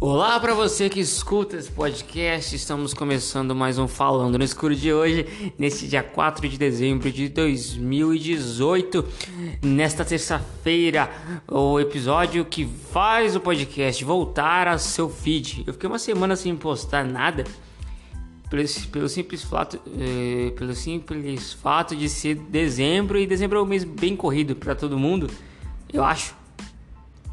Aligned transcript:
Olá 0.00 0.38
para 0.38 0.54
você 0.54 0.88
que 0.88 1.00
escuta 1.00 1.56
esse 1.56 1.72
podcast. 1.72 2.54
Estamos 2.54 2.94
começando 2.94 3.52
mais 3.52 3.78
um 3.78 3.88
Falando 3.88 4.38
no 4.38 4.44
Escuro 4.44 4.72
de 4.72 4.92
hoje, 4.92 5.26
neste 5.58 5.88
dia 5.88 6.04
4 6.04 6.48
de 6.48 6.56
dezembro 6.56 7.10
de 7.10 7.28
2018. 7.28 9.04
Nesta 9.60 10.04
terça-feira, 10.04 11.10
o 11.48 11.80
episódio 11.80 12.44
que 12.44 12.64
faz 12.92 13.34
o 13.34 13.40
podcast 13.40 14.04
voltar 14.04 14.68
a 14.68 14.78
seu 14.78 15.10
feed. 15.10 15.64
Eu 15.66 15.72
fiquei 15.72 15.88
uma 15.88 15.98
semana 15.98 16.36
sem 16.36 16.54
postar 16.54 17.04
nada. 17.04 17.42
Pelo, 18.48 18.62
pelo 18.92 19.08
simples 19.08 19.42
fato, 19.42 19.80
eh, 19.98 20.52
pelo 20.56 20.76
simples 20.76 21.54
fato 21.54 21.96
de 21.96 22.08
ser 22.08 22.36
dezembro 22.36 23.18
e 23.18 23.26
dezembro 23.26 23.58
é 23.58 23.62
um 23.62 23.66
mês 23.66 23.82
bem 23.82 24.14
corrido 24.14 24.54
para 24.54 24.76
todo 24.76 24.96
mundo, 24.96 25.28
eu 25.92 26.04
acho, 26.04 26.34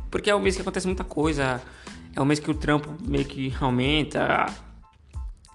porque 0.10 0.30
é 0.30 0.36
um 0.36 0.42
mês 0.42 0.56
que 0.56 0.62
acontece 0.62 0.88
muita 0.88 1.06
coisa, 1.06 1.62
é 2.16 2.22
um 2.22 2.26
mês 2.26 2.40
que 2.40 2.50
o 2.50 2.54
trampo 2.54 2.90
meio 3.06 3.26
que 3.26 3.54
aumenta. 3.60 4.46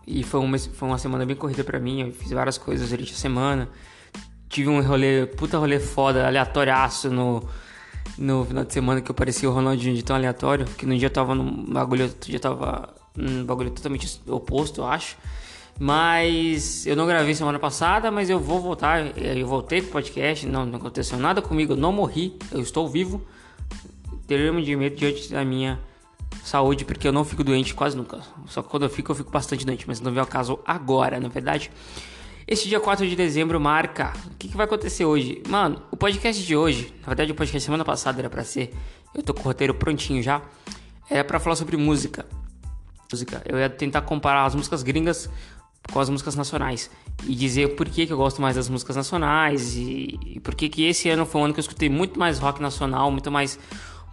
E 0.07 0.23
foi, 0.23 0.41
um 0.41 0.49
mês, 0.49 0.67
foi 0.67 0.89
uma 0.89 0.99
semana 0.99 1.25
bem 1.25 1.35
corrida 1.35 1.65
para 1.65 1.81
mim. 1.81 2.03
Eu 2.03 2.13
fiz 2.13 2.31
várias 2.31 2.59
coisas 2.59 2.91
durante 2.91 3.13
a 3.13 3.17
semana. 3.17 3.69
Tive 4.49 4.69
um 4.69 4.83
rolê, 4.83 5.27
puta 5.27 5.57
rolê 5.57 5.81
foda, 5.81 6.27
aleatoriaço 6.27 7.09
no, 7.09 7.43
no 8.19 8.45
final 8.45 8.65
de 8.65 8.73
semana 8.73 9.01
que 9.01 9.11
eu 9.11 9.15
parecia 9.15 9.49
o 9.49 9.53
Ronaldinho 9.53 9.95
de 9.95 10.03
tão 10.03 10.17
aleatório. 10.17 10.67
Que 10.67 10.85
no 10.85 10.97
dia 10.99 11.07
eu 11.07 11.13
tava 11.13 11.35
num 11.35 11.73
bagulho, 11.73 12.05
outro 12.05 12.27
dia 12.27 12.37
eu 12.37 12.41
tava 12.41 12.95
num 13.17 13.45
bagulho 13.45 13.71
totalmente 13.71 14.21
oposto, 14.29 14.83
eu 14.83 14.87
acho. 14.87 15.17
Mas 15.79 16.85
eu 16.87 16.95
não 16.95 17.07
gravei 17.07 17.35
semana 17.35 17.59
passada, 17.59 18.11
mas 18.11 18.29
eu 18.29 18.39
vou 18.39 18.61
voltar. 18.61 19.17
Eu 19.17 19.47
voltei 19.47 19.81
pro 19.81 19.93
podcast, 19.93 20.47
não, 20.47 20.67
não 20.67 20.79
aconteceu 20.79 21.19
nada 21.19 21.41
comigo, 21.41 21.73
eu 21.73 21.77
não 21.77 21.91
morri, 21.91 22.37
eu 22.53 22.61
estou 22.61 22.87
vivo. 22.87 23.23
Teremos 24.27 24.67
de 24.67 24.77
medo 24.77 24.97
diante 24.97 25.30
da 25.30 25.43
minha 25.43 25.80
saúde, 26.43 26.85
porque 26.85 27.07
eu 27.07 27.13
não 27.13 27.25
fico 27.25 27.45
doente 27.45 27.75
quase 27.75 27.97
nunca. 27.97 28.21
Só 28.47 28.63
que 28.63 28.69
quando 28.69 28.85
eu 28.85 28.91
fico, 28.91 29.13
eu 29.13 29.17
fico 29.17 29.31
bastante 29.31 29.65
doente, 29.65 29.87
mas 29.87 30.01
não 30.01 30.11
veio 30.11 30.23
ao 30.23 30.27
caso 30.27 30.59
agora, 30.67 31.21
na 31.21 31.29
verdade. 31.29 31.71
Este 32.47 32.69
dia 32.69 32.81
4 32.81 33.07
de 33.09 33.15
dezembro 33.15 33.61
marca. 33.61 34.13
O 34.33 34.37
que, 34.37 34.49
que, 34.49 34.57
vai 34.57 34.67
acontecer 34.67 35.05
hoje? 35.05 35.43
Mano, 35.49 35.83
o 35.91 35.97
podcast 35.97 36.45
de 36.45 36.57
hoje, 36.57 36.93
na 37.03 37.07
verdade, 37.07 37.31
o 37.31 37.35
podcast 37.35 37.65
semana 37.65 37.85
passada 37.85 38.21
era 38.21 38.29
para 38.29 38.43
ser. 38.43 38.75
Eu 39.15 39.23
tô 39.23 39.33
com 39.33 39.41
o 39.41 39.45
roteiro 39.45 39.75
prontinho 39.75 40.23
já. 40.23 40.43
Era 41.09 41.23
para 41.23 41.39
falar 41.39 41.57
sobre 41.57 41.77
música. 41.77 42.27
Música. 43.13 43.43
Eu 43.45 43.59
ia 43.59 43.71
tentar 43.71 44.03
comparar 44.03 44.45
as 44.45 44.55
músicas 44.55 44.83
gringas 44.83 45.31
com 45.93 46.01
as 46.01 46.09
músicas 46.09 46.35
nacionais 46.35 46.91
e 47.25 47.35
dizer 47.35 47.75
por 47.75 47.89
que, 47.89 48.07
que 48.07 48.13
eu 48.13 48.17
gosto 48.17 48.41
mais 48.41 48.57
das 48.57 48.69
músicas 48.69 48.97
nacionais 48.97 49.77
e, 49.77 50.19
e 50.27 50.41
por 50.41 50.55
que, 50.55 50.69
que 50.69 50.85
esse 50.85 51.09
ano 51.09 51.25
foi 51.25 51.41
um 51.41 51.45
ano 51.45 51.55
que 51.55 51.61
eu 51.61 51.63
escutei 51.63 51.89
muito 51.89 52.19
mais 52.19 52.39
rock 52.39 52.61
nacional, 52.61 53.11
muito 53.11 53.31
mais 53.31 53.59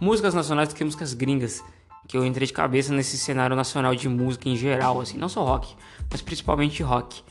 músicas 0.00 0.34
nacionais 0.34 0.68
do 0.68 0.74
que 0.74 0.84
músicas 0.84 1.12
gringas 1.14 1.62
que 2.08 2.16
eu 2.16 2.24
entrei 2.24 2.46
de 2.46 2.54
cabeça 2.54 2.92
nesse 2.94 3.18
cenário 3.18 3.54
nacional 3.54 3.94
de 3.94 4.08
música 4.08 4.48
em 4.48 4.56
geral, 4.56 4.98
assim, 4.98 5.18
não 5.18 5.28
só 5.28 5.44
rock, 5.44 5.76
mas 6.10 6.22
principalmente 6.22 6.82
rock. 6.82 7.22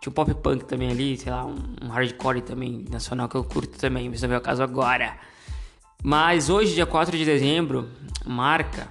Tinha 0.00 0.10
um 0.10 0.12
pop 0.12 0.34
punk 0.34 0.64
também 0.64 0.90
ali, 0.90 1.16
sei 1.16 1.30
lá, 1.30 1.46
um, 1.46 1.56
um 1.80 1.88
hardcore 1.88 2.42
também 2.42 2.84
nacional 2.90 3.28
que 3.28 3.36
eu 3.36 3.44
curto 3.44 3.78
também, 3.78 4.10
mas 4.10 4.20
não 4.22 4.34
é 4.34 4.38
o 4.38 4.40
caso 4.40 4.64
agora. 4.64 5.16
Mas 6.02 6.50
hoje, 6.50 6.74
dia 6.74 6.84
4 6.84 7.16
de 7.16 7.24
dezembro, 7.24 7.88
marca 8.24 8.88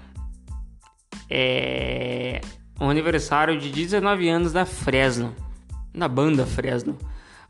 é 1.29 2.39
o 2.79 2.85
aniversário 2.85 3.59
de 3.59 3.69
19 3.69 4.29
anos 4.29 4.53
da 4.53 4.65
Fresno, 4.65 5.35
da 5.93 6.07
banda 6.07 6.45
Fresno. 6.45 6.97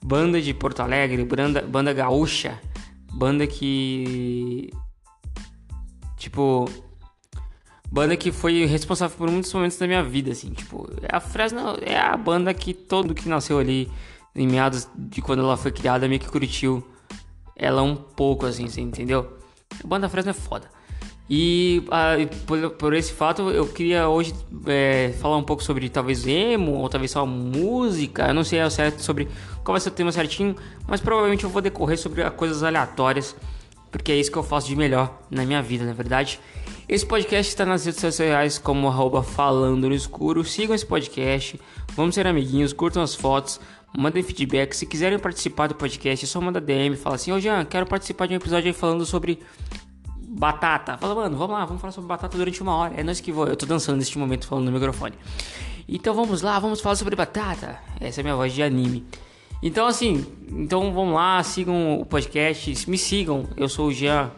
Banda 0.03 0.39
de 0.39 0.53
Porto 0.53 0.81
Alegre, 0.81 1.23
banda, 1.25 1.63
banda 1.63 1.91
gaúcha, 1.91 2.61
banda 3.11 3.47
que 3.47 4.71
tipo 6.15 6.69
banda 7.95 8.17
que 8.17 8.29
foi 8.29 8.65
responsável 8.65 9.17
por 9.17 9.31
muitos 9.31 9.53
momentos 9.53 9.77
da 9.77 9.87
minha 9.87 10.03
vida, 10.03 10.33
assim, 10.33 10.49
tipo, 10.49 10.85
a 11.09 11.21
Fresno 11.21 11.77
é 11.81 11.97
a 11.97 12.17
banda 12.17 12.53
que 12.53 12.73
todo 12.73 13.15
que 13.15 13.29
nasceu 13.29 13.57
ali 13.57 13.89
em 14.35 14.45
meados 14.45 14.85
de 14.93 15.21
quando 15.21 15.39
ela 15.39 15.55
foi 15.55 15.71
criada 15.71 16.05
meio 16.05 16.19
que 16.19 16.27
curtiu 16.27 16.85
ela 17.55 17.81
um 17.81 17.95
pouco, 17.95 18.45
assim, 18.45 18.67
você 18.67 18.81
entendeu? 18.81 19.37
A 19.81 19.87
banda 19.87 20.09
Fresno 20.09 20.31
é 20.31 20.33
foda. 20.33 20.69
E 21.29 21.83
ah, 21.89 22.15
por, 22.45 22.71
por, 22.71 22.93
esse 22.93 23.13
fato 23.13 23.49
eu 23.49 23.65
queria 23.65 24.09
hoje 24.09 24.35
é, 24.67 25.13
falar 25.21 25.37
um 25.37 25.43
pouco 25.43 25.63
sobre 25.63 25.87
talvez 25.87 26.27
emo 26.27 26.73
ou 26.73 26.89
talvez 26.89 27.11
só 27.11 27.25
música. 27.25 28.27
Eu 28.27 28.33
não 28.33 28.43
sei 28.43 28.59
ao 28.59 28.69
certo 28.69 29.01
sobre 29.01 29.29
qual 29.63 29.71
vai 29.71 29.79
ser 29.79 29.87
o 29.87 29.93
tema 29.93 30.11
certinho, 30.11 30.53
mas 30.85 30.99
provavelmente 30.99 31.45
eu 31.45 31.49
vou 31.49 31.61
decorrer 31.61 31.97
sobre 31.97 32.29
coisas 32.31 32.61
aleatórias, 32.61 33.37
porque 33.89 34.11
é 34.11 34.17
isso 34.17 34.29
que 34.29 34.37
eu 34.37 34.43
faço 34.43 34.67
de 34.67 34.75
melhor 34.75 35.17
na 35.31 35.45
minha 35.45 35.61
vida, 35.61 35.85
na 35.85 35.93
verdade. 35.93 36.41
Esse 36.87 37.03
podcast 37.03 37.49
está 37.49 37.65
nas 37.65 37.83
redes 37.83 37.99
sociais 37.99 38.59
como 38.59 38.87
arroba 38.87 39.23
falando 39.23 39.89
no 39.89 39.95
escuro. 39.95 40.43
Sigam 40.43 40.75
esse 40.75 40.85
podcast, 40.85 41.59
vamos 41.95 42.13
ser 42.13 42.27
amiguinhos, 42.27 42.73
curtam 42.73 43.01
as 43.01 43.15
fotos, 43.15 43.59
mandem 43.97 44.21
feedback. 44.21 44.75
Se 44.75 44.85
quiserem 44.85 45.17
participar 45.17 45.65
do 45.65 45.73
podcast, 45.73 46.23
é 46.23 46.27
só 46.27 46.39
manda 46.39 46.61
DM, 46.61 46.95
fala 46.95 47.15
assim, 47.15 47.31
ô 47.31 47.39
Jean, 47.39 47.65
quero 47.65 47.87
participar 47.87 48.27
de 48.27 48.35
um 48.35 48.37
episódio 48.37 48.67
aí 48.67 48.73
falando 48.73 49.03
sobre 49.03 49.39
batata. 50.27 50.95
Fala, 50.99 51.15
mano, 51.15 51.35
vamos 51.35 51.57
lá, 51.57 51.65
vamos 51.65 51.81
falar 51.81 51.91
sobre 51.91 52.07
batata 52.07 52.37
durante 52.37 52.61
uma 52.61 52.75
hora. 52.75 52.93
É 52.95 53.03
nós 53.03 53.19
que 53.19 53.31
vou. 53.31 53.47
Eu 53.47 53.55
tô 53.55 53.65
dançando 53.65 53.97
neste 53.97 54.19
momento 54.19 54.45
falando 54.45 54.65
no 54.65 54.71
microfone. 54.71 55.15
Então 55.89 56.13
vamos 56.13 56.43
lá, 56.43 56.59
vamos 56.59 56.81
falar 56.81 56.97
sobre 56.97 57.15
batata. 57.15 57.79
Essa 57.99 58.21
é 58.21 58.23
minha 58.23 58.35
voz 58.35 58.53
de 58.53 58.61
anime. 58.61 59.03
Então 59.59 59.87
assim, 59.87 60.23
então 60.51 60.93
vamos 60.93 61.15
lá, 61.15 61.41
sigam 61.41 61.99
o 61.99 62.05
podcast, 62.05 62.87
me 62.87 62.97
sigam. 62.99 63.49
Eu 63.57 63.67
sou 63.67 63.87
o 63.87 63.91
Jean 63.91 64.29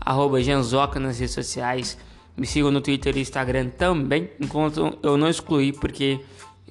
arroba 0.00 0.42
Janzoca 0.42 0.98
nas 0.98 1.18
redes 1.18 1.34
sociais. 1.34 1.98
Me 2.36 2.46
sigam 2.46 2.70
no 2.70 2.80
Twitter 2.80 3.16
e 3.16 3.20
Instagram 3.20 3.68
também, 3.70 4.30
enquanto 4.40 4.98
eu 5.02 5.16
não 5.16 5.28
excluí 5.28 5.72
porque 5.72 6.20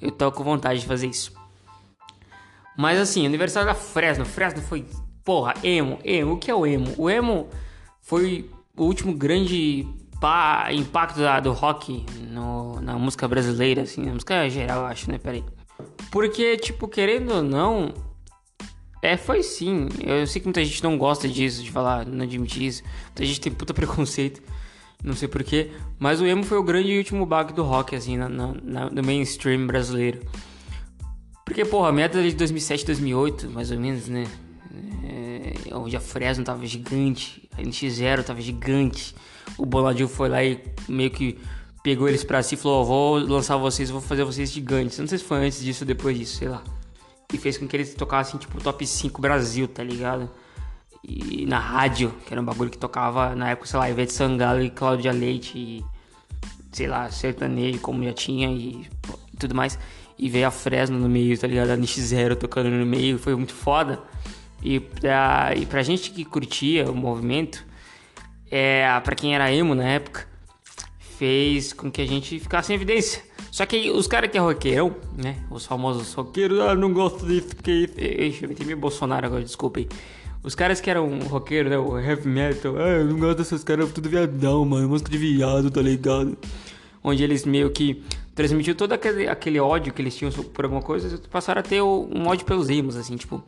eu 0.00 0.10
tô 0.10 0.32
com 0.32 0.42
vontade 0.42 0.80
de 0.80 0.86
fazer 0.86 1.06
isso. 1.06 1.32
Mas 2.76 2.98
assim, 2.98 3.26
aniversário 3.26 3.68
da 3.68 3.74
Fresno. 3.74 4.24
Fresno 4.24 4.62
foi, 4.62 4.86
porra, 5.24 5.54
emo, 5.62 5.98
emo. 6.02 6.32
O 6.32 6.36
que 6.38 6.50
é 6.50 6.54
o 6.54 6.66
emo? 6.66 6.92
O 6.96 7.10
emo 7.10 7.48
foi 8.00 8.50
o 8.76 8.84
último 8.84 9.12
grande 9.14 9.86
pá, 10.20 10.68
impacto 10.72 11.20
da, 11.20 11.40
do 11.40 11.52
rock 11.52 12.04
no, 12.28 12.80
na 12.80 12.98
música 12.98 13.26
brasileira, 13.28 13.82
assim, 13.82 14.02
na 14.02 14.12
música 14.12 14.48
geral, 14.48 14.80
eu 14.80 14.86
acho, 14.86 15.10
né? 15.10 15.18
Peraí. 15.18 15.44
Porque, 16.10 16.56
tipo, 16.56 16.88
querendo 16.88 17.34
ou 17.34 17.42
não, 17.42 17.94
é, 19.02 19.16
foi 19.16 19.42
sim. 19.42 19.88
Eu 20.00 20.26
sei 20.26 20.40
que 20.40 20.46
muita 20.46 20.64
gente 20.64 20.82
não 20.82 20.98
gosta 20.98 21.26
disso, 21.26 21.62
de 21.62 21.70
falar, 21.70 22.04
não 22.06 22.24
admitir 22.24 22.64
isso. 22.64 22.82
Muita 23.06 23.24
gente 23.24 23.40
tem 23.40 23.52
puta 23.52 23.72
preconceito. 23.74 24.42
Não 25.02 25.14
sei 25.14 25.28
porquê. 25.28 25.70
Mas 25.98 26.20
o 26.20 26.26
emo 26.26 26.44
foi 26.44 26.58
o 26.58 26.62
grande 26.62 26.90
e 26.90 26.98
último 26.98 27.24
bug 27.24 27.54
do 27.54 27.62
rock, 27.62 27.96
assim, 27.96 28.18
na, 28.18 28.28
na, 28.28 28.90
no 28.90 29.02
mainstream 29.02 29.66
brasileiro. 29.66 30.20
Porque, 31.44 31.64
porra, 31.64 31.88
a 31.88 31.92
meta 31.92 32.22
de 32.22 32.32
2007, 32.34 32.84
2008, 32.86 33.50
mais 33.50 33.70
ou 33.70 33.78
menos, 33.78 34.06
né? 34.08 34.26
É, 35.04 35.74
onde 35.74 35.96
a 35.96 36.00
Fresno 36.00 36.44
tava 36.44 36.64
gigante, 36.66 37.48
a 37.56 37.62
NX0 37.62 38.22
tava 38.22 38.40
gigante. 38.42 39.14
O 39.56 39.64
Bonadil 39.64 40.06
foi 40.06 40.28
lá 40.28 40.44
e 40.44 40.62
meio 40.86 41.10
que 41.10 41.38
pegou 41.82 42.06
eles 42.06 42.22
pra 42.22 42.42
si 42.42 42.54
e 42.54 42.58
falou: 42.58 42.82
oh, 42.82 42.84
vou 42.84 43.18
lançar 43.18 43.56
vocês, 43.56 43.88
vou 43.88 44.02
fazer 44.02 44.24
vocês 44.24 44.52
gigantes. 44.52 44.98
Não 44.98 45.06
sei 45.06 45.16
se 45.16 45.24
foi 45.24 45.38
antes 45.46 45.60
disso 45.60 45.84
ou 45.84 45.88
depois 45.88 46.16
disso, 46.16 46.36
sei 46.36 46.48
lá 46.48 46.62
e 47.32 47.38
fez 47.38 47.56
com 47.56 47.66
que 47.66 47.76
eles 47.76 47.94
tocassem 47.94 48.38
tipo 48.38 48.60
top 48.60 48.86
5 48.86 49.20
Brasil, 49.20 49.68
tá 49.68 49.82
ligado? 49.82 50.30
E 51.02 51.46
na 51.46 51.58
rádio, 51.58 52.14
que 52.26 52.32
era 52.32 52.40
um 52.40 52.44
bagulho 52.44 52.70
que 52.70 52.78
tocava 52.78 53.34
na 53.34 53.50
época, 53.50 53.66
sei 53.66 53.78
lá, 53.78 53.90
Ivete 53.90 54.12
Sangalo 54.12 54.62
e 54.62 54.70
Cláudia 54.70 55.12
Leite 55.12 55.56
e 55.56 55.84
sei 56.72 56.86
lá, 56.86 57.10
sertanejo 57.10 57.80
como 57.80 58.04
já 58.04 58.12
tinha 58.12 58.48
e, 58.48 58.86
tudo 59.38 59.54
mais. 59.54 59.78
E 60.18 60.28
veio 60.28 60.46
a 60.46 60.50
Fresno 60.50 60.98
no 60.98 61.08
meio, 61.08 61.38
tá 61.38 61.46
ligado? 61.46 61.70
A 61.70 61.76
Niche 61.76 62.00
Zero 62.00 62.36
tocando 62.36 62.70
no 62.70 62.84
meio, 62.84 63.18
foi 63.18 63.34
muito 63.34 63.54
foda. 63.54 64.00
E 64.62 64.78
pra, 64.78 65.54
e 65.56 65.64
pra 65.64 65.82
gente 65.82 66.10
que 66.10 66.24
curtia 66.24 66.90
o 66.90 66.94
movimento, 66.94 67.64
é, 68.50 69.00
pra 69.00 69.14
quem 69.14 69.34
era 69.34 69.50
emo 69.50 69.74
na 69.74 69.84
época, 69.84 70.28
fez 70.98 71.72
com 71.72 71.90
que 71.90 72.02
a 72.02 72.06
gente 72.06 72.38
ficasse 72.38 72.72
em 72.72 72.76
evidência. 72.76 73.22
Só 73.50 73.66
que 73.66 73.90
os 73.90 74.06
caras 74.06 74.30
que 74.30 74.38
é 74.38 74.40
roqueirão, 74.40 74.94
né? 75.16 75.36
Os 75.50 75.66
famosos 75.66 76.12
roqueiros, 76.14 76.60
ah, 76.60 76.74
não 76.74 76.92
gosto 76.92 77.26
disso, 77.26 77.48
porque. 77.48 77.90
Ixi, 77.96 78.44
eu 78.44 78.66
meio 78.66 78.78
Bolsonaro 78.78 79.26
agora, 79.26 79.42
desculpem. 79.42 79.88
Os 80.42 80.54
caras 80.54 80.80
que 80.80 80.88
eram 80.88 81.18
roqueiro, 81.20 81.68
né? 81.68 81.76
O 81.76 81.98
heavy 81.98 82.28
metal, 82.28 82.76
ah, 82.76 82.88
eu 82.88 83.04
não 83.04 83.18
gosto 83.18 83.38
desses 83.38 83.64
caras, 83.64 83.92
tudo 83.92 84.08
viadão, 84.08 84.64
mano. 84.64 84.88
Música 84.88 85.10
de 85.10 85.18
viado, 85.18 85.70
tá 85.70 85.82
ligado? 85.82 86.38
Onde 87.02 87.24
eles 87.24 87.44
meio 87.44 87.70
que 87.70 88.02
transmitiam 88.34 88.74
todo 88.74 88.92
aquele, 88.92 89.28
aquele 89.28 89.58
ódio 89.58 89.92
que 89.92 90.00
eles 90.00 90.16
tinham 90.16 90.30
por 90.32 90.64
alguma 90.64 90.82
coisa, 90.82 91.20
passaram 91.30 91.60
a 91.60 91.62
ter 91.62 91.82
um 91.82 92.26
ódio 92.26 92.46
pelos 92.46 92.68
rimos, 92.68 92.96
assim, 92.96 93.16
tipo. 93.16 93.42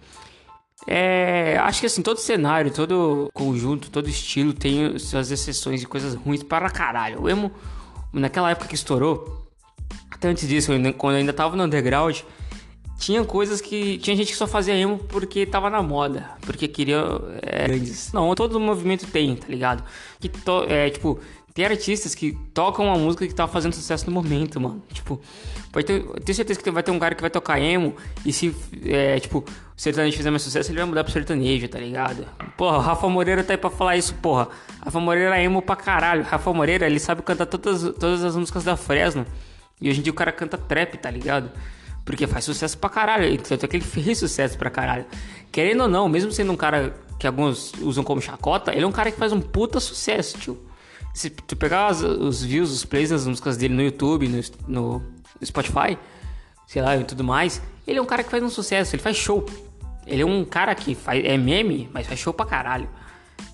É, 0.86 1.58
acho 1.60 1.80
que 1.80 1.86
assim, 1.86 2.02
todo 2.02 2.18
cenário, 2.18 2.72
todo 2.72 3.30
conjunto, 3.32 3.88
todo 3.88 4.08
estilo 4.08 4.52
tem 4.52 4.98
suas 4.98 5.30
exceções 5.30 5.82
e 5.82 5.86
coisas 5.86 6.14
ruins 6.14 6.42
para 6.42 6.68
caralho. 6.68 7.22
O 7.22 7.28
emo, 7.28 7.52
naquela 8.12 8.50
época 8.50 8.66
que 8.66 8.74
estourou, 8.74 9.41
até 10.10 10.28
antes 10.28 10.48
disso, 10.48 10.72
quando 10.98 11.14
eu 11.14 11.20
ainda 11.20 11.32
tava 11.32 11.56
no 11.56 11.64
underground, 11.64 12.20
tinha 12.98 13.24
coisas 13.24 13.60
que. 13.60 13.98
Tinha 13.98 14.16
gente 14.16 14.30
que 14.30 14.36
só 14.36 14.46
fazia 14.46 14.74
emo 14.74 14.98
porque 14.98 15.44
tava 15.44 15.68
na 15.68 15.82
moda, 15.82 16.30
porque 16.42 16.68
queria 16.68 17.02
é. 17.42 17.66
Não, 18.12 18.32
todo 18.34 18.60
movimento 18.60 19.06
tem, 19.06 19.34
tá 19.34 19.48
ligado? 19.48 19.82
Que 20.20 20.28
to, 20.28 20.64
é, 20.68 20.88
tipo, 20.88 21.18
Tem 21.54 21.66
artistas 21.66 22.14
que 22.14 22.32
tocam 22.54 22.86
uma 22.86 22.96
música 22.96 23.26
que 23.26 23.34
tá 23.34 23.46
fazendo 23.46 23.74
sucesso 23.74 24.06
no 24.06 24.12
momento, 24.12 24.58
mano. 24.58 24.82
Tipo, 24.92 25.20
pode 25.70 25.86
ter, 25.86 26.00
eu 26.00 26.14
tenho 26.14 26.34
certeza 26.34 26.60
que 26.60 26.70
vai 26.70 26.82
ter 26.82 26.92
um 26.92 26.98
cara 26.98 27.14
que 27.14 27.20
vai 27.20 27.28
tocar 27.28 27.60
emo 27.60 27.94
e 28.24 28.32
se, 28.32 28.54
é, 28.86 29.18
tipo, 29.18 29.40
o 29.40 29.44
sertanejo 29.76 30.16
fizer 30.16 30.30
mais 30.30 30.42
sucesso, 30.42 30.70
ele 30.70 30.78
vai 30.78 30.86
mudar 30.86 31.04
pro 31.04 31.12
sertanejo, 31.12 31.68
tá 31.68 31.78
ligado? 31.78 32.26
Porra, 32.56 32.78
o 32.78 32.80
Rafa 32.80 33.08
Moreira 33.08 33.44
tá 33.44 33.52
aí 33.52 33.58
pra 33.58 33.68
falar 33.68 33.96
isso, 33.96 34.14
porra. 34.14 34.48
Rafa 34.82 35.00
Moreira 35.00 35.36
é 35.38 35.44
emo 35.44 35.60
pra 35.60 35.76
caralho. 35.76 36.22
Rafa 36.22 36.52
Moreira, 36.52 36.86
ele 36.86 36.98
sabe 36.98 37.20
cantar 37.22 37.46
todas, 37.46 37.82
todas 37.98 38.24
as 38.24 38.34
músicas 38.34 38.64
da 38.64 38.76
Fresno. 38.76 39.26
E 39.82 39.90
hoje 39.90 40.00
em 40.00 40.02
dia 40.02 40.12
o 40.12 40.14
cara 40.14 40.30
canta 40.30 40.56
trap, 40.56 40.96
tá 40.96 41.10
ligado? 41.10 41.50
Porque 42.04 42.26
faz 42.26 42.44
sucesso 42.44 42.78
pra 42.78 42.88
caralho. 42.88 43.36
Tanto 43.42 43.64
é 43.64 43.68
que 43.68 43.76
ele 43.76 43.84
fez 43.84 44.18
sucesso 44.18 44.56
pra 44.56 44.70
caralho. 44.70 45.04
Querendo 45.50 45.82
ou 45.82 45.88
não, 45.88 46.08
mesmo 46.08 46.32
sendo 46.32 46.52
um 46.52 46.56
cara 46.56 46.94
que 47.18 47.26
alguns 47.26 47.72
usam 47.80 48.02
como 48.02 48.20
chacota, 48.20 48.72
ele 48.72 48.84
é 48.84 48.86
um 48.86 48.92
cara 48.92 49.10
que 49.10 49.18
faz 49.18 49.32
um 49.32 49.40
puta 49.40 49.78
sucesso, 49.78 50.38
tio. 50.38 50.58
Se 51.14 51.28
tu 51.28 51.54
pegar 51.54 51.88
as, 51.88 52.00
os 52.00 52.42
views, 52.42 52.70
os 52.72 52.84
plays 52.84 53.10
das 53.10 53.26
músicas 53.26 53.56
dele 53.56 53.74
no 53.74 53.82
YouTube, 53.82 54.28
no, 54.28 54.40
no, 54.66 55.02
Spotify, 55.44 55.98
sei 56.66 56.80
lá, 56.80 56.96
e 56.96 57.04
tudo 57.04 57.22
mais, 57.22 57.60
ele 57.86 57.98
é 57.98 58.02
um 58.02 58.06
cara 58.06 58.24
que 58.24 58.30
faz 58.30 58.42
um 58.42 58.48
sucesso, 58.48 58.96
ele 58.96 59.02
faz 59.02 59.16
show. 59.16 59.44
Ele 60.06 60.22
é 60.22 60.26
um 60.26 60.44
cara 60.44 60.74
que 60.74 60.94
faz, 60.94 61.24
é 61.24 61.36
meme, 61.36 61.88
mas 61.92 62.06
faz 62.06 62.18
show 62.18 62.32
pra 62.32 62.46
caralho. 62.46 62.88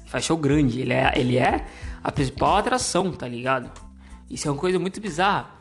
Faz 0.07 0.25
show 0.25 0.37
grande. 0.37 0.81
Ele 0.81 0.93
é, 0.93 1.13
ele 1.17 1.37
é 1.37 1.67
a 2.03 2.13
principal 2.13 2.57
atração, 2.57 3.13
tá 3.13 3.29
ligado? 3.29 3.71
Isso 4.31 4.49
é 4.49 4.51
uma 4.51 4.59
coisa 4.59 4.79
muito 4.79 5.01
bizarra. 5.01 5.58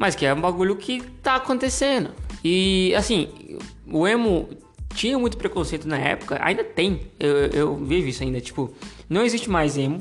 Mas 0.00 0.16
que 0.16 0.24
é 0.24 0.32
um 0.32 0.40
bagulho 0.40 0.76
que 0.76 1.02
tá 1.22 1.36
acontecendo. 1.36 2.10
E 2.42 2.94
assim, 2.96 3.58
o 3.86 4.08
emo 4.08 4.48
tinha 4.94 5.18
muito 5.18 5.36
preconceito 5.36 5.86
na 5.86 5.98
época, 5.98 6.38
ainda 6.42 6.64
tem. 6.64 7.02
Eu, 7.20 7.36
eu 7.48 7.76
vivo 7.76 8.08
isso 8.08 8.22
ainda. 8.22 8.40
Tipo, 8.40 8.74
não 9.10 9.22
existe 9.22 9.50
mais 9.50 9.76
emo. 9.76 10.00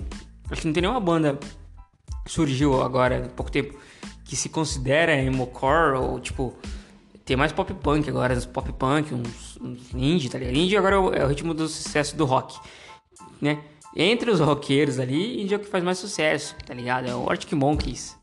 Acho 0.50 0.62
que 0.62 0.68
não 0.68 0.74
tem 0.74 0.81
nenhuma 0.81 1.01
banda 1.01 1.38
surgiu 2.25 2.81
agora 2.81 3.25
há 3.25 3.30
pouco 3.30 3.51
tempo 3.51 3.78
que 4.24 4.36
se 4.36 4.48
considera 4.48 5.16
emo-core 5.16 5.98
ou 5.98 6.19
tipo 6.19 6.56
tem 7.25 7.36
mais 7.36 7.52
pop 7.52 7.72
punk 7.75 8.10
agora, 8.10 8.34
uns 8.34 8.45
pop 8.45 8.72
punk, 8.74 9.13
uns, 9.13 9.57
uns 9.62 9.94
indie, 9.94 10.30
tá 10.30 10.40
ligado? 10.40 10.56
Indie 10.56 10.78
agora 10.78 10.95
é 10.95 11.00
o, 11.00 11.13
é 11.13 11.25
o, 11.25 11.28
ritmo 11.28 11.54
do 11.54 11.68
sucesso 11.68 12.16
do 12.16 12.25
rock, 12.25 12.60
né? 13.40 13.60
Entre 13.95 14.31
os 14.31 14.40
roqueiros 14.40 15.00
ali, 15.00 15.40
indie 15.42 15.54
é 15.54 15.57
o 15.57 15.60
que 15.60 15.68
faz 15.68 15.84
mais 15.84 16.00
sucesso, 16.00 16.56
tá 16.66 16.74
ligado? 16.74 17.07
É 17.07 17.13
o 17.13 17.30
Arctic 17.30 17.52
Monkeys, 17.54 18.18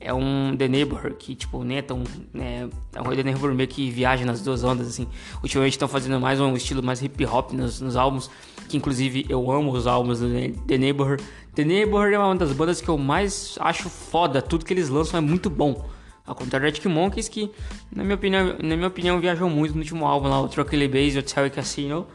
é 0.00 0.12
um 0.12 0.54
The 0.56 0.68
Neighbor 0.68 1.14
que, 1.14 1.34
tipo, 1.34 1.64
né, 1.64 1.82
tão, 1.82 2.02
né, 2.32 2.68
é 2.94 3.00
um 3.00 3.04
The 3.04 3.22
Neighbor 3.22 3.54
meio 3.54 3.68
que 3.68 3.90
viaja 3.90 4.24
nas 4.24 4.42
duas 4.42 4.62
ondas, 4.62 4.88
assim. 4.88 5.06
Ultimamente 5.42 5.72
estão 5.72 5.88
fazendo 5.88 6.20
mais 6.20 6.40
um 6.40 6.54
estilo 6.54 6.82
mais 6.82 7.02
hip 7.02 7.24
hop 7.24 7.52
nos, 7.52 7.80
nos 7.80 7.96
álbuns, 7.96 8.30
que 8.68 8.76
inclusive 8.76 9.26
eu 9.28 9.50
amo 9.50 9.72
os 9.72 9.86
álbuns 9.86 10.20
do 10.20 10.28
The 10.66 10.78
Neighbor. 10.78 11.18
The 11.54 11.64
Neighbor 11.64 12.12
é 12.12 12.18
uma 12.18 12.36
das 12.36 12.52
bandas 12.52 12.80
que 12.80 12.88
eu 12.88 12.98
mais 12.98 13.56
acho 13.60 13.88
foda, 13.88 14.42
tudo 14.42 14.64
que 14.64 14.72
eles 14.72 14.88
lançam 14.88 15.18
é 15.18 15.20
muito 15.20 15.48
bom. 15.48 15.88
Ao 16.26 16.34
contrário 16.34 16.66
do 16.66 16.68
Arctic 16.68 16.86
Monkeys, 16.86 17.28
que, 17.28 17.50
na 17.94 18.02
minha 18.02 18.16
opinião, 18.16 18.56
na 18.60 18.76
minha 18.76 18.88
opinião 18.88 19.20
viajou 19.20 19.48
muito 19.48 19.74
no 19.74 19.78
último 19.78 20.04
álbum 20.04 20.28
lá, 20.28 20.40
o 20.40 20.48
Truckle 20.48 20.88
Base, 20.88 21.18
Hotel 21.18 21.46
e 21.46 21.50
Casino. 21.50 22.06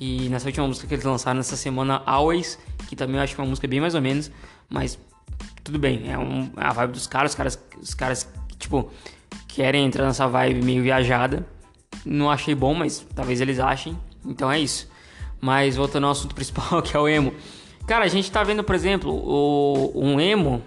E 0.00 0.28
nessa 0.30 0.48
última 0.48 0.66
música 0.66 0.86
que 0.86 0.94
eles 0.94 1.04
lançaram 1.04 1.36
nessa 1.36 1.54
semana, 1.54 2.02
Always, 2.06 2.58
que 2.88 2.96
também 2.96 3.16
eu 3.16 3.22
acho 3.22 3.34
que 3.34 3.40
é 3.40 3.44
uma 3.44 3.50
música 3.50 3.68
bem 3.68 3.80
mais 3.80 3.94
ou 3.94 4.00
menos, 4.00 4.32
mas 4.68 4.98
tudo 5.64 5.78
bem, 5.78 6.10
é, 6.10 6.18
um, 6.18 6.50
é 6.56 6.64
a 6.64 6.72
vibe 6.72 6.92
dos 6.92 7.06
caras, 7.06 7.32
os 7.32 7.36
caras, 7.36 7.64
os 7.80 7.94
caras 7.94 8.28
tipo, 8.58 8.90
querem 9.48 9.84
entrar 9.84 10.06
nessa 10.06 10.26
vibe 10.26 10.64
meio 10.64 10.82
viajada. 10.82 11.46
Não 12.04 12.30
achei 12.30 12.54
bom, 12.54 12.74
mas 12.74 13.06
talvez 13.14 13.40
eles 13.40 13.58
achem. 13.58 13.96
Então 14.24 14.50
é 14.50 14.58
isso. 14.58 14.88
Mas 15.40 15.76
voltando 15.76 16.04
ao 16.04 16.12
assunto 16.12 16.34
principal, 16.36 16.82
que 16.82 16.96
é 16.96 17.00
o 17.00 17.08
emo. 17.08 17.34
Cara, 17.86 18.04
a 18.04 18.08
gente 18.08 18.30
tá 18.30 18.42
vendo, 18.42 18.62
por 18.62 18.74
exemplo, 18.74 19.12
o, 19.12 19.92
um 19.94 20.20
emo 20.20 20.62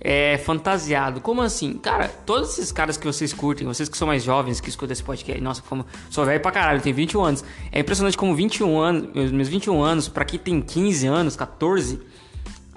é 0.00 0.38
fantasiado. 0.38 1.20
Como 1.20 1.42
assim? 1.42 1.74
Cara, 1.74 2.08
todos 2.08 2.50
esses 2.50 2.72
caras 2.72 2.96
que 2.96 3.06
vocês 3.06 3.32
curtem, 3.32 3.66
vocês 3.66 3.88
que 3.88 3.96
são 3.96 4.06
mais 4.06 4.22
jovens, 4.22 4.60
que 4.60 4.68
escutam 4.68 4.92
esse 4.92 5.02
podcast, 5.02 5.40
nossa, 5.40 5.62
como 5.62 5.86
sou 6.10 6.24
velho 6.24 6.40
pra 6.40 6.52
caralho, 6.52 6.80
tenho 6.80 6.94
21 6.94 7.24
anos. 7.24 7.44
É 7.72 7.80
impressionante 7.80 8.16
como 8.16 8.34
21 8.34 8.78
anos, 8.78 9.32
meus 9.32 9.48
21 9.48 9.82
anos, 9.82 10.08
para 10.08 10.24
quem 10.24 10.38
tem 10.38 10.60
15 10.60 11.06
anos, 11.06 11.36
14, 11.36 12.00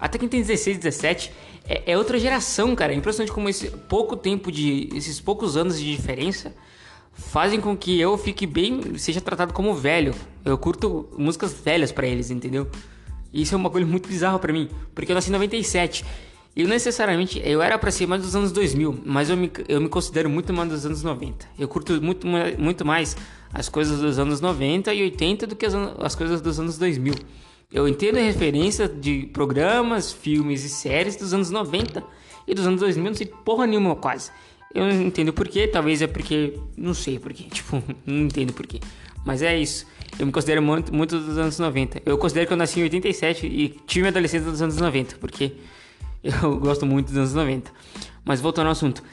até 0.02 0.18
quem 0.18 0.28
tem 0.28 0.42
16, 0.42 0.80
17, 0.80 1.32
é, 1.64 1.92
é, 1.92 1.98
outra 1.98 2.18
geração, 2.18 2.76
cara. 2.76 2.92
É 2.92 2.96
impressionante 2.96 3.32
como 3.32 3.48
esse 3.48 3.70
pouco 3.70 4.18
tempo 4.18 4.52
de. 4.52 4.90
esses 4.96 5.20
poucos 5.20 5.56
anos 5.56 5.80
de 5.80 5.96
diferença 5.96 6.54
fazem 7.14 7.62
com 7.62 7.78
que 7.78 8.00
eu 8.00 8.18
fique 8.18 8.48
bem. 8.48 8.98
seja 8.98 9.22
tratado 9.22 9.54
como 9.54 9.76
velho. 9.76 10.16
Eu 10.44 10.58
curto 10.58 11.08
músicas 11.16 11.54
velhas 11.54 11.92
para 11.92 12.08
eles, 12.08 12.32
entendeu? 12.32 12.68
Isso 13.32 13.54
é 13.54 13.58
um 13.58 13.62
bagulho 13.62 13.86
muito 13.86 14.10
bizarro 14.10 14.40
para 14.40 14.52
mim, 14.52 14.70
porque 14.96 15.12
eu 15.12 15.16
nasci 15.16 15.30
em 15.30 15.34
97. 15.34 16.04
Eu 16.54 16.68
necessariamente, 16.68 17.42
eu 17.46 17.62
era 17.62 17.78
pra 17.78 17.92
ser 17.92 18.08
mais 18.08 18.22
dos 18.24 18.36
anos 18.36 18.52
2000, 18.52 19.04
mas 19.06 19.30
eu 19.30 19.38
me, 19.38 19.50
eu 19.70 19.80
me 19.80 19.88
considero 19.88 20.30
muito 20.30 20.52
mais 20.52 20.68
dos 20.68 20.86
anos 20.86 21.02
90. 21.02 21.48
Eu 21.58 21.68
curto 21.68 22.02
muito, 22.02 22.28
muito 22.28 22.84
mais 22.84 23.16
as 23.54 23.70
coisas 23.70 24.02
dos 24.02 24.20
anos 24.20 24.42
90 24.42 24.94
e 24.94 25.04
80 25.04 25.48
do 25.48 25.56
que 25.56 25.66
as, 25.66 25.74
as 26.00 26.16
coisas 26.16 26.42
dos 26.42 26.60
anos 26.60 26.78
2000. 26.78 27.14
Eu 27.72 27.88
entendo 27.88 28.18
a 28.18 28.22
referência 28.22 28.88
de 28.88 29.30
programas, 29.32 30.12
filmes 30.12 30.64
e 30.64 30.70
séries 30.70 31.16
dos 31.16 31.34
anos 31.34 31.50
90 31.50 32.04
e 32.48 32.54
dos 32.54 32.68
anos 32.68 32.82
2000, 32.82 33.04
não 33.04 33.14
sei 33.14 33.28
porra 33.28 33.66
nenhuma 33.66 33.96
quase. 33.96 34.30
Eu 34.74 34.86
não 34.86 35.02
entendo 35.02 35.34
porquê, 35.34 35.68
talvez 35.68 36.02
é 36.02 36.08
porque. 36.08 36.58
Não 36.78 36.94
sei 36.94 37.20
porquê, 37.20 37.44
tipo, 37.52 37.82
não 38.06 38.24
entendo 38.24 38.54
porquê. 38.54 38.80
Mas 39.26 39.42
é 39.42 39.58
isso. 39.58 39.86
Eu 40.20 40.26
me 40.26 40.32
considero 40.32 40.62
muito, 40.62 40.94
muito 40.94 41.18
dos 41.20 41.38
anos 41.38 41.58
90. 41.58 42.02
Eu 42.06 42.18
considero 42.18 42.48
que 42.48 42.54
eu 42.54 42.58
nasci 42.58 42.80
em 42.80 42.84
87 42.84 43.48
e 43.48 43.70
tive 43.88 44.02
minha 44.02 44.10
adolescência 44.10 44.50
dos 44.50 44.62
anos 44.62 44.78
90, 44.78 45.18
porque 45.18 45.54
eu 46.24 46.58
gosto 46.60 46.86
muito 46.86 47.08
dos 47.08 47.18
anos 47.18 47.34
90. 47.34 47.72
Mas 48.26 48.42
voltando 48.42 48.68
ao 48.68 48.72
assunto. 48.72 49.04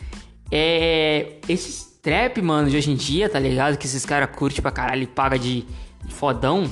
É. 0.51 1.39
Esses 1.49 1.99
trap, 2.03 2.41
mano, 2.41 2.71
de 2.71 2.77
hoje 2.77 2.91
em 2.91 2.97
dia, 2.97 3.29
tá 3.29 3.39
ligado? 3.39 3.77
Que 3.77 3.87
esses 3.87 4.05
caras 4.05 4.35
curtem 4.35 4.63
pra 4.63 4.71
caralho 4.71 5.03
e 5.03 5.07
paga 5.07 5.39
de 5.39 5.65
fodão. 6.09 6.71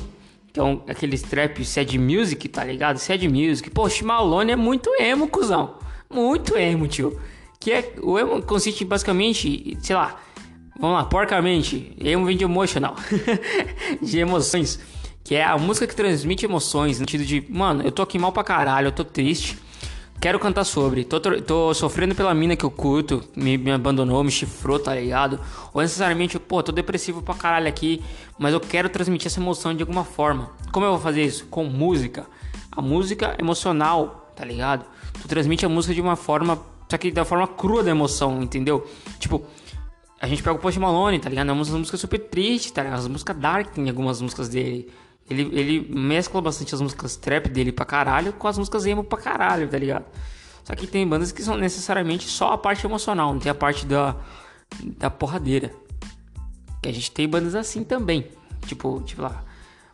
Então, 0.56 0.82
aqueles 0.88 1.20
trap 1.20 1.62
sad 1.66 1.98
music, 1.98 2.48
tá 2.48 2.64
ligado? 2.64 2.96
Sad 2.96 3.28
music. 3.28 3.68
Pô, 3.68 3.86
Malone 4.02 4.52
é 4.52 4.56
muito 4.56 4.88
emo, 4.98 5.28
cuzão. 5.28 5.74
Muito 6.10 6.56
emo, 6.56 6.88
tio. 6.88 7.20
Que 7.60 7.72
é, 7.72 7.92
o 8.00 8.18
emo 8.18 8.40
consiste 8.40 8.82
basicamente, 8.82 9.76
sei 9.82 9.94
lá, 9.94 10.16
vamos 10.80 10.96
lá, 10.96 11.04
porcamente, 11.04 11.94
emo 12.00 12.24
vem 12.24 12.38
de 12.38 12.44
emotional. 12.44 12.96
de 14.00 14.18
emoções. 14.18 14.80
Que 15.22 15.34
é 15.34 15.44
a 15.44 15.58
música 15.58 15.86
que 15.86 15.94
transmite 15.94 16.46
emoções, 16.46 16.98
no 16.98 17.00
sentido 17.00 17.26
de, 17.26 17.44
mano, 17.50 17.82
eu 17.82 17.92
tô 17.92 18.00
aqui 18.00 18.18
mal 18.18 18.32
pra 18.32 18.42
caralho, 18.42 18.86
eu 18.86 18.92
tô 18.92 19.04
triste. 19.04 19.58
Quero 20.20 20.38
cantar 20.38 20.64
sobre. 20.64 21.04
Tô, 21.04 21.20
tô 21.20 21.74
sofrendo 21.74 22.14
pela 22.14 22.34
mina 22.34 22.56
que 22.56 22.64
eu 22.64 22.70
curto, 22.70 23.22
me, 23.36 23.58
me, 23.58 23.70
abandonou, 23.70 24.24
me 24.24 24.30
chifrou, 24.30 24.78
tá 24.78 24.94
ligado? 24.94 25.38
Ou 25.74 25.82
necessariamente, 25.82 26.38
pô, 26.38 26.62
tô 26.62 26.72
depressivo 26.72 27.22
pra 27.22 27.34
caralho 27.34 27.68
aqui, 27.68 28.02
mas 28.38 28.54
eu 28.54 28.60
quero 28.60 28.88
transmitir 28.88 29.26
essa 29.26 29.38
emoção 29.38 29.74
de 29.74 29.82
alguma 29.82 30.04
forma. 30.04 30.50
Como 30.72 30.86
eu 30.86 30.92
vou 30.92 31.00
fazer 31.00 31.22
isso? 31.22 31.46
Com 31.46 31.64
música. 31.64 32.26
A 32.72 32.80
música 32.80 33.36
emocional, 33.38 34.32
tá 34.34 34.44
ligado? 34.44 34.86
Tu 35.20 35.28
transmite 35.28 35.64
a 35.66 35.68
música 35.68 35.94
de 35.94 36.00
uma 36.00 36.16
forma, 36.16 36.60
só 36.88 36.96
que 36.96 37.10
da 37.10 37.24
forma 37.24 37.46
crua 37.46 37.82
da 37.82 37.90
emoção, 37.90 38.42
entendeu? 38.42 38.86
Tipo, 39.18 39.44
a 40.20 40.26
gente 40.26 40.42
pega 40.42 40.56
o 40.56 40.58
Post 40.58 40.80
Malone, 40.80 41.18
tá 41.18 41.28
ligado? 41.28 41.50
É 41.50 41.52
uma 41.52 41.64
música 41.64 41.96
super 41.96 42.18
triste, 42.18 42.72
tá 42.72 42.82
ligado? 42.82 42.98
As 42.98 43.08
músicas 43.08 43.36
dark 43.36 43.68
tem 43.74 43.88
algumas 43.88 44.20
músicas 44.20 44.48
dele. 44.48 44.90
Ele, 45.28 45.42
ele 45.52 45.94
mescla 45.94 46.40
bastante 46.40 46.74
as 46.74 46.80
músicas 46.80 47.16
trap 47.16 47.48
dele 47.48 47.72
pra 47.72 47.84
caralho 47.84 48.32
com 48.32 48.46
as 48.46 48.56
músicas 48.56 48.86
emo 48.86 49.02
pra 49.02 49.18
caralho, 49.18 49.68
tá 49.68 49.76
ligado? 49.76 50.04
Só 50.62 50.74
que 50.74 50.86
tem 50.86 51.06
bandas 51.06 51.32
que 51.32 51.42
são 51.42 51.56
necessariamente 51.56 52.28
só 52.28 52.52
a 52.52 52.58
parte 52.58 52.86
emocional, 52.86 53.32
não 53.32 53.40
tem 53.40 53.50
a 53.50 53.54
parte 53.54 53.86
da, 53.86 54.16
da 54.98 55.10
porradeira. 55.10 55.72
Que 56.82 56.88
a 56.88 56.92
gente 56.92 57.10
tem 57.10 57.28
bandas 57.28 57.54
assim 57.54 57.82
também. 57.82 58.28
Tipo, 58.66 59.00
tipo 59.00 59.22
lá. 59.22 59.44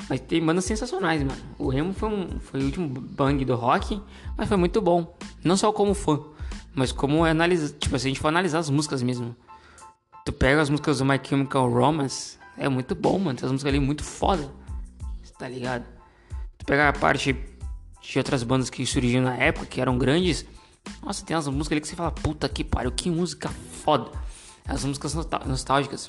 Mas 0.09 0.21
tem 0.21 0.45
bandas 0.45 0.65
sensacionais, 0.65 1.23
mano. 1.23 1.41
O 1.59 1.73
Emo 1.73 1.95
foi, 1.95 2.09
um, 2.09 2.41
foi 2.41 2.61
o 2.61 2.65
último 2.65 2.89
bang 2.89 3.43
do 3.45 3.55
rock, 3.55 4.01
mas 4.37 4.49
foi 4.49 4.57
muito 4.57 4.81
bom. 4.81 5.17
Não 5.43 5.57
só 5.57 5.73
como 5.73 5.95
fã, 5.95 6.21
mas 6.75 6.93
como 6.93 7.25
analisar. 7.25 7.75
Tipo, 7.79 7.99
se 7.99 8.07
a 8.07 8.11
gente 8.11 8.21
for 8.21 8.29
analisar 8.29 8.59
as 8.59 8.69
músicas 8.69 9.03
mesmo. 9.03 9.35
Tu 10.25 10.33
pega 10.33 10.61
as 10.61 10.71
músicas 10.71 10.99
do 10.99 11.05
My 11.05 11.19
Chemical 11.23 11.71
Romance, 11.71 12.39
é 12.57 12.69
muito 12.69 12.95
bom, 12.95 13.19
mano. 13.19 13.37
Tem 13.37 13.47
as 13.47 13.53
músicas 13.53 13.71
ali 13.71 13.81
muito 13.81 14.05
foda 14.05 14.62
tá 15.43 15.49
ligado? 15.49 15.85
Tu 16.57 16.65
pegar 16.65 16.89
a 16.89 16.93
parte 16.93 17.37
de 18.01 18.19
outras 18.19 18.45
bandas 18.45 18.71
que 18.71 18.87
surgiram 18.87 19.25
na 19.25 19.35
época, 19.35 19.67
que 19.67 19.81
eram 19.81 19.99
grandes, 19.99 20.47
nossa, 21.03 21.27
tem 21.27 21.35
umas 21.35 21.49
músicas 21.49 21.73
ali 21.73 21.81
que 21.81 21.89
você 21.89 21.97
fala, 21.97 22.13
puta 22.13 22.49
que 22.49 22.63
pariu, 22.63 22.93
que 22.93 23.11
música 23.11 23.49
foda. 23.83 24.13
As 24.65 24.85
músicas 24.85 25.17
nostálgicas. 25.45 26.07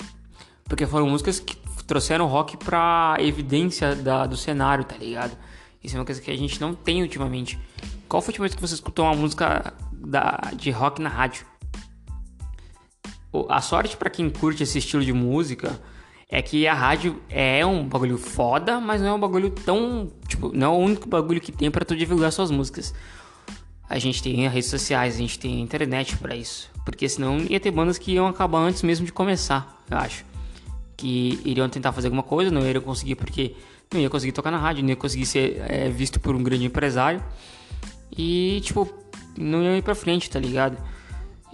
Porque 0.64 0.86
foram 0.86 1.08
músicas 1.08 1.40
que 1.40 1.56
trouxeram 1.84 2.28
rock 2.28 2.56
pra 2.56 3.16
evidência 3.18 3.96
da, 3.96 4.24
do 4.24 4.36
cenário, 4.36 4.84
tá 4.84 4.96
ligado? 4.96 5.36
Isso 5.82 5.96
é 5.96 5.98
uma 5.98 6.06
coisa 6.06 6.20
que 6.20 6.30
a 6.30 6.36
gente 6.36 6.60
não 6.60 6.72
tem 6.72 7.02
ultimamente. 7.02 7.58
Qual 8.08 8.22
foi 8.22 8.30
a 8.30 8.32
última 8.34 8.44
vez 8.44 8.54
que 8.54 8.60
você 8.60 8.74
escutou 8.74 9.04
uma 9.04 9.16
música 9.16 9.74
da, 9.92 10.52
de 10.54 10.70
rock 10.70 11.02
na 11.02 11.08
rádio? 11.08 11.44
A 13.48 13.60
sorte 13.60 13.96
para 13.96 14.08
quem 14.08 14.30
curte 14.30 14.62
esse 14.62 14.78
estilo 14.78 15.04
de 15.04 15.12
música 15.12 15.80
é 16.28 16.42
que 16.42 16.66
a 16.66 16.74
rádio 16.74 17.20
é 17.28 17.64
um 17.64 17.86
bagulho 17.86 18.18
foda, 18.18 18.80
mas 18.80 19.00
não 19.00 19.08
é 19.08 19.12
um 19.12 19.20
bagulho 19.20 19.50
tão. 19.50 20.10
Tipo, 20.26 20.50
não 20.54 20.74
é 20.74 20.76
o 20.76 20.78
único 20.78 21.08
bagulho 21.08 21.40
que 21.40 21.52
tem 21.52 21.70
para 21.70 21.84
tu 21.84 21.96
divulgar 21.96 22.32
suas 22.32 22.50
músicas. 22.50 22.94
a 23.88 23.98
gente 23.98 24.22
tem 24.22 24.48
redes 24.48 24.70
sociais, 24.70 25.14
a 25.14 25.18
gente 25.18 25.38
tem 25.38 25.60
internet 25.60 26.16
para 26.16 26.34
isso. 26.34 26.70
Porque 26.84 27.08
senão 27.08 27.38
ia 27.38 27.60
ter 27.60 27.70
bandas 27.70 27.98
que 27.98 28.12
iam 28.12 28.26
acabar 28.26 28.58
antes 28.58 28.82
mesmo 28.82 29.06
de 29.06 29.12
começar, 29.12 29.82
eu 29.90 29.98
acho. 29.98 30.24
Que 30.96 31.40
iriam 31.44 31.68
tentar 31.68 31.92
fazer 31.92 32.08
alguma 32.08 32.22
coisa, 32.22 32.50
não 32.50 32.66
iriam 32.66 32.82
conseguir 32.82 33.14
porque 33.14 33.54
não 33.92 34.00
ia 34.00 34.10
conseguir 34.10 34.32
tocar 34.32 34.50
na 34.50 34.58
rádio, 34.58 34.82
não 34.82 34.90
ia 34.90 34.96
conseguir 34.96 35.26
ser 35.26 35.62
é, 35.68 35.88
visto 35.88 36.18
por 36.18 36.34
um 36.34 36.42
grande 36.42 36.64
empresário. 36.64 37.22
E, 38.16 38.60
tipo, 38.62 38.88
não 39.36 39.62
ia 39.62 39.76
ir 39.76 39.82
pra 39.82 39.94
frente, 39.94 40.30
tá 40.30 40.38
ligado? 40.38 40.78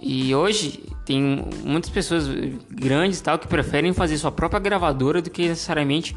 E 0.01 0.33
hoje 0.33 0.83
tem 1.05 1.45
muitas 1.63 1.89
pessoas 1.89 2.27
grandes 2.69 3.21
tal 3.21 3.37
que 3.37 3.47
preferem 3.47 3.93
fazer 3.93 4.17
sua 4.17 4.31
própria 4.31 4.59
gravadora 4.59 5.21
do 5.21 5.29
que 5.29 5.47
necessariamente 5.47 6.15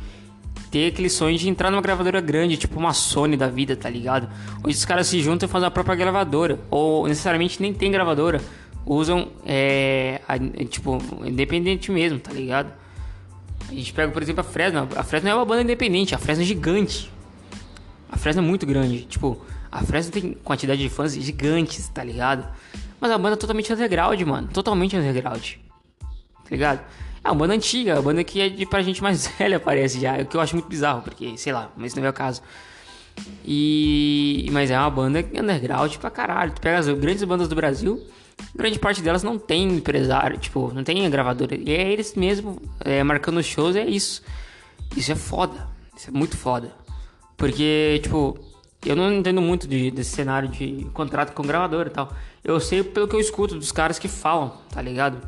ter 0.71 0.89
aquele 0.89 1.11
sonho 1.11 1.37
de 1.37 1.49
entrar 1.49 1.71
numa 1.71 1.83
gravadora 1.83 2.21
grande, 2.21 2.57
tipo 2.57 2.79
uma 2.79 2.93
Sony 2.93 3.37
da 3.37 3.49
vida, 3.49 3.77
tá 3.77 3.89
ligado? 3.91 4.29
Hoje 4.65 4.77
os 4.77 4.85
caras 4.85 5.07
se 5.07 5.21
juntam 5.21 5.49
e 5.49 5.53
fazem 5.53 5.69
a 5.69 5.71
própria 5.71 5.95
gravadora, 5.95 6.59
ou 6.71 7.07
necessariamente 7.07 7.61
nem 7.61 7.73
tem 7.73 7.93
gravadora, 7.93 8.41
usam, 8.87 9.29
é, 9.45 10.21
a, 10.27 10.39
tipo, 10.65 10.99
independente 11.25 11.93
mesmo, 11.93 12.19
tá 12.19 12.33
ligado? 12.33 12.73
A 13.69 13.75
gente 13.75 13.93
pega, 13.93 14.11
por 14.11 14.23
exemplo, 14.23 14.41
a 14.41 14.45
Fresno. 14.45 14.89
A 14.97 15.03
Fresno 15.03 15.29
é 15.29 15.35
uma 15.35 15.45
banda 15.45 15.63
independente, 15.63 16.15
a 16.15 16.19
Fresno 16.19 16.43
é 16.43 16.47
gigante. 16.47 17.11
A 18.11 18.17
Fresno 18.17 18.43
é 18.43 18.45
muito 18.45 18.67
grande, 18.67 19.03
tipo, 19.03 19.41
a 19.75 19.83
Fresno 19.83 20.13
tem 20.13 20.35
quantidade 20.35 20.81
de 20.81 20.89
fãs 20.89 21.15
gigantes, 21.17 21.89
tá 21.89 22.05
ligado? 22.05 22.47
Mas 23.01 23.11
a 23.11 23.19
banda 23.19 23.35
é 23.35 23.37
totalmente 23.37 23.73
underground, 23.73 24.21
mano, 24.21 24.47
totalmente 24.47 24.97
underground, 24.97 25.55
tá 26.01 26.51
ligado? 26.51 26.81
É 27.25 27.29
uma 27.29 27.35
banda 27.35 27.55
antiga, 27.55 27.95
uma 27.95 28.03
banda 28.03 28.23
que 28.23 28.41
é 28.41 28.49
de, 28.49 28.65
pra 28.67 28.83
gente 28.83 29.03
mais 29.03 29.27
velha, 29.37 29.59
parece 29.59 30.01
já. 30.01 30.17
O 30.19 30.27
que 30.27 30.37
eu 30.37 30.41
acho 30.41 30.55
muito 30.55 30.69
bizarro, 30.69 31.03
porque, 31.03 31.37
sei 31.37 31.53
lá, 31.53 31.73
mas 31.77 31.93
não 31.93 32.05
é 32.05 32.09
o 32.09 32.13
caso. 32.13 32.41
E. 33.45 34.49
Mas 34.53 34.71
é 34.71 34.79
uma 34.79 34.91
banda 34.91 35.19
underground 35.19 35.97
pra 35.97 36.09
caralho. 36.09 36.53
Tu 36.53 36.61
pega 36.61 36.79
as 36.79 36.87
grandes 36.87 37.25
bandas 37.25 37.49
do 37.49 37.57
Brasil, 37.57 38.01
grande 38.55 38.79
parte 38.79 39.03
delas 39.03 39.25
não 39.25 39.39
tem 39.39 39.65
empresário, 39.65 40.39
tipo, 40.39 40.73
não 40.73 40.85
tem 40.85 41.11
gravadora. 41.11 41.57
E 41.57 41.73
é 41.73 41.93
eles 41.93 42.15
mesmo 42.15 42.63
é, 42.79 43.03
marcando 43.03 43.43
shows, 43.43 43.75
é 43.75 43.85
isso. 43.85 44.23
Isso 44.97 45.11
é 45.11 45.17
foda. 45.17 45.67
Isso 45.97 46.11
é 46.11 46.13
muito 46.13 46.37
foda. 46.37 46.73
Porque, 47.37 47.99
tipo, 48.05 48.39
eu 48.85 48.97
não 48.97 49.13
entendo 49.13 49.41
muito 49.41 49.67
de, 49.67 49.91
desse 49.91 50.11
cenário 50.11 50.49
de 50.49 50.87
contrato 50.93 51.33
com 51.33 51.43
gravadora 51.43 51.89
e 51.89 51.93
tal. 51.93 52.13
Eu 52.43 52.61
sei 52.61 52.83
pelo 52.83 53.09
que 53.09 53.17
eu 53.17 53.21
escuto 53.21 53.55
dos 53.57 53.73
caras 53.73 53.99
que 53.99 54.09
falam, 54.09 54.53
tá 54.71 54.83
ligado? 54.83 55.19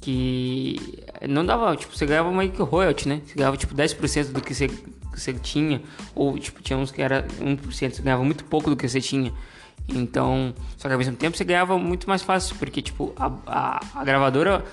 Que 0.00 1.04
não 1.28 1.44
dava, 1.44 1.76
tipo, 1.76 1.96
você 1.96 2.06
ganhava 2.06 2.30
meio 2.32 2.50
que 2.50 2.62
royalty, 2.62 3.08
né? 3.08 3.20
Você 3.26 3.34
ganhava 3.34 3.56
tipo 3.56 3.74
10% 3.74 4.32
do 4.32 4.40
que 4.40 4.54
você, 4.54 4.68
que 4.68 5.20
você 5.20 5.34
tinha, 5.34 5.82
ou 6.14 6.38
tipo, 6.38 6.62
tinha 6.62 6.78
uns 6.78 6.90
que 6.90 7.02
era 7.02 7.26
1%, 7.40 7.90
você 7.92 8.02
ganhava 8.02 8.24
muito 8.24 8.44
pouco 8.44 8.70
do 8.70 8.76
que 8.76 8.88
você 8.88 9.00
tinha. 9.00 9.32
Então, 9.88 10.52
só 10.76 10.88
que 10.88 10.92
ao 10.92 10.98
mesmo 10.98 11.16
tempo 11.16 11.36
você 11.36 11.44
ganhava 11.44 11.78
muito 11.78 12.08
mais 12.08 12.22
fácil, 12.22 12.56
porque 12.56 12.82
tipo, 12.82 13.12
a, 13.16 13.30
a, 13.46 13.80
a 13.94 14.04
gravadora 14.04 14.64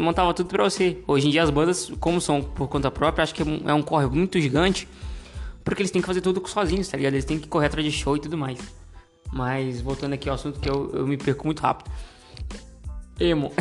montava 0.00 0.34
tudo 0.34 0.48
pra 0.48 0.64
você. 0.64 0.98
Hoje 1.06 1.28
em 1.28 1.30
dia 1.30 1.42
as 1.42 1.50
bandas, 1.50 1.90
como 2.00 2.20
são 2.20 2.42
por 2.42 2.68
conta 2.68 2.90
própria, 2.90 3.22
acho 3.22 3.34
que 3.34 3.42
é 3.42 3.74
um 3.74 3.82
corre 3.82 4.06
muito 4.06 4.38
gigante, 4.40 4.88
porque 5.64 5.82
eles 5.82 5.90
têm 5.90 6.00
que 6.00 6.06
fazer 6.06 6.20
tudo 6.20 6.46
sozinhos, 6.48 6.88
tá 6.88 6.96
ligado? 6.96 7.14
Eles 7.14 7.24
têm 7.24 7.38
que 7.38 7.48
correr 7.48 7.66
atrás 7.66 7.84
de 7.84 7.92
show 7.92 8.16
e 8.16 8.20
tudo 8.20 8.36
mais. 8.36 8.58
Mas 9.32 9.80
voltando 9.80 10.14
aqui 10.14 10.28
ao 10.28 10.34
assunto 10.34 10.58
que 10.58 10.68
eu, 10.68 10.90
eu 10.94 11.06
me 11.06 11.16
perco 11.16 11.46
muito 11.46 11.60
rápido. 11.60 11.90
Emo. 13.18 13.52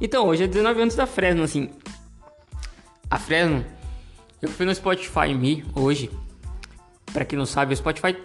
Então, 0.00 0.26
hoje 0.26 0.42
é 0.42 0.46
19 0.46 0.82
anos 0.82 0.94
da 0.96 1.06
Fresno, 1.06 1.44
assim. 1.44 1.70
A 3.08 3.18
Fresno, 3.18 3.64
eu 4.42 4.48
fui 4.48 4.66
no 4.66 4.74
Spotify 4.74 5.32
Me 5.34 5.64
hoje. 5.74 6.10
Pra 7.12 7.24
quem 7.24 7.38
não 7.38 7.46
sabe, 7.46 7.72
o 7.72 7.76
Spotify, 7.76 8.16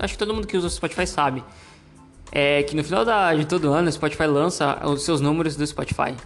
acho 0.00 0.14
que 0.14 0.18
todo 0.18 0.34
mundo 0.34 0.46
que 0.46 0.56
usa 0.56 0.66
o 0.66 0.70
Spotify 0.70 1.06
sabe. 1.06 1.44
É 2.32 2.62
que 2.64 2.74
no 2.74 2.82
final 2.82 3.04
da, 3.04 3.32
de 3.34 3.46
todo 3.46 3.72
ano, 3.72 3.88
o 3.88 3.92
Spotify 3.92 4.26
lança 4.26 4.84
os 4.84 5.04
seus 5.04 5.20
números 5.20 5.54
do 5.54 5.64
Spotify. 5.66 6.16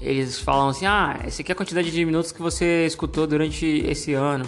Eles 0.00 0.40
falam 0.40 0.70
assim: 0.70 0.86
ah, 0.86 1.20
essa 1.24 1.40
aqui 1.40 1.52
é 1.52 1.54
a 1.54 1.56
quantidade 1.56 1.90
de 1.90 2.04
minutos 2.04 2.32
que 2.32 2.42
você 2.42 2.84
escutou 2.84 3.26
durante 3.26 3.64
esse 3.64 4.12
ano, 4.12 4.44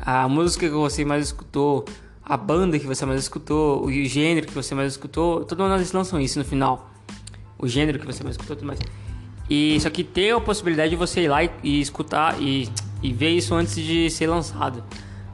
a 0.00 0.28
música 0.28 0.66
que 0.66 0.74
você 0.74 1.04
mais 1.04 1.26
escutou, 1.26 1.84
a 2.24 2.36
banda 2.36 2.78
que 2.78 2.86
você 2.86 3.04
mais 3.06 3.20
escutou, 3.20 3.84
o 3.84 3.90
gênero 3.90 4.46
que 4.46 4.54
você 4.54 4.74
mais 4.74 4.92
escutou. 4.92 5.44
Todo 5.44 5.62
ano 5.62 5.76
eles 5.76 5.92
lançam 5.92 6.20
isso 6.20 6.38
no 6.38 6.44
final 6.44 6.88
o 7.58 7.66
gênero 7.66 7.98
que 7.98 8.06
você 8.06 8.22
mais 8.22 8.34
escutou 8.34 8.56
tudo 8.56 8.66
mais. 8.66 8.78
E 9.50 9.76
isso 9.76 9.88
aqui 9.88 10.04
tem 10.04 10.30
a 10.30 10.40
possibilidade 10.40 10.90
de 10.90 10.96
você 10.96 11.22
ir 11.22 11.28
lá 11.28 11.42
e, 11.42 11.50
e 11.62 11.80
escutar 11.80 12.40
e, 12.40 12.68
e 13.02 13.12
ver 13.12 13.30
isso 13.30 13.54
antes 13.54 13.74
de 13.74 14.08
ser 14.10 14.28
lançado. 14.28 14.84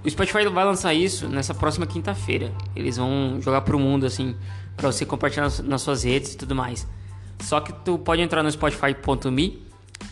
O 0.02 0.11
Spotify 0.11 0.47
vai 0.47 0.64
lançar 0.64 0.94
isso 0.94 1.28
nessa 1.28 1.54
próxima 1.54 1.87
quinta-feira. 1.87 2.52
Eles 2.75 2.97
vão 2.97 3.40
jogar 3.40 3.62
pro 3.62 3.78
mundo 3.78 4.06
assim, 4.06 4.35
para 4.76 4.90
você 4.90 5.04
compartilhar 5.04 5.44
nas, 5.44 5.61
nas, 5.61 5.83
suas 5.83 6.04
redes 6.04 6.35
e 6.35 6.37
tudo 6.37 6.54
mais. 6.54 6.87
Só 7.40 7.61
que 7.61 7.73
tu 7.73 7.99
pode 7.99 8.23
entrar 8.23 8.42
no 8.42 8.50
spotify.me 8.50 9.62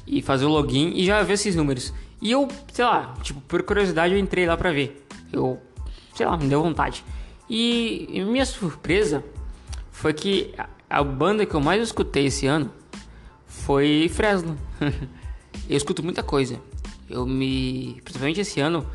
e 0.07 0.21
fazer 0.21 0.45
o 0.45 0.49
login 0.49 0.93
e 0.95 1.05
já 1.05 1.23
ver 1.23 1.35
esses 1.35 1.55
números. 1.55 1.93
E 2.23 2.31
eu, 2.31 2.47
sei 2.73 2.85
lá, 2.85 3.15
tipo, 3.21 3.41
por 3.41 3.65
curiosidade 3.65 4.15
eu 4.15 4.21
entrei 4.21 4.47
lá 4.47 4.57
pra 4.57 4.71
ver. 4.71 5.05
Eu, 5.33 5.61
sei 6.15 6.25
lá, 6.25 6.37
me 6.37 6.47
deu 6.47 6.63
vontade. 6.63 7.05
E, 7.51 8.07
e 8.13 8.25
minha 8.25 8.47
surpresa 8.47 9.25
foi 9.91 10.15
que 10.15 10.55
a 10.89 11.03
banda 11.03 11.45
que 11.45 11.53
eu 11.53 11.61
mais 11.61 11.83
escutei 11.83 12.27
esse 12.27 12.47
ano 12.47 12.71
foi 13.45 14.09
Fresno. 14.09 14.57
eu 15.69 15.77
escuto 15.77 16.01
muita 16.01 16.23
coisa. 16.23 16.61
Eu 17.11 17.27
me. 17.27 18.01
Principalmente 18.05 18.41
esse 18.41 18.61
ano, 18.61 18.87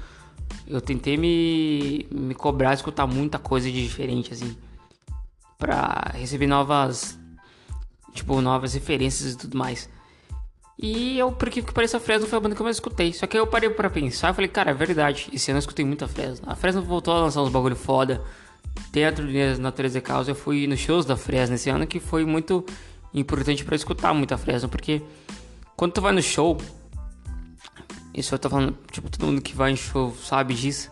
eu 0.65 0.79
tentei 0.79 1.17
me, 1.17 2.07
me 2.09 2.33
cobrar 2.33 2.73
escutar 2.73 3.05
muita 3.05 3.37
coisa 3.37 3.69
de 3.69 3.83
diferente, 3.83 4.31
assim. 4.31 4.55
Pra 5.57 6.13
receber 6.13 6.47
novas. 6.47 7.19
Tipo, 8.13 8.39
novas 8.39 8.73
referências 8.73 9.33
e 9.33 9.37
tudo 9.37 9.57
mais. 9.57 9.89
E 10.79 11.17
eu, 11.17 11.31
por 11.31 11.49
que 11.49 11.61
pareça, 11.61 11.97
a 11.97 11.99
Fresno 11.99 12.27
foi 12.27 12.37
a 12.37 12.41
banda 12.41 12.55
que 12.55 12.61
eu 12.61 12.63
mais 12.63 12.75
escutei. 12.75 13.11
Só 13.11 13.25
que 13.25 13.35
aí 13.35 13.41
eu 13.41 13.47
parei 13.47 13.69
pra 13.69 13.89
pensar 13.89 14.31
e 14.31 14.33
falei, 14.35 14.47
cara, 14.47 14.71
é 14.71 14.73
verdade. 14.73 15.29
Esse 15.33 15.49
ano 15.49 15.57
eu 15.57 15.61
escutei 15.61 15.83
muita 15.83 16.07
Fresno. 16.07 16.45
A 16.47 16.55
Fresno 16.55 16.81
voltou 16.83 17.13
a 17.15 17.21
lançar 17.21 17.41
uns 17.41 17.49
bagulho 17.49 17.75
foda. 17.75 18.21
Teatro 18.91 19.27
de 19.27 19.59
Natureza 19.59 19.97
e 19.97 20.01
Causa, 20.01 20.31
eu 20.31 20.35
fui 20.35 20.67
nos 20.67 20.79
shows 20.79 21.05
da 21.05 21.17
Fresno 21.17 21.55
esse 21.55 21.69
ano, 21.69 21.87
que 21.87 21.99
foi 21.99 22.25
muito 22.25 22.63
importante 23.13 23.65
para 23.65 23.75
escutar 23.75 24.13
muita 24.13 24.37
Fresno, 24.37 24.69
porque 24.69 25.01
quando 25.75 25.93
tu 25.93 26.01
vai 26.01 26.11
no 26.11 26.21
show, 26.21 26.57
isso 28.13 28.33
eu 28.33 28.39
tô 28.39 28.49
falando, 28.49 28.77
tipo, 28.91 29.09
todo 29.09 29.27
mundo 29.27 29.41
que 29.41 29.55
vai 29.55 29.71
em 29.71 29.75
show 29.75 30.15
sabe 30.23 30.53
disso. 30.53 30.91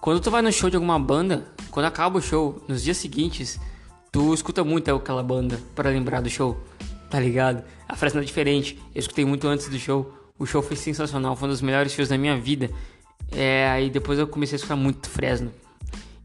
Quando 0.00 0.20
tu 0.20 0.30
vai 0.30 0.42
no 0.42 0.52
show 0.52 0.68
de 0.68 0.76
alguma 0.76 0.98
banda, 0.98 1.46
quando 1.70 1.86
acaba 1.86 2.18
o 2.18 2.22
show, 2.22 2.62
nos 2.68 2.82
dias 2.82 2.98
seguintes, 2.98 3.58
tu 4.12 4.34
escuta 4.34 4.62
muito 4.62 4.94
aquela 4.94 5.22
banda 5.22 5.58
para 5.74 5.90
lembrar 5.90 6.20
do 6.20 6.28
show, 6.28 6.62
tá 7.14 7.20
ligado? 7.20 7.62
A 7.88 7.94
Fresno 7.94 8.20
é 8.20 8.24
diferente, 8.24 8.76
eu 8.92 8.98
escutei 8.98 9.24
muito 9.24 9.46
antes 9.46 9.68
do 9.68 9.78
show, 9.78 10.12
o 10.36 10.44
show 10.44 10.60
foi 10.60 10.76
sensacional, 10.76 11.36
foi 11.36 11.46
um 11.46 11.52
dos 11.52 11.62
melhores 11.62 11.92
shows 11.92 12.08
da 12.08 12.18
minha 12.18 12.36
vida. 12.36 12.68
É, 13.30 13.68
aí 13.68 13.88
depois 13.88 14.18
eu 14.18 14.26
comecei 14.26 14.56
a 14.56 14.58
escutar 14.58 14.74
muito 14.74 15.08
Fresno. 15.08 15.52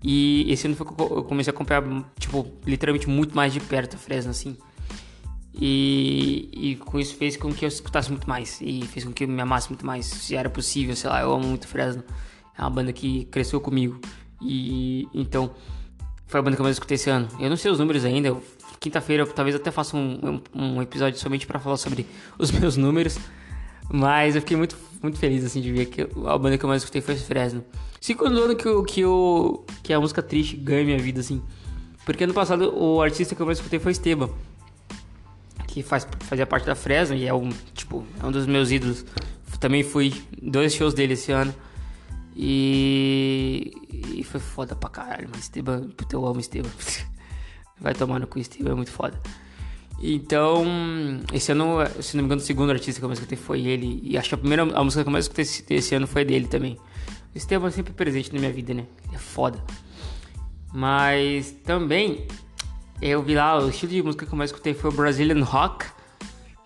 E 0.04 0.52
esse 0.52 0.66
ano 0.66 0.76
foi 0.76 0.88
que 0.88 0.94
eu 1.00 1.24
comecei 1.26 1.52
a 1.52 1.54
acompanhar, 1.54 1.84
tipo, 2.18 2.44
literalmente 2.66 3.08
muito 3.08 3.36
mais 3.36 3.54
de 3.54 3.60
perto 3.60 3.98
a 3.98 4.00
Fresno, 4.00 4.32
assim. 4.32 4.58
E, 5.54 6.50
e 6.52 6.76
com 6.78 7.00
isso 7.00 7.16
fez 7.16 7.38
com 7.38 7.54
que 7.54 7.66
eu 7.66 7.70
escutasse 7.70 8.10
muito 8.10 8.28
mais. 8.28 8.60
E 8.60 8.82
fez 8.88 9.06
com 9.06 9.14
que 9.14 9.26
eu 9.26 9.28
me 9.28 9.40
amasse 9.40 9.70
muito 9.70 9.86
mais, 9.86 10.08
se 10.08 10.36
era 10.36 10.50
possível, 10.50 10.96
sei 10.96 11.08
lá. 11.08 11.22
Eu 11.22 11.32
amo 11.32 11.46
muito 11.46 11.68
Fresno. 11.68 12.04
É 12.58 12.62
uma 12.62 12.70
banda 12.72 12.92
que 12.92 13.26
cresceu 13.26 13.62
comigo. 13.62 14.02
E 14.42 15.08
então, 15.14 15.52
foi 16.26 16.40
a 16.40 16.44
banda 16.44 16.56
que 16.56 16.62
eu 16.62 16.64
mais 16.64 16.78
escutei 16.78 16.96
esse 16.96 17.12
ano. 17.12 17.28
Eu 17.40 17.48
não 17.48 17.58
sei 17.58 17.70
os 17.70 17.78
números 17.78 18.04
ainda. 18.06 18.36
Quinta-feira 18.80 19.26
talvez 19.28 19.56
até 19.56 19.72
faça 19.72 19.98
um, 19.98 20.42
um, 20.56 20.62
um 20.62 20.82
episódio 20.82 21.20
somente 21.20 21.46
para 21.46 21.60
falar 21.60 21.78
sobre 21.78 22.06
os 22.38 22.52
meus 22.52 22.78
números. 22.78 23.18
Mas 23.92 24.36
eu 24.36 24.42
fiquei 24.42 24.56
muito, 24.56 24.78
muito 25.02 25.18
feliz 25.18 25.44
assim 25.44 25.62
de 25.62 25.72
ver 25.72 25.86
que 25.88 26.02
a 26.02 26.38
banda 26.38 26.58
que 26.58 26.64
eu 26.64 26.70
mais 26.70 26.84
escutei 26.84 27.02
foi 27.02 27.16
Fresno. 27.16 27.64
Segundo 28.00 28.42
ano 28.42 28.56
que, 28.56 28.68
eu, 28.68 28.84
que, 28.84 29.02
eu, 29.02 29.66
que 29.84 29.92
a 29.92 30.00
música 30.00 30.22
triste 30.22 30.56
ganha 30.56 30.86
minha 30.86 31.00
vida, 31.00 31.20
assim. 31.20 31.42
Porque 32.06 32.24
ano 32.24 32.34
passado 32.34 32.74
o 32.76 33.02
artista 33.02 33.36
que 33.36 33.42
eu 33.42 33.46
mais 33.46 33.58
escutei 33.58 33.80
foi 33.80 33.92
Esteban. 33.92 34.30
Que 35.68 35.84
faz, 35.84 36.08
fazia 36.22 36.46
parte 36.46 36.66
da 36.66 36.76
Fresno 36.76 37.16
e 37.16 37.28
é 37.28 37.34
um, 37.34 37.50
tipo, 37.74 38.06
é 38.22 38.26
um 38.26 38.32
dos 38.32 38.46
meus 38.46 38.72
ídolos. 38.72 39.06
Também 39.60 39.84
fui 39.84 40.14
dois 40.42 40.74
shows 40.74 40.94
dele 40.94 41.14
esse 41.14 41.32
ano. 41.32 41.54
E, 42.36 43.74
e 44.16 44.24
foi 44.24 44.40
foda 44.40 44.74
pra 44.76 44.90
caralho, 44.90 45.28
mas 45.30 45.42
Esteban, 45.42 45.90
puta, 45.90 46.16
eu 46.16 46.26
amo 46.26 46.40
Esteban. 46.40 46.70
Vai 47.80 47.94
tomar 47.94 48.20
no 48.20 48.28
cu, 48.28 48.40
Esteban, 48.40 48.72
é 48.72 48.76
muito 48.76 48.92
foda. 48.92 49.20
Então, 50.02 50.66
esse 51.34 51.52
ano, 51.52 51.78
se 52.02 52.16
não 52.16 52.24
me 52.24 52.28
engano, 52.28 52.42
o 52.42 52.44
segundo 52.44 52.72
artista 52.72 53.00
que 53.00 53.06
eu 53.06 53.10
mais 53.10 53.20
escutei 53.20 53.38
foi 53.38 53.66
ele. 53.66 54.00
E 54.04 54.18
acho 54.18 54.30
que 54.30 54.36
a 54.36 54.38
primeira 54.38 54.64
a 54.64 54.84
música 54.84 55.04
que 55.04 55.10
eu 55.10 55.12
mais 55.12 55.26
escutei 55.26 55.78
esse, 55.78 55.96
ano 55.96 56.08
foi 56.08 56.24
dele 56.24 56.48
também. 56.48 56.78
O 57.34 57.38
Esteban 57.38 57.68
é 57.68 57.72
sempre 57.72 57.94
presente 57.94 58.34
na 58.34 58.40
minha 58.40 58.52
vida, 58.52 58.74
né? 58.74 58.86
É 59.14 59.18
foda. 59.18 59.62
Mas 60.74 61.52
também, 61.66 62.28
eu 63.02 63.22
vi 63.22 63.36
lá, 63.36 63.60
o 63.60 63.70
estilo 63.70 63.92
de 63.92 64.02
música 64.02 64.26
que 64.26 64.32
eu 64.32 64.38
mais 64.38 64.52
escutei 64.52 64.74
foi 64.74 64.90
o 64.90 64.94
Brazilian 64.94 65.44
Rock. 65.44 65.86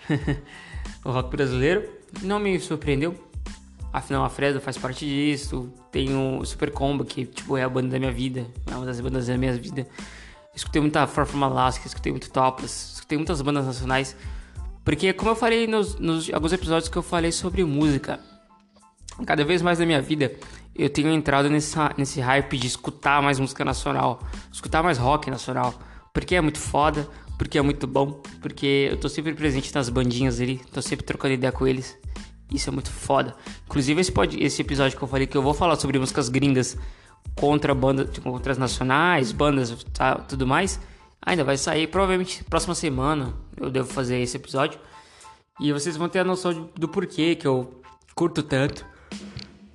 o 1.03 1.11
rock 1.11 1.29
brasileiro. 1.31 1.89
Não 2.21 2.39
me 2.39 2.59
surpreendeu. 2.59 3.15
Afinal, 3.91 4.25
a 4.25 4.29
Fresno 4.29 4.61
faz 4.61 4.77
parte 4.77 5.05
disso. 5.05 5.71
Tem 5.91 6.15
o 6.15 6.45
Super 6.45 6.71
Combo, 6.71 7.03
que 7.03 7.25
tipo, 7.25 7.57
é 7.57 7.63
a 7.63 7.69
banda 7.69 7.89
da 7.89 7.99
minha 7.99 8.11
vida. 8.11 8.45
É 8.69 8.75
uma 8.75 8.85
das 8.85 8.99
bandas 8.99 9.27
da 9.27 9.37
minha 9.37 9.53
vida. 9.53 9.87
Escutei 10.55 10.81
muita 10.81 11.07
Far 11.07 11.25
From 11.25 11.43
Alaska, 11.43 11.87
escutei 11.87 12.11
muito 12.11 12.29
Topless, 12.29 12.93
escutei 12.93 13.17
muitas 13.17 13.41
bandas 13.41 13.65
nacionais. 13.65 14.15
Porque, 14.83 15.13
como 15.13 15.31
eu 15.31 15.35
falei 15.35 15.65
nos, 15.65 15.95
nos 15.95 16.31
alguns 16.31 16.53
episódios 16.53 16.89
que 16.89 16.97
eu 16.97 17.03
falei 17.03 17.31
sobre 17.31 17.63
música, 17.63 18.19
cada 19.25 19.43
vez 19.43 19.61
mais 19.61 19.79
na 19.79 19.85
minha 19.85 20.01
vida 20.01 20.33
eu 20.75 20.89
tenho 20.89 21.11
entrado 21.11 21.49
nessa, 21.49 21.93
nesse 21.97 22.19
hype 22.19 22.57
de 22.57 22.67
escutar 22.67 23.21
mais 23.21 23.39
música 23.39 23.63
nacional, 23.63 24.19
escutar 24.51 24.83
mais 24.83 24.97
rock 24.97 25.29
nacional, 25.29 25.73
porque 26.13 26.35
é 26.35 26.41
muito 26.41 26.59
foda, 26.59 27.07
porque 27.37 27.57
é 27.57 27.61
muito 27.61 27.87
bom, 27.87 28.21
porque 28.41 28.89
eu 28.91 28.97
tô 28.97 29.07
sempre 29.07 29.33
presente 29.33 29.73
nas 29.73 29.89
bandinhas 29.89 30.39
ali, 30.41 30.61
tô 30.71 30.81
sempre 30.81 31.05
trocando 31.05 31.35
ideia 31.35 31.51
com 31.51 31.67
eles. 31.67 31.97
Isso 32.51 32.69
é 32.69 32.73
muito 32.73 32.91
foda. 32.91 33.35
Inclusive 33.65 34.01
esse, 34.01 34.11
pode, 34.11 34.43
esse 34.43 34.61
episódio 34.61 34.97
que 34.97 35.03
eu 35.03 35.07
falei 35.07 35.25
que 35.25 35.35
eu 35.35 35.41
vou 35.41 35.53
falar 35.53 35.75
sobre 35.75 35.97
músicas 35.97 36.29
gringas 36.29 36.77
contra 37.35 37.73
bandas, 37.73 38.09
tipo, 38.11 38.31
contra 38.31 38.51
as 38.51 38.57
nacionais, 38.57 39.31
bandas, 39.31 39.83
tá, 39.93 40.15
tudo 40.15 40.45
mais, 40.45 40.79
ainda 41.21 41.43
vai 41.43 41.57
sair 41.57 41.87
provavelmente 41.87 42.43
próxima 42.43 42.75
semana. 42.75 43.33
Eu 43.57 43.69
devo 43.69 43.91
fazer 43.91 44.19
esse 44.19 44.37
episódio. 44.37 44.79
E 45.59 45.71
vocês 45.71 45.95
vão 45.95 46.09
ter 46.09 46.19
a 46.19 46.23
noção 46.23 46.69
do 46.75 46.87
porquê 46.87 47.35
que 47.35 47.47
eu 47.47 47.81
curto 48.15 48.41
tanto. 48.41 48.85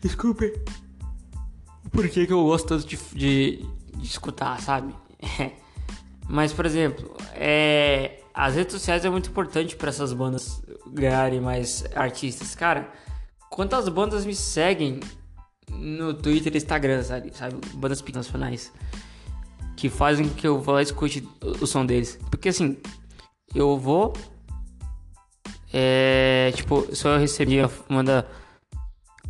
Desculpe. 0.00 0.52
O 1.84 1.90
porquê 1.90 2.26
que 2.26 2.32
eu 2.32 2.44
gosto 2.44 2.68
tanto 2.68 2.86
de, 2.86 2.96
de, 3.14 3.66
de 3.96 4.06
escutar, 4.06 4.60
sabe? 4.60 4.94
Mas, 6.28 6.52
por 6.52 6.66
exemplo, 6.66 7.16
é, 7.32 8.20
as 8.34 8.54
redes 8.54 8.74
sociais 8.74 9.04
é 9.04 9.10
muito 9.10 9.30
importante 9.30 9.74
para 9.74 9.88
essas 9.88 10.12
bandas 10.12 10.62
ganharem 10.86 11.40
mais 11.40 11.84
artistas. 11.94 12.54
Cara, 12.54 12.92
quantas 13.48 13.88
bandas 13.88 14.26
me 14.26 14.34
seguem 14.34 15.00
no 15.70 16.14
Twitter 16.14 16.54
e 16.54 16.56
Instagram, 16.56 17.02
sabe? 17.02 17.32
sabe? 17.34 17.56
Bandas 17.74 18.02
nacionais 18.14 18.72
que 19.78 19.88
fazem 19.88 20.28
que 20.28 20.44
eu 20.44 20.60
vá 20.60 20.72
lá 20.72 20.80
e 20.80 20.84
escute 20.84 21.26
o 21.60 21.66
som 21.66 21.86
deles. 21.86 22.18
Porque 22.30 22.48
assim, 22.48 22.76
eu 23.54 23.78
vou. 23.78 24.12
É. 25.72 26.52
Tipo, 26.56 26.84
se 26.94 27.06
eu 27.06 27.16
receber, 27.16 27.70
manda. 27.88 28.26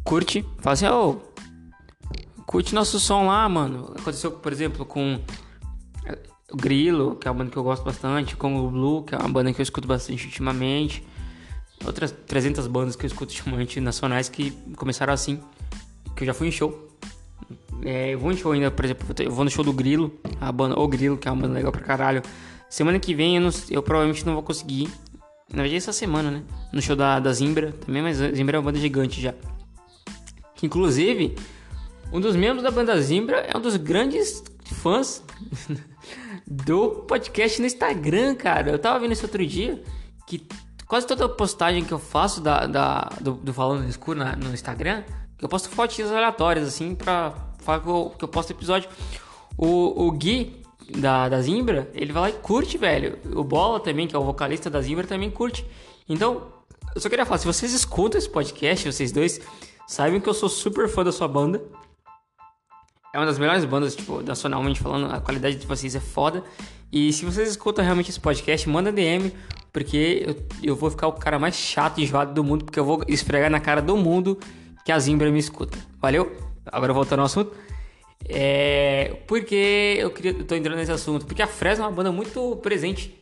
Curte, 0.02 0.42
fala 0.60 0.72
assim, 0.72 0.86
ô. 0.86 1.10
Oh, 1.10 2.42
curte 2.46 2.74
nosso 2.74 2.98
som 2.98 3.26
lá, 3.26 3.46
mano. 3.46 3.94
Aconteceu, 3.98 4.32
por 4.32 4.50
exemplo, 4.50 4.86
com 4.86 5.20
o 6.50 6.56
Grilo, 6.56 7.16
que 7.16 7.28
é 7.28 7.30
uma 7.30 7.36
banda 7.38 7.50
que 7.50 7.58
eu 7.58 7.62
gosto 7.62 7.84
bastante, 7.84 8.34
com 8.34 8.56
o 8.56 8.70
Blue, 8.70 9.04
que 9.04 9.14
é 9.14 9.18
uma 9.18 9.28
banda 9.28 9.52
que 9.52 9.60
eu 9.60 9.62
escuto 9.62 9.86
bastante 9.86 10.24
ultimamente. 10.24 11.06
Outras 11.84 12.10
300 12.10 12.66
bandas 12.66 12.96
que 12.96 13.04
eu 13.04 13.08
escuto 13.08 13.32
ultimamente 13.32 13.80
nacionais 13.80 14.30
que 14.30 14.50
começaram 14.76 15.12
assim, 15.12 15.38
que 16.18 16.24
eu 16.24 16.26
já 16.26 16.34
fui 16.34 16.48
em 16.48 16.50
show. 16.50 16.88
É, 17.84 18.12
eu 18.12 18.18
vou 18.18 18.32
em 18.32 18.36
show 18.36 18.50
ainda, 18.50 18.70
por 18.70 18.84
exemplo, 18.84 19.06
eu 19.20 19.30
vou 19.30 19.44
no 19.44 19.50
show 19.50 19.64
do 19.64 19.72
Grilo, 19.72 20.12
a 20.40 20.50
banda 20.50 20.78
O 20.78 20.88
Grilo, 20.88 21.16
que 21.16 21.28
é 21.28 21.30
uma 21.30 21.42
banda 21.42 21.54
legal 21.54 21.70
pra 21.70 21.80
caralho. 21.80 22.22
Semana 22.68 22.98
que 22.98 23.14
vem 23.14 23.36
eu, 23.36 23.42
não, 23.42 23.50
eu 23.70 23.82
provavelmente 23.82 24.26
não 24.26 24.34
vou 24.34 24.42
conseguir. 24.42 24.88
Na 25.48 25.62
verdade, 25.62 25.76
essa 25.76 25.92
semana, 25.92 26.30
né? 26.30 26.42
No 26.72 26.82
show 26.82 26.96
da, 26.96 27.20
da 27.20 27.32
Zimbra 27.32 27.72
também, 27.72 28.02
mas 28.02 28.20
a 28.20 28.32
Zimbra 28.32 28.56
é 28.56 28.58
uma 28.58 28.64
banda 28.64 28.78
gigante 28.78 29.20
já. 29.20 29.32
Que 30.56 30.66
inclusive, 30.66 31.36
um 32.12 32.20
dos 32.20 32.34
membros 32.34 32.64
da 32.64 32.70
banda 32.70 33.00
Zimbra 33.00 33.38
é 33.38 33.56
um 33.56 33.60
dos 33.60 33.76
grandes 33.76 34.42
fãs 34.64 35.22
do 36.44 37.04
podcast 37.06 37.60
no 37.60 37.66
Instagram, 37.66 38.34
cara. 38.34 38.72
Eu 38.72 38.78
tava 38.78 38.98
vendo 38.98 39.12
isso 39.12 39.24
outro 39.24 39.46
dia, 39.46 39.80
que 40.26 40.44
quase 40.84 41.06
toda 41.06 41.28
postagem 41.28 41.84
que 41.84 41.92
eu 41.92 41.98
faço 41.98 42.40
da, 42.40 42.66
da 42.66 43.08
do, 43.20 43.34
do 43.34 43.54
Falando 43.54 43.84
no 43.84 43.88
Escuro 43.88 44.18
na, 44.18 44.34
no 44.34 44.52
Instagram, 44.52 45.04
eu 45.40 45.48
posto 45.48 45.68
fotinhas 45.68 46.10
aleatórias, 46.10 46.66
assim, 46.66 46.94
pra 46.94 47.34
falar 47.58 47.80
que 47.80 47.88
eu, 47.88 48.14
que 48.18 48.24
eu 48.24 48.28
posto 48.28 48.50
episódio. 48.50 48.88
O, 49.56 50.06
o 50.06 50.10
Gui, 50.12 50.62
da, 50.96 51.28
da 51.28 51.40
Zimbra, 51.40 51.90
ele 51.94 52.12
vai 52.12 52.22
lá 52.22 52.30
e 52.30 52.32
curte, 52.32 52.78
velho. 52.78 53.18
O 53.34 53.44
Bola 53.44 53.80
também, 53.80 54.06
que 54.06 54.16
é 54.16 54.18
o 54.18 54.24
vocalista 54.24 54.70
da 54.70 54.80
Zimbra, 54.80 55.06
também 55.06 55.30
curte. 55.30 55.66
Então, 56.08 56.48
eu 56.94 57.00
só 57.00 57.08
queria 57.08 57.26
falar, 57.26 57.38
se 57.38 57.46
vocês 57.46 57.72
escutam 57.72 58.18
esse 58.18 58.28
podcast, 58.28 58.90
vocês 58.90 59.12
dois, 59.12 59.40
saibam 59.86 60.20
que 60.20 60.28
eu 60.28 60.34
sou 60.34 60.48
super 60.48 60.88
fã 60.88 61.04
da 61.04 61.12
sua 61.12 61.28
banda. 61.28 61.62
É 63.14 63.18
uma 63.18 63.26
das 63.26 63.38
melhores 63.38 63.64
bandas, 63.64 63.94
tipo, 63.94 64.22
nacionalmente 64.22 64.80
falando, 64.80 65.12
a 65.12 65.20
qualidade 65.20 65.56
de 65.56 65.66
vocês 65.66 65.94
é 65.94 66.00
foda. 66.00 66.42
E 66.90 67.12
se 67.12 67.24
vocês 67.24 67.50
escutam 67.50 67.84
realmente 67.84 68.10
esse 68.10 68.20
podcast, 68.20 68.66
manda 68.68 68.90
DM, 68.90 69.32
porque 69.72 70.24
eu, 70.26 70.70
eu 70.70 70.76
vou 70.76 70.90
ficar 70.90 71.08
o 71.08 71.12
cara 71.12 71.38
mais 71.38 71.54
chato 71.54 71.98
e 71.98 72.04
enjoado 72.04 72.32
do 72.32 72.42
mundo, 72.42 72.64
porque 72.64 72.78
eu 72.78 72.84
vou 72.84 73.02
esfregar 73.06 73.50
na 73.50 73.60
cara 73.60 73.82
do 73.82 73.96
mundo 73.96 74.38
que 74.84 74.92
a 74.92 74.98
Zimbra 74.98 75.30
me 75.30 75.38
escuta. 75.38 75.78
Valeu? 76.00 76.36
Agora 76.66 76.92
voltando 76.92 77.20
ao 77.20 77.26
assunto. 77.26 77.52
É. 78.28 79.22
Porque 79.26 79.96
eu 79.98 80.10
queria. 80.10 80.32
Eu 80.32 80.44
tô 80.44 80.54
entrando 80.54 80.76
nesse 80.76 80.92
assunto. 80.92 81.26
Porque 81.26 81.42
a 81.42 81.46
Fresno 81.46 81.84
é 81.84 81.88
uma 81.88 81.94
banda 81.94 82.12
muito 82.12 82.56
presente. 82.56 83.18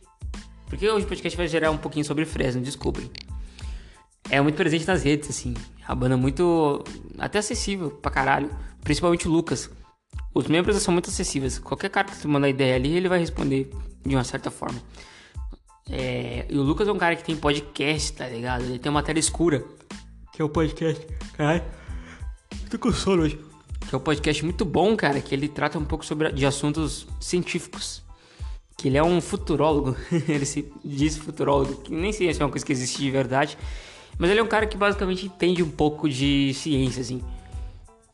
Porque 0.67 0.89
hoje 0.89 1.05
o 1.05 1.07
podcast 1.07 1.37
vai 1.37 1.47
gerar 1.47 1.71
um 1.71 1.77
pouquinho 1.77 2.03
sobre 2.03 2.25
Fresno, 2.25 2.61
desculpem. 2.61 3.09
É 4.29 4.41
muito 4.41 4.55
presente 4.55 4.85
nas 4.85 5.03
redes, 5.03 5.29
assim. 5.29 5.53
A 5.87 5.95
banda 5.95 6.15
é 6.15 6.17
muito. 6.17 6.83
até 7.17 7.39
acessível 7.39 7.89
pra 7.89 8.11
caralho. 8.11 8.49
Principalmente 8.83 9.27
o 9.27 9.31
Lucas. 9.31 9.69
Os 10.33 10.47
membros 10.47 10.81
são 10.81 10.93
muito 10.93 11.09
acessíveis. 11.09 11.57
Qualquer 11.57 11.89
cara 11.89 12.07
que 12.07 12.15
você 12.15 12.27
mandar 12.27 12.49
ideia 12.49 12.75
ali, 12.75 12.95
ele 12.95 13.09
vai 13.09 13.19
responder 13.19 13.71
de 14.05 14.15
uma 14.15 14.23
certa 14.23 14.51
forma. 14.51 14.79
É, 15.89 16.45
e 16.49 16.57
o 16.57 16.61
Lucas 16.61 16.87
é 16.87 16.91
um 16.91 16.97
cara 16.97 17.15
que 17.15 17.23
tem 17.23 17.35
podcast, 17.35 18.13
tá 18.13 18.27
ligado? 18.27 18.63
Ele 18.63 18.79
tem 18.79 18.89
uma 18.89 19.01
tela 19.01 19.19
escura. 19.19 19.63
Que 20.37 20.41
é 20.43 20.45
o 20.45 20.49
podcast. 20.49 21.03
Caralho. 21.35 21.63
Tô 22.69 22.77
com 22.77 22.91
sono 22.91 23.23
hoje. 23.23 23.39
Que 23.89 23.95
é 23.95 23.97
um 23.97 24.01
podcast 24.01 24.45
muito 24.45 24.63
bom, 24.63 24.95
cara. 24.95 25.19
Que 25.19 25.33
ele 25.33 25.47
trata 25.47 25.79
um 25.79 25.83
pouco 25.83 26.05
sobre 26.05 26.31
de 26.31 26.45
assuntos 26.45 27.07
científicos. 27.19 28.03
Que 28.77 28.87
ele 28.87 28.99
é 28.99 29.03
um 29.03 29.19
futurólogo. 29.19 29.97
ele 30.29 30.45
se 30.45 30.71
diz 30.85 31.17
futurólogo. 31.17 31.81
Que 31.81 31.91
nem 31.91 32.13
sei 32.13 32.31
se 32.31 32.39
é 32.39 32.45
uma 32.45 32.51
coisa 32.51 32.63
que 32.63 32.71
existe 32.71 32.99
de 32.99 33.09
verdade. 33.09 33.57
Mas 34.19 34.29
ele 34.29 34.39
é 34.39 34.43
um 34.43 34.47
cara 34.47 34.67
que 34.67 34.77
basicamente 34.77 35.25
entende 35.25 35.63
um 35.63 35.71
pouco 35.71 36.07
de 36.07 36.53
ciência, 36.53 37.01
assim. 37.01 37.19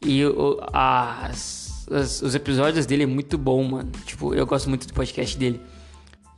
E 0.01 0.23
o, 0.25 0.61
as, 0.71 1.85
as, 1.91 2.21
os 2.21 2.33
episódios 2.33 2.85
dele 2.85 3.03
é 3.03 3.05
muito 3.05 3.37
bom, 3.37 3.61
mano. 3.65 3.91
Tipo, 4.05 4.33
eu 4.33 4.45
gosto 4.45 4.69
muito 4.69 4.87
do 4.87 4.93
podcast 4.93 5.37
dele. 5.37 5.59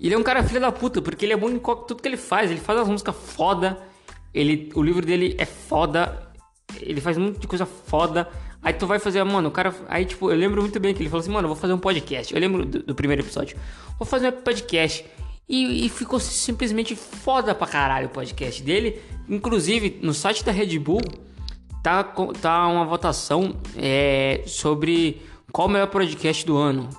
Ele 0.02 0.15
é 0.15 0.17
um 0.17 0.24
cara 0.24 0.43
filho 0.43 0.62
da 0.62 0.71
puta, 0.71 1.00
porque 1.00 1.28
ele 1.28 1.34
é 1.34 1.38
bom 1.38 1.52
em 1.52 1.60
tudo 1.60 2.02
que 2.02 2.08
ele 2.08 2.17
faz. 2.17 2.50
Ele 2.50 2.60
faz 2.60 2.80
as 2.80 2.88
músicas 2.88 3.15
foda. 3.15 3.78
Ele, 4.36 4.69
o 4.76 4.84
livro 4.84 5.06
dele 5.06 5.34
é 5.38 5.45
foda. 5.45 6.30
Ele 6.82 7.00
faz 7.00 7.17
muita 7.17 7.48
coisa 7.48 7.65
foda. 7.65 8.28
Aí 8.62 8.74
tu 8.74 8.86
vai 8.86 9.00
fazer, 9.00 9.24
mano, 9.24 9.48
o 9.48 9.52
cara. 9.52 9.74
Aí, 9.88 10.06
tipo, 10.06 10.30
eu 10.30 10.36
lembro 10.36 10.62
muito 10.62 10.80
bem 10.80 10.93
que 10.93 11.02
ele 11.02 11.10
falou 11.10 11.21
assim, 11.21 11.32
mano, 11.32 11.45
eu 11.45 11.54
vou 11.54 11.58
fazer 11.58 11.71
um 11.71 11.78
podcast. 11.78 12.34
Eu 12.34 12.39
lembro 12.39 12.65
do, 12.65 12.84
do 12.84 12.93
primeiro 12.93 13.21
episódio. 13.21 13.58
Vou 13.98 14.06
fazer 14.06 14.28
um 14.28 14.41
podcast. 14.41 15.06
E, 15.48 15.86
e, 15.86 15.89
ficou 15.89 16.19
simplesmente 16.19 16.95
foda 16.95 17.56
pra 17.56 17.67
caralho 17.67 18.08
o 18.08 18.10
podcast 18.10 18.62
dele. 18.62 19.00
Inclusive, 19.30 20.00
no 20.02 20.13
site 20.13 20.43
da 20.43 20.52
Red 20.52 20.78
Bull 20.80 21.02
tá, 21.82 22.04
tá 22.41 22.67
uma 22.67 22.84
votação 22.84 23.56
é, 23.78 24.43
sobre 24.48 25.21
qual 25.52 25.67
o 25.67 25.71
melhor 25.71 25.88
podcast 25.88 26.45
do 26.45 26.58
ano. 26.58 26.89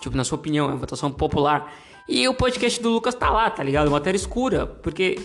Tipo, 0.00 0.16
na 0.16 0.24
sua 0.24 0.36
opinião, 0.36 0.66
é 0.66 0.68
uma 0.70 0.76
votação 0.78 1.12
popular. 1.12 1.72
E 2.08 2.26
o 2.26 2.34
podcast 2.34 2.82
do 2.82 2.90
Lucas 2.90 3.14
tá 3.14 3.30
lá, 3.30 3.48
tá 3.50 3.62
ligado? 3.62 3.90
Matéria 3.90 4.16
escura. 4.16 4.66
Porque, 4.66 5.20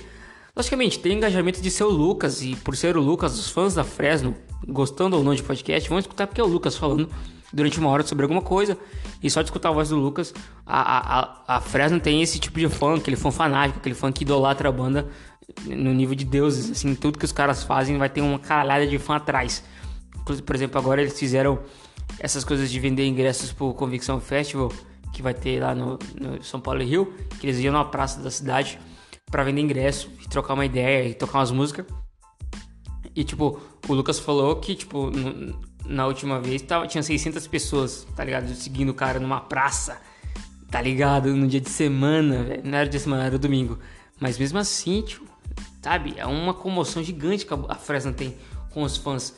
logicamente, 0.55 0.99
tem 0.99 1.13
engajamento 1.17 1.61
de 1.61 1.71
ser 1.71 1.83
o 1.83 1.89
Lucas. 1.89 2.41
E 2.41 2.55
por 2.57 2.75
ser 2.75 2.97
o 2.97 3.01
Lucas, 3.01 3.37
os 3.37 3.49
fãs 3.49 3.73
da 3.73 3.83
Fresno, 3.83 4.35
gostando 4.67 5.17
ou 5.17 5.23
não 5.23 5.33
de 5.33 5.43
podcast, 5.43 5.89
vão 5.89 5.99
escutar 5.99 6.27
porque 6.27 6.41
é 6.41 6.43
o 6.43 6.47
Lucas 6.47 6.75
falando 6.75 7.09
durante 7.51 7.79
uma 7.79 7.89
hora 7.89 8.03
sobre 8.03 8.23
alguma 8.23 8.41
coisa. 8.41 8.77
E 9.21 9.29
só 9.29 9.41
de 9.41 9.47
escutar 9.47 9.69
a 9.69 9.71
voz 9.71 9.89
do 9.89 9.97
Lucas, 9.97 10.33
a, 10.65 11.19
a, 11.19 11.57
a 11.57 11.61
Fresno 11.61 11.99
tem 11.99 12.21
esse 12.21 12.39
tipo 12.39 12.59
de 12.59 12.69
fã, 12.69 12.95
aquele 12.95 13.17
fã 13.17 13.31
fanático, 13.31 13.79
aquele 13.79 13.95
fã 13.95 14.11
que 14.11 14.23
idolatra 14.23 14.69
a 14.69 14.71
banda 14.71 15.07
no 15.65 15.93
nível 15.93 16.15
de 16.15 16.25
deuses, 16.25 16.71
assim, 16.71 16.93
tudo 16.95 17.17
que 17.17 17.25
os 17.25 17.31
caras 17.31 17.63
fazem 17.63 17.97
vai 17.97 18.09
ter 18.09 18.21
uma 18.21 18.39
caralhada 18.39 18.85
de 18.85 18.97
fã 18.97 19.15
atrás. 19.15 19.63
Por 20.45 20.55
exemplo, 20.55 20.79
agora 20.79 21.01
eles 21.01 21.17
fizeram 21.17 21.59
essas 22.19 22.43
coisas 22.43 22.69
de 22.69 22.79
vender 22.79 23.05
ingressos 23.05 23.51
pro 23.51 23.73
Convicção 23.73 24.19
Festival, 24.19 24.71
que 25.11 25.21
vai 25.21 25.33
ter 25.33 25.59
lá 25.59 25.73
no, 25.73 25.97
no 26.19 26.43
São 26.43 26.59
Paulo 26.59 26.81
e 26.81 26.85
Rio, 26.85 27.13
que 27.39 27.47
eles 27.47 27.59
iam 27.59 27.73
na 27.73 27.83
praça 27.83 28.21
da 28.21 28.29
cidade 28.29 28.79
para 29.29 29.43
vender 29.43 29.61
ingresso 29.61 30.09
e 30.23 30.27
trocar 30.27 30.53
uma 30.53 30.65
ideia 30.65 31.07
e 31.07 31.13
tocar 31.13 31.39
umas 31.39 31.51
músicas. 31.51 31.85
E 33.15 33.23
tipo, 33.23 33.59
o 33.87 33.93
Lucas 33.93 34.19
falou 34.19 34.55
que, 34.57 34.75
tipo, 34.75 35.11
na 35.85 36.05
última 36.05 36.39
vez 36.39 36.61
tava, 36.61 36.87
tinha 36.87 37.03
600 37.03 37.47
pessoas, 37.47 38.07
tá 38.15 38.23
ligado? 38.23 38.53
Seguindo 38.53 38.89
o 38.89 38.93
cara 38.93 39.19
numa 39.19 39.41
praça, 39.41 39.99
tá 40.69 40.81
ligado? 40.81 41.35
No 41.35 41.47
dia 41.47 41.59
de 41.59 41.69
semana, 41.69 42.43
velho. 42.43 42.61
Não 42.63 42.77
era 42.77 42.87
dia 42.87 42.99
de 42.99 43.03
semana, 43.03 43.25
era 43.25 43.37
domingo. 43.37 43.79
Mas 44.19 44.37
mesmo 44.37 44.59
assim, 44.59 45.01
tipo, 45.01 45.25
sabe? 45.81 46.13
É 46.17 46.25
uma 46.25 46.53
comoção 46.53 47.03
gigante 47.03 47.45
que 47.45 47.53
a 47.53 47.75
Fresno 47.75 48.13
tem 48.13 48.35
com 48.71 48.83
os 48.83 48.97
fãs. 48.97 49.35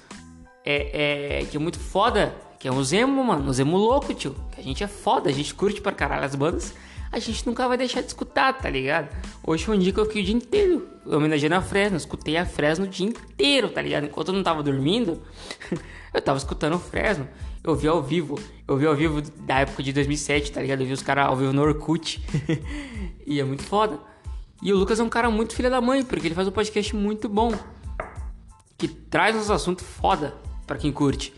É, 0.63 1.39
é, 1.39 1.45
que 1.45 1.57
é 1.57 1.59
muito 1.59 1.79
foda, 1.79 2.35
que 2.59 2.67
é 2.67 2.71
um 2.71 2.83
Zemo, 2.83 3.23
mano, 3.23 3.49
um 3.49 3.53
Zemo 3.53 3.77
louco, 3.77 4.13
tio. 4.13 4.35
Que 4.51 4.61
a 4.61 4.63
gente 4.63 4.83
é 4.83 4.87
foda, 4.87 5.29
a 5.29 5.33
gente 5.33 5.53
curte 5.55 5.81
pra 5.81 5.91
caralho 5.91 6.25
as 6.25 6.35
bandas. 6.35 6.73
A 7.11 7.19
gente 7.19 7.45
nunca 7.45 7.67
vai 7.67 7.77
deixar 7.77 8.01
de 8.01 8.07
escutar, 8.07 8.53
tá 8.53 8.69
ligado? 8.69 9.09
Hoje 9.43 9.65
foi 9.65 9.75
um 9.75 9.79
dia 9.79 9.91
que 9.91 9.99
eu 9.99 10.05
fiquei 10.05 10.21
o 10.21 10.25
dia 10.25 10.35
inteiro 10.35 10.87
homenageando 11.05 11.55
a 11.55 11.61
Fresno, 11.61 11.97
escutei 11.97 12.37
a 12.37 12.45
Fresno 12.45 12.85
o 12.85 12.87
dia 12.87 13.05
inteiro, 13.05 13.69
tá 13.69 13.81
ligado? 13.81 14.05
Enquanto 14.05 14.29
eu 14.29 14.33
não 14.33 14.43
tava 14.43 14.63
dormindo, 14.63 15.21
eu 16.13 16.21
tava 16.21 16.37
escutando 16.37 16.75
o 16.75 16.79
Fresno. 16.79 17.27
Eu 17.63 17.75
vi 17.75 17.87
ao 17.87 18.01
vivo, 18.01 18.39
eu 18.67 18.77
vi 18.77 18.87
ao 18.87 18.95
vivo 18.95 19.21
da 19.21 19.59
época 19.59 19.83
de 19.83 19.91
2007, 19.91 20.51
tá 20.51 20.61
ligado? 20.61 20.81
Eu 20.81 20.87
vi 20.87 20.93
os 20.93 21.01
caras 21.01 21.27
ao 21.27 21.35
vivo 21.35 21.51
no 21.51 21.61
Orkut. 21.61 22.23
e 23.27 23.39
é 23.39 23.43
muito 23.43 23.63
foda. 23.63 23.99
E 24.63 24.71
o 24.71 24.77
Lucas 24.77 24.99
é 24.99 25.03
um 25.03 25.09
cara 25.09 25.29
muito 25.29 25.55
filho 25.55 25.69
da 25.69 25.81
mãe, 25.81 26.03
porque 26.03 26.27
ele 26.27 26.35
faz 26.35 26.47
um 26.47 26.51
podcast 26.51 26.95
muito 26.95 27.27
bom. 27.27 27.51
Que 28.77 28.87
traz 28.87 29.35
uns 29.35 29.51
assuntos 29.51 29.85
foda 29.85 30.33
para 30.65 30.77
quem 30.77 30.91
curte. 30.91 31.33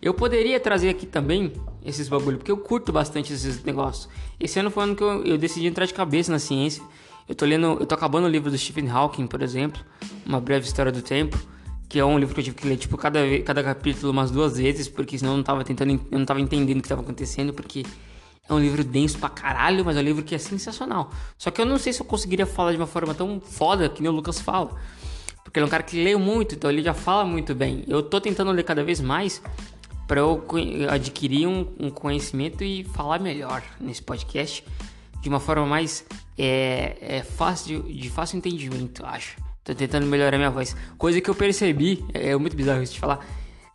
Eu 0.00 0.14
poderia 0.14 0.58
trazer 0.58 0.88
aqui 0.88 1.06
também 1.06 1.52
esses 1.84 2.08
bagulho, 2.08 2.38
porque 2.38 2.50
eu 2.50 2.56
curto 2.56 2.92
bastante 2.92 3.32
esses 3.32 3.62
negócios. 3.62 4.08
Esse 4.38 4.58
ano 4.58 4.70
foi 4.70 4.82
o 4.82 4.86
ano 4.86 4.96
que 4.96 5.02
eu, 5.02 5.24
eu 5.24 5.38
decidi 5.38 5.66
entrar 5.66 5.86
de 5.86 5.94
cabeça 5.94 6.30
na 6.30 6.38
ciência. 6.38 6.82
Eu 7.28 7.34
tô 7.34 7.44
lendo, 7.44 7.76
eu 7.80 7.86
tô 7.86 7.94
acabando 7.94 8.24
o 8.24 8.28
livro 8.28 8.50
do 8.50 8.56
Stephen 8.56 8.88
Hawking, 8.88 9.26
por 9.26 9.42
exemplo, 9.42 9.82
Uma 10.24 10.40
Breve 10.40 10.66
História 10.66 10.90
do 10.90 11.02
Tempo, 11.02 11.38
que 11.88 11.98
é 11.98 12.04
um 12.04 12.18
livro 12.18 12.34
que 12.34 12.40
eu 12.40 12.44
tive 12.44 12.56
que 12.56 12.66
ler 12.66 12.76
tipo 12.76 12.96
cada 12.96 13.20
cada 13.44 13.62
capítulo 13.62 14.12
umas 14.12 14.30
duas 14.30 14.58
vezes, 14.58 14.88
porque 14.88 15.18
senão 15.18 15.32
eu 15.32 15.36
não 15.38 15.44
tava 15.44 15.64
tentando, 15.64 16.00
eu 16.10 16.18
não 16.18 16.26
tava 16.26 16.40
entendendo 16.40 16.78
o 16.78 16.80
que 16.80 16.86
estava 16.86 17.02
acontecendo, 17.02 17.52
porque 17.52 17.84
é 18.48 18.54
um 18.54 18.58
livro 18.58 18.82
denso 18.82 19.18
pra 19.18 19.28
caralho, 19.28 19.84
mas 19.84 19.96
é 19.96 20.00
um 20.00 20.02
livro 20.02 20.22
que 20.24 20.34
é 20.34 20.38
sensacional. 20.38 21.10
Só 21.36 21.50
que 21.50 21.60
eu 21.60 21.66
não 21.66 21.78
sei 21.78 21.92
se 21.92 22.00
eu 22.00 22.06
conseguiria 22.06 22.46
falar 22.46 22.72
de 22.72 22.78
uma 22.78 22.86
forma 22.86 23.14
tão 23.14 23.40
foda 23.40 23.88
que 23.88 24.00
nem 24.00 24.10
o 24.10 24.14
Lucas 24.14 24.40
fala. 24.40 24.74
Porque 25.44 25.58
ele 25.58 25.64
é 25.64 25.66
um 25.66 25.70
cara 25.70 25.82
que 25.82 26.02
lê 26.02 26.16
muito, 26.16 26.54
então 26.54 26.70
ele 26.70 26.82
já 26.82 26.94
fala 26.94 27.24
muito 27.24 27.54
bem. 27.54 27.84
Eu 27.86 28.02
tô 28.02 28.20
tentando 28.20 28.50
ler 28.52 28.64
cada 28.64 28.82
vez 28.82 29.00
mais 29.00 29.42
para 30.08 30.20
eu 30.20 30.42
adquirir 30.90 31.46
um, 31.46 31.68
um, 31.78 31.90
conhecimento 31.90 32.64
e 32.64 32.82
falar 32.82 33.20
melhor 33.20 33.62
nesse 33.78 34.02
podcast 34.02 34.64
de 35.20 35.28
uma 35.28 35.38
forma 35.38 35.66
mais 35.66 36.04
é, 36.38 36.96
é 37.00 37.22
fácil 37.22 37.82
de, 37.82 38.08
fácil 38.08 38.38
entendimento, 38.38 39.04
acho. 39.04 39.36
Tô 39.62 39.74
tentando 39.74 40.06
melhorar 40.06 40.38
minha 40.38 40.50
voz, 40.50 40.74
coisa 40.96 41.20
que 41.20 41.28
eu 41.28 41.34
percebi 41.34 42.02
é, 42.14 42.30
é 42.30 42.36
muito 42.36 42.56
bizarro 42.56 42.82
isso 42.82 42.94
de 42.94 43.00
falar 43.00 43.24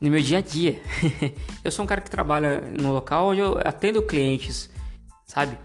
no 0.02 0.10
meu 0.10 0.22
dia 0.22 0.40
a 0.40 0.42
dia. 0.42 0.82
eu 1.64 1.72
sou 1.72 1.86
um 1.86 1.88
cara 1.88 2.02
que 2.02 2.10
trabalha 2.10 2.62
no 2.62 2.92
local 2.92 3.28
onde 3.28 3.40
eu 3.40 3.60
atendo 3.64 4.02
clientes, 4.02 4.72
sabe? 5.28 5.56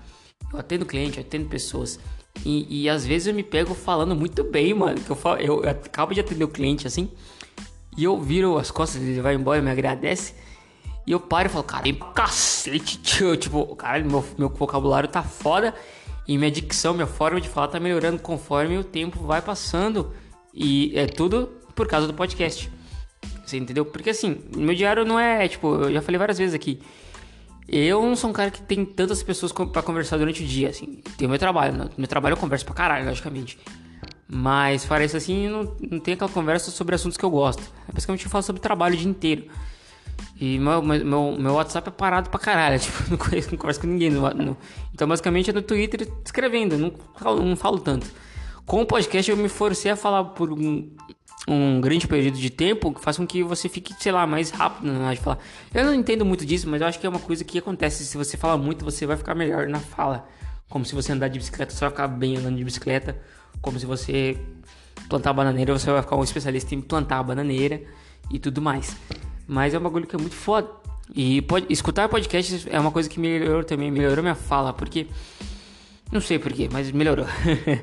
Eu 0.53 0.59
atendo 0.59 0.85
cliente, 0.85 1.17
eu 1.17 1.25
atendo 1.25 1.49
pessoas. 1.49 1.99
E, 2.45 2.83
e 2.83 2.89
às 2.91 3.07
vezes 3.07 3.29
eu 3.29 3.35
me 3.35 3.43
pego 3.43 3.75
falando 3.75 4.15
muito 4.15 4.45
bem, 4.45 4.75
mano. 4.75 5.01
Que 5.01 5.11
eu, 5.11 5.17
falo, 5.17 5.41
eu, 5.41 5.65
eu 5.65 5.71
acabo 5.71 6.13
de 6.13 6.21
atender 6.21 6.45
o 6.45 6.49
cliente 6.49 6.87
assim. 6.87 7.11
E 7.97 8.05
eu 8.05 8.21
viro 8.21 8.59
as 8.59 8.71
costas, 8.71 9.03
ele 9.03 9.21
vai 9.21 9.35
embora, 9.35 9.61
me 9.61 9.71
agradece. 9.71 10.35
E 11.09 11.13
eu 11.13 11.19
paro 11.19 11.49
e 11.49 11.51
falo, 11.51 11.65
cara, 11.65 11.91
cacete, 12.15 12.99
tio. 12.99 13.35
Tipo, 13.41 13.75
cara, 13.75 14.05
meu, 14.05 14.23
meu 14.37 14.51
vocabulário 14.51 15.09
tá 15.09 15.23
foda. 15.23 15.75
E 16.27 16.37
minha 16.37 16.51
dicção, 16.51 16.93
minha 16.93 17.07
forma 17.07 17.41
de 17.41 17.49
falar 17.49 17.69
tá 17.69 17.81
melhorando 17.81 18.19
conforme 18.19 18.77
o 18.77 18.85
tempo 18.85 19.19
vai 19.25 19.41
passando. 19.41 20.13
E 20.53 20.93
é 20.95 21.07
tudo 21.07 21.49
por 21.75 21.89
causa 21.89 22.07
do 22.07 22.13
podcast. 22.13 22.71
Você 23.43 23.57
entendeu? 23.57 23.87
Porque 23.87 24.11
assim, 24.11 24.39
meu 24.55 24.75
diário 24.75 25.07
não 25.07 25.19
é, 25.19 25.49
tipo, 25.49 25.77
eu 25.77 25.95
já 25.95 26.03
falei 26.03 26.19
várias 26.19 26.37
vezes 26.37 26.55
aqui. 26.55 26.79
Eu 27.67 28.03
não 28.03 28.15
sou 28.15 28.29
um 28.29 28.33
cara 28.35 28.51
que 28.51 28.61
tem 28.61 28.85
tantas 28.85 29.23
pessoas 29.23 29.51
para 29.51 29.83
conversar 29.83 30.19
durante 30.19 30.43
o 30.43 30.47
dia, 30.47 30.69
assim. 30.69 31.03
Tem 31.17 31.27
o 31.27 31.31
meu 31.31 31.39
trabalho, 31.39 31.73
no 31.73 31.91
meu 31.97 32.07
trabalho 32.07 32.35
eu 32.35 32.37
converso 32.37 32.67
pra 32.67 32.75
caralho, 32.75 33.07
logicamente. 33.07 33.59
Mas 34.29 34.85
fora 34.85 35.07
isso 35.07 35.17
assim, 35.17 35.49
não, 35.49 35.75
não 35.91 35.99
tem 36.01 36.13
aquela 36.13 36.31
conversa 36.31 36.71
sobre 36.71 36.95
assuntos 36.95 37.17
que 37.17 37.25
eu 37.25 37.31
gosto. 37.31 37.63
É 37.89 37.93
basicamente 37.93 38.27
eu 38.27 38.31
falo 38.31 38.43
sobre 38.43 38.61
trabalho 38.61 38.95
o 38.95 38.99
dia 38.99 39.09
inteiro. 39.09 39.49
E 40.41 40.59
meu, 40.59 40.81
meu, 40.83 41.37
meu 41.39 41.55
WhatsApp 41.55 41.89
é 41.89 41.91
parado 41.91 42.31
pra 42.31 42.39
caralho. 42.39 42.79
Tipo, 42.81 43.11
não, 43.11 43.17
conheço, 43.17 43.51
não 43.51 43.59
converso 43.59 43.81
com 43.81 43.87
ninguém. 43.87 44.11
No, 44.11 44.29
no, 44.31 44.57
então, 44.95 45.09
basicamente, 45.09 45.51
é 45.51 45.53
no 45.53 45.63
Twitter 45.63 46.09
escrevendo. 46.25 46.79
Não, 46.79 46.93
não 47.45 47.57
falo 47.57 47.79
tanto. 47.79 48.07
Com 48.65 48.83
o 48.83 48.87
podcast, 48.87 49.31
eu 49.31 49.37
me 49.37 49.49
forcei 49.49 49.91
a 49.91 49.97
falar 49.97 50.25
por 50.25 50.53
um, 50.53 50.91
um 51.49 51.81
grande 51.81 52.07
período 52.07 52.37
de 52.37 52.51
tempo 52.51 52.93
que 52.93 53.01
faz 53.01 53.17
com 53.17 53.27
que 53.27 53.43
você 53.43 53.69
fique, 53.69 53.95
sei 53.99 54.13
lá, 54.13 54.27
mais 54.27 54.51
rápido 54.51 54.93
na 54.93 55.07
hora 55.07 55.15
de 55.15 55.21
falar. 55.21 55.39
Eu 55.73 55.87
não 55.87 55.95
entendo 55.95 56.25
muito 56.25 56.45
disso, 56.45 56.69
mas 56.69 56.81
eu 56.81 56.87
acho 56.87 57.01
que 57.01 57.07
é 57.07 57.09
uma 57.09 57.19
coisa 57.19 57.43
que 57.45 57.59
acontece. 57.59 58.05
Se 58.05 58.17
você 58.17 58.37
fala 58.37 58.59
muito, 58.59 58.85
você 58.85 59.07
vai 59.07 59.17
ficar 59.17 59.35
melhor 59.35 59.67
na 59.69 59.81
fala. 59.81 60.29
Como 60.69 60.85
se 60.85 60.95
você 60.95 61.13
andar 61.13 61.29
de 61.29 61.39
bicicleta, 61.39 61.73
você 61.73 61.81
vai 61.81 61.91
ficar 61.91 62.09
bem 62.09 62.37
andando 62.37 62.57
de 62.57 62.65
bicicleta. 62.65 63.19
Como 63.63 63.79
se 63.79 63.87
você 63.87 64.37
plantar 65.09 65.33
bananeira, 65.33 65.77
você 65.77 65.91
vai 65.91 66.03
ficar 66.03 66.17
um 66.17 66.23
especialista 66.23 66.75
em 66.75 66.81
plantar 66.81 67.23
bananeira 67.23 67.81
e 68.31 68.39
tudo 68.39 68.61
mais. 68.61 68.95
Mas 69.49 69.73
é 69.73 69.79
um 69.79 69.83
bagulho 69.83 70.07
que 70.07 70.15
é 70.15 70.19
muito 70.19 70.35
foda. 70.35 70.69
E 71.15 71.41
pode, 71.41 71.67
escutar 71.71 72.07
podcasts 72.09 72.67
é 72.71 72.79
uma 72.79 72.91
coisa 72.91 73.09
que 73.09 73.19
melhorou 73.19 73.65
também, 73.65 73.91
melhorou 73.91 74.23
minha 74.23 74.35
fala, 74.35 74.75
porque. 74.75 75.07
Não 76.13 76.21
sei 76.21 76.39
porquê, 76.39 76.69
mas 76.71 76.91
melhorou. 76.91 77.27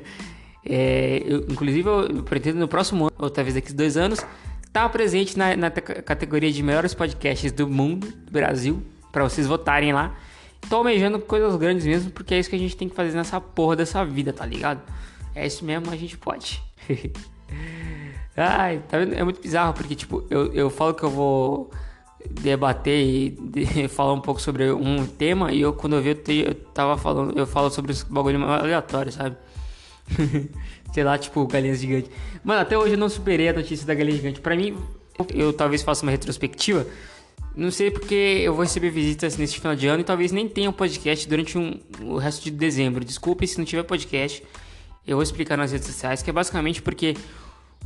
é, 0.64 1.22
eu, 1.24 1.40
inclusive, 1.48 1.88
eu 1.88 2.22
pretendo 2.22 2.58
no 2.58 2.68
próximo 2.68 3.06
ano, 3.06 3.14
ou 3.18 3.30
talvez 3.30 3.54
daqui 3.54 3.72
a 3.72 3.74
dois 3.74 3.96
anos, 3.96 4.20
estar 4.20 4.82
tá 4.82 4.88
presente 4.88 5.36
na, 5.36 5.56
na 5.56 5.70
categoria 5.70 6.50
de 6.52 6.62
melhores 6.62 6.94
podcasts 6.94 7.50
do 7.50 7.68
mundo, 7.68 8.06
do 8.06 8.32
Brasil, 8.32 8.82
para 9.12 9.24
vocês 9.24 9.46
votarem 9.46 9.92
lá. 9.92 10.16
Tô 10.68 10.76
almejando 10.76 11.20
coisas 11.20 11.54
grandes 11.56 11.86
mesmo, 11.86 12.10
porque 12.10 12.34
é 12.34 12.38
isso 12.38 12.50
que 12.50 12.56
a 12.56 12.58
gente 12.58 12.76
tem 12.76 12.88
que 12.88 12.94
fazer 12.94 13.16
nessa 13.16 13.40
porra 13.40 13.76
dessa 13.76 14.04
vida, 14.04 14.32
tá 14.32 14.44
ligado? 14.44 14.80
É 15.34 15.46
isso 15.46 15.64
mesmo, 15.64 15.90
a 15.90 15.96
gente 15.96 16.16
pode. 16.16 16.62
Ai, 18.36 18.82
tá 18.88 18.98
vendo? 18.98 19.14
É 19.14 19.24
muito 19.24 19.40
bizarro, 19.40 19.72
porque, 19.72 19.94
tipo, 19.94 20.24
eu, 20.28 20.52
eu 20.52 20.68
falo 20.68 20.92
que 20.94 21.02
eu 21.02 21.10
vou 21.10 21.70
debater 22.30 23.06
e 23.06 23.30
de, 23.30 23.88
falar 23.88 24.12
um 24.12 24.20
pouco 24.20 24.40
sobre 24.40 24.70
um 24.70 25.06
tema 25.06 25.52
e 25.52 25.60
eu, 25.60 25.72
quando 25.72 25.96
eu 25.96 26.02
vi, 26.02 26.10
eu, 26.10 26.14
te, 26.14 26.44
eu 26.46 26.54
tava 26.54 26.96
falando, 26.98 27.38
eu 27.38 27.46
falo 27.46 27.70
sobre 27.70 27.92
esse 27.92 28.04
bagulho 28.04 28.42
aleatório, 28.44 29.12
sabe? 29.12 29.36
Sei 30.92 31.02
lá, 31.02 31.18
tipo, 31.18 31.46
galinha 31.46 31.74
gigante. 31.74 32.10
Mano, 32.44 32.60
até 32.60 32.76
hoje 32.76 32.94
eu 32.94 32.98
não 32.98 33.08
superei 33.08 33.48
a 33.48 33.52
notícia 33.52 33.86
da 33.86 33.94
galinha 33.94 34.16
gigante. 34.16 34.40
Pra 34.40 34.54
mim, 34.56 34.76
eu 35.34 35.52
talvez 35.52 35.82
faça 35.82 36.02
uma 36.04 36.12
retrospectiva. 36.12 36.86
Não 37.54 37.70
sei 37.70 37.90
porque 37.90 38.14
eu 38.42 38.54
vou 38.54 38.62
receber 38.62 38.90
visitas 38.90 39.36
nesse 39.36 39.58
final 39.58 39.74
de 39.74 39.86
ano 39.86 40.02
e 40.02 40.04
talvez 40.04 40.30
nem 40.30 40.46
tenha 40.48 40.68
um 40.68 40.72
podcast 40.72 41.26
durante 41.28 41.56
um, 41.56 41.80
o 42.02 42.16
resto 42.16 42.44
de 42.44 42.50
dezembro. 42.50 43.04
Desculpe 43.04 43.46
se 43.46 43.58
não 43.58 43.64
tiver 43.64 43.82
podcast. 43.82 44.42
Eu 45.06 45.16
vou 45.16 45.22
explicar 45.22 45.56
nas 45.56 45.72
redes 45.72 45.86
sociais, 45.86 46.22
que 46.22 46.30
é 46.30 46.32
basicamente 46.32 46.82
porque 46.82 47.14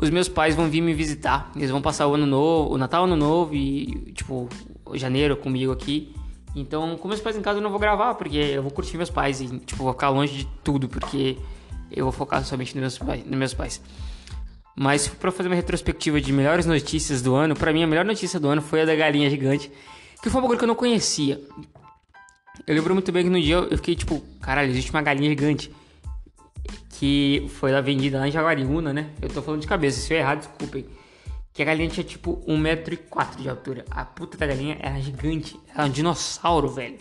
os 0.00 0.08
meus 0.08 0.28
pais 0.28 0.54
vão 0.54 0.68
vir 0.68 0.80
me 0.80 0.94
visitar. 0.94 1.50
Eles 1.54 1.70
vão 1.70 1.82
passar 1.82 2.06
o 2.06 2.14
ano 2.14 2.26
novo, 2.26 2.74
o 2.74 2.78
Natal, 2.78 3.04
ano 3.04 3.16
novo 3.16 3.54
e, 3.54 4.12
tipo, 4.14 4.48
janeiro 4.94 5.36
comigo 5.36 5.70
aqui. 5.70 6.14
Então, 6.56 6.96
com 6.96 7.06
meus 7.06 7.20
pais 7.20 7.36
em 7.36 7.42
casa 7.42 7.58
eu 7.58 7.62
não 7.62 7.70
vou 7.70 7.78
gravar, 7.78 8.14
porque 8.14 8.38
eu 8.38 8.62
vou 8.62 8.70
curtir 8.70 8.96
meus 8.96 9.10
pais 9.10 9.42
e, 9.42 9.58
tipo, 9.58 9.84
vou 9.84 9.92
ficar 9.92 10.08
longe 10.08 10.38
de 10.38 10.44
tudo, 10.64 10.88
porque 10.88 11.36
eu 11.92 12.04
vou 12.04 12.12
focar 12.12 12.42
somente 12.44 12.74
nos 12.74 12.80
meus 12.80 12.98
pais. 12.98 13.24
Nos 13.26 13.38
meus 13.38 13.54
pais. 13.54 13.82
Mas 14.74 15.06
para 15.06 15.30
fazer 15.30 15.50
uma 15.50 15.54
retrospectiva 15.54 16.18
de 16.18 16.32
melhores 16.32 16.64
notícias 16.64 17.20
do 17.20 17.34
ano, 17.34 17.54
para 17.54 17.70
mim 17.70 17.82
a 17.82 17.86
melhor 17.86 18.04
notícia 18.04 18.40
do 18.40 18.48
ano 18.48 18.62
foi 18.62 18.80
a 18.80 18.84
da 18.86 18.94
galinha 18.94 19.28
gigante, 19.28 19.70
que 20.22 20.30
foi 20.30 20.38
um 20.38 20.42
bagulho 20.42 20.58
que 20.58 20.64
eu 20.64 20.68
não 20.68 20.74
conhecia. 20.74 21.38
Eu 22.66 22.74
lembro 22.74 22.94
muito 22.94 23.12
bem 23.12 23.24
que 23.24 23.30
no 23.30 23.40
dia 23.40 23.56
eu 23.56 23.76
fiquei 23.76 23.94
tipo, 23.94 24.22
caralho, 24.40 24.70
existe 24.70 24.90
uma 24.90 25.02
galinha 25.02 25.28
gigante 25.28 25.70
que 27.00 27.46
foi 27.54 27.72
lá 27.72 27.80
vendida 27.80 28.18
lá 28.18 28.28
em 28.28 28.30
Jaguariúna, 28.30 28.92
né? 28.92 29.08
Eu 29.22 29.30
tô 29.30 29.40
falando 29.40 29.62
de 29.62 29.66
cabeça, 29.66 29.98
se 29.98 30.12
eu 30.12 30.18
errar, 30.18 30.34
desculpem. 30.34 30.84
Que 31.50 31.62
a 31.62 31.64
galinha 31.64 31.88
tinha 31.88 32.04
tipo 32.04 32.44
1,4m 32.46 33.36
de 33.40 33.48
altura. 33.48 33.86
A 33.90 34.04
puta 34.04 34.36
da 34.36 34.46
galinha 34.46 34.76
era 34.78 35.00
gigante. 35.00 35.58
Era 35.74 35.86
um 35.86 35.88
dinossauro, 35.88 36.68
velho. 36.68 36.98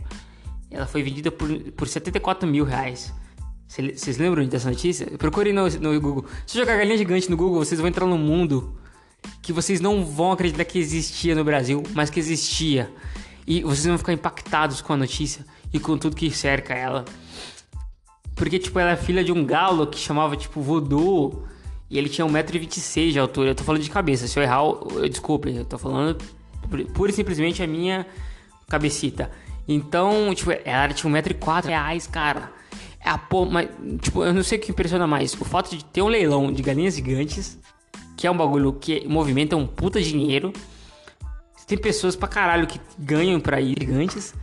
Ela 0.72 0.88
foi 0.88 1.04
vendida 1.04 1.30
por, 1.30 1.50
por 1.74 1.86
74 1.86 2.48
mil 2.48 2.64
reais. 2.64 3.14
Vocês 3.68 4.18
lembram 4.18 4.48
dessa 4.48 4.70
notícia? 4.70 5.06
Procurem 5.18 5.52
no, 5.52 5.70
no 5.70 6.00
Google. 6.00 6.26
Se 6.48 6.58
jogar 6.58 6.78
galinha 6.78 6.98
gigante 6.98 7.30
no 7.30 7.36
Google, 7.36 7.60
vocês 7.60 7.78
vão 7.78 7.90
entrar 7.90 8.06
num 8.06 8.18
mundo 8.18 8.80
que 9.42 9.52
vocês 9.52 9.82
não 9.82 10.06
vão 10.06 10.32
acreditar 10.32 10.64
que 10.64 10.80
existia 10.80 11.36
no 11.36 11.44
Brasil, 11.44 11.84
mas 11.94 12.10
que 12.10 12.22
existia. 12.22 12.90
E 13.46 13.64
vocês 13.64 13.86
vão 13.86 13.98
ficar 13.98 14.14
impactados 14.14 14.80
com 14.80 14.94
a 14.94 14.98
notícia 14.98 15.46
e 15.74 15.78
com 15.78 15.98
tudo 15.98 16.16
que 16.16 16.32
cerca 16.32 16.74
ela. 16.74 17.04
Porque, 18.40 18.58
tipo, 18.58 18.80
ela 18.80 18.92
é 18.92 18.96
filha 18.96 19.22
de 19.22 19.34
um 19.34 19.46
galo 19.46 19.86
que 19.86 20.00
chamava, 20.00 20.38
tipo, 20.38 20.62
Voodoo. 20.62 21.44
E 21.90 21.98
ele 21.98 22.08
tinha 22.08 22.26
1,26m 22.26 23.12
de 23.12 23.20
altura. 23.20 23.50
Eu 23.50 23.56
tô 23.56 23.66
falando 23.66 23.82
de 23.82 23.90
cabeça. 23.90 24.30
Se 24.30 24.40
eu 24.40 24.44
errar, 24.44 24.64
eu, 24.64 25.10
desculpe. 25.10 25.54
Eu 25.54 25.66
tô 25.66 25.78
falando 25.78 26.18
pura 26.94 27.12
e 27.12 27.14
simplesmente 27.14 27.62
a 27.62 27.68
minha 27.68 28.06
cabecita. 28.70 29.30
Então, 29.68 30.34
tipo, 30.34 30.52
ela 30.64 30.88
tinha 30.94 31.12
1,04m 31.12 31.66
reais, 31.66 32.08
cara. 32.08 32.50
É 33.04 33.10
a 33.10 33.18
pô, 33.18 33.46
mas, 33.46 33.68
tipo, 34.00 34.24
eu 34.24 34.34
não 34.34 34.42
sei 34.42 34.58
o 34.58 34.62
que 34.62 34.72
impressiona 34.72 35.06
mais. 35.06 35.34
O 35.34 35.44
fato 35.44 35.76
de 35.76 35.84
ter 35.84 36.02
um 36.02 36.08
leilão 36.08 36.50
de 36.54 36.64
galinhas 36.64 36.96
gigantes, 36.96 37.60
que 38.16 38.26
é 38.26 38.32
um 38.32 38.38
bagulho 38.38 38.72
que 38.72 39.06
movimenta 39.06 39.58
um 39.58 39.68
puta 39.68 40.02
dinheiro. 40.02 40.54
Tem 41.68 41.78
pessoas 41.78 42.16
pra 42.16 42.28
caralho 42.28 42.68
que 42.68 42.80
ganham 42.98 43.38
pra 43.40 43.60
ir 43.60 43.76
gigantes. 43.78 44.34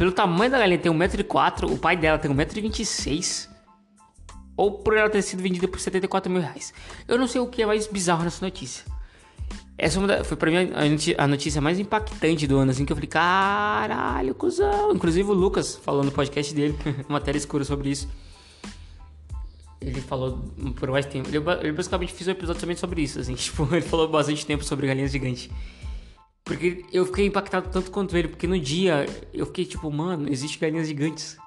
Pelo 0.00 0.12
tamanho 0.12 0.50
da 0.50 0.58
galinha 0.58 0.78
ter 0.78 0.88
1,4m, 0.88 1.70
o 1.70 1.76
pai 1.76 1.94
dela 1.94 2.16
tem 2.16 2.30
1,26m. 2.30 3.50
Ou 4.56 4.78
por 4.78 4.96
ela 4.96 5.10
ter 5.10 5.20
sido 5.20 5.42
vendida 5.42 5.68
por 5.68 5.78
74 5.78 6.32
mil 6.32 6.40
reais. 6.40 6.72
Eu 7.06 7.18
não 7.18 7.28
sei 7.28 7.38
o 7.38 7.46
que 7.46 7.60
é 7.60 7.66
mais 7.66 7.86
bizarro 7.86 8.24
nessa 8.24 8.42
notícia. 8.42 8.82
Essa 9.76 10.00
é 10.00 10.24
foi 10.24 10.38
pra 10.38 10.50
mim 10.50 10.72
a 11.18 11.28
notícia 11.28 11.60
mais 11.60 11.78
impactante 11.78 12.46
do 12.46 12.56
ano, 12.56 12.70
assim, 12.70 12.86
que 12.86 12.92
eu 12.94 12.96
falei, 12.96 13.08
caralho, 13.08 14.34
cuzão. 14.34 14.94
Inclusive 14.94 15.28
o 15.28 15.34
Lucas 15.34 15.76
falou 15.76 16.02
no 16.02 16.10
podcast 16.10 16.54
dele, 16.54 16.74
matéria 17.06 17.36
escura 17.36 17.62
sobre 17.62 17.90
isso. 17.90 18.08
Ele 19.82 20.00
falou 20.00 20.38
por 20.76 20.90
mais 20.90 21.04
tempo. 21.04 21.28
Ele, 21.28 21.72
basicamente 21.72 22.14
fez 22.14 22.26
um 22.26 22.30
episódio 22.30 22.58
somente 22.58 22.80
sobre 22.80 23.02
isso, 23.02 23.20
assim. 23.20 23.34
Tipo, 23.36 23.68
ele 23.70 23.82
falou 23.82 24.08
bastante 24.08 24.46
tempo 24.46 24.64
sobre 24.64 24.86
galinhas 24.86 25.12
gigantes. 25.12 25.50
Porque 26.50 26.84
eu 26.92 27.06
fiquei 27.06 27.26
impactado 27.26 27.68
tanto 27.68 27.92
quanto 27.92 28.16
ele, 28.16 28.26
porque 28.26 28.44
no 28.44 28.58
dia 28.58 29.06
eu 29.32 29.46
fiquei 29.46 29.64
tipo, 29.64 29.88
mano, 29.88 30.28
existe 30.28 30.58
galinhas 30.58 30.88
gigantes. 30.88 31.38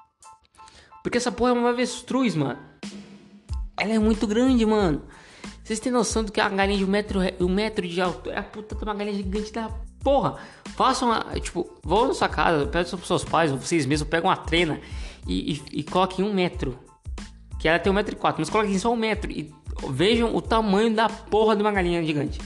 Porque 1.02 1.18
essa 1.18 1.30
porra 1.30 1.50
é 1.50 1.52
uma 1.52 1.68
avestruz, 1.68 2.34
mano. 2.34 2.58
Ela 3.76 3.92
é 3.92 3.98
muito 3.98 4.26
grande, 4.26 4.64
mano. 4.64 5.02
Vocês 5.62 5.78
têm 5.78 5.92
noção 5.92 6.24
do 6.24 6.32
que 6.32 6.40
é 6.40 6.44
uma 6.44 6.56
galinha 6.56 6.78
de 6.78 6.86
um 6.86 6.88
metro, 6.88 7.20
um 7.38 7.50
metro 7.50 7.86
de 7.86 8.00
altura? 8.00 8.34
É 8.34 8.38
a 8.38 8.42
puta 8.42 8.74
de 8.74 8.82
uma 8.82 8.94
galinha 8.94 9.14
gigante 9.14 9.52
da 9.52 9.68
porra. 10.02 10.38
Façam 10.74 11.10
uma. 11.10 11.38
Tipo, 11.38 11.70
vão 11.82 12.08
na 12.08 12.14
sua 12.14 12.30
casa, 12.30 12.64
peçam 12.64 12.98
pros 12.98 13.06
seus 13.06 13.24
pais, 13.24 13.52
ou 13.52 13.58
vocês 13.58 13.84
mesmos, 13.84 14.08
pegam 14.08 14.30
uma 14.30 14.36
trena 14.38 14.80
e, 15.28 15.52
e, 15.52 15.62
e 15.80 15.82
coloquem 15.82 16.24
um 16.24 16.32
metro. 16.32 16.78
Que 17.60 17.68
ela 17.68 17.78
tem 17.78 17.92
um 17.92 17.94
metro 17.94 18.14
e 18.14 18.16
quatro, 18.16 18.40
mas 18.40 18.48
coloquem 18.48 18.78
só 18.78 18.90
um 18.90 18.96
metro. 18.96 19.30
E 19.30 19.52
vejam 19.90 20.34
o 20.34 20.40
tamanho 20.40 20.94
da 20.94 21.10
porra 21.10 21.54
de 21.54 21.60
uma 21.60 21.72
galinha 21.72 22.02
gigante. 22.02 22.40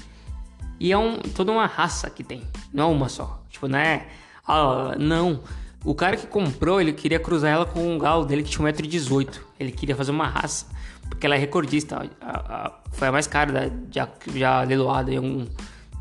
E 0.81 0.93
é 0.93 0.99
um, 0.99 1.19
toda 1.19 1.51
uma 1.53 1.67
raça 1.67 2.09
que 2.09 2.23
tem. 2.23 2.43
Não 2.73 2.91
é 2.91 2.95
uma 2.95 3.09
só. 3.09 3.43
Tipo, 3.51 3.69
não 3.69 3.79
é. 3.79 4.07
Ah, 4.47 4.95
não. 4.99 5.43
O 5.85 5.95
cara 5.95 6.17
que 6.17 6.27
comprou, 6.27 6.81
ele 6.81 6.93
queria 6.93 7.19
cruzar 7.19 7.53
ela 7.53 7.67
com 7.67 7.95
um 7.95 7.99
galo 7.99 8.25
dele 8.25 8.43
que 8.43 8.51
tinha 8.51 8.73
1,18m. 8.73 9.41
Ele 9.59 9.73
queria 9.73 9.97
fazer 9.97 10.11
uma 10.11 10.27
raça. 10.27 10.67
Porque 11.09 11.27
ela 11.27 11.35
é 11.35 11.39
recordista. 11.39 12.09
A, 12.21 12.67
a, 12.67 12.73
foi 12.93 13.09
a 13.09 13.13
mais 13.13 13.27
cara 13.27 13.53
da, 13.53 13.71
já, 13.91 14.09
já 14.35 14.63
leiloada 14.63 15.13
em 15.13 15.17
algum 15.17 15.47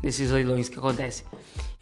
desses 0.02 0.30
leilões 0.30 0.68
que 0.68 0.78
acontece. 0.78 1.24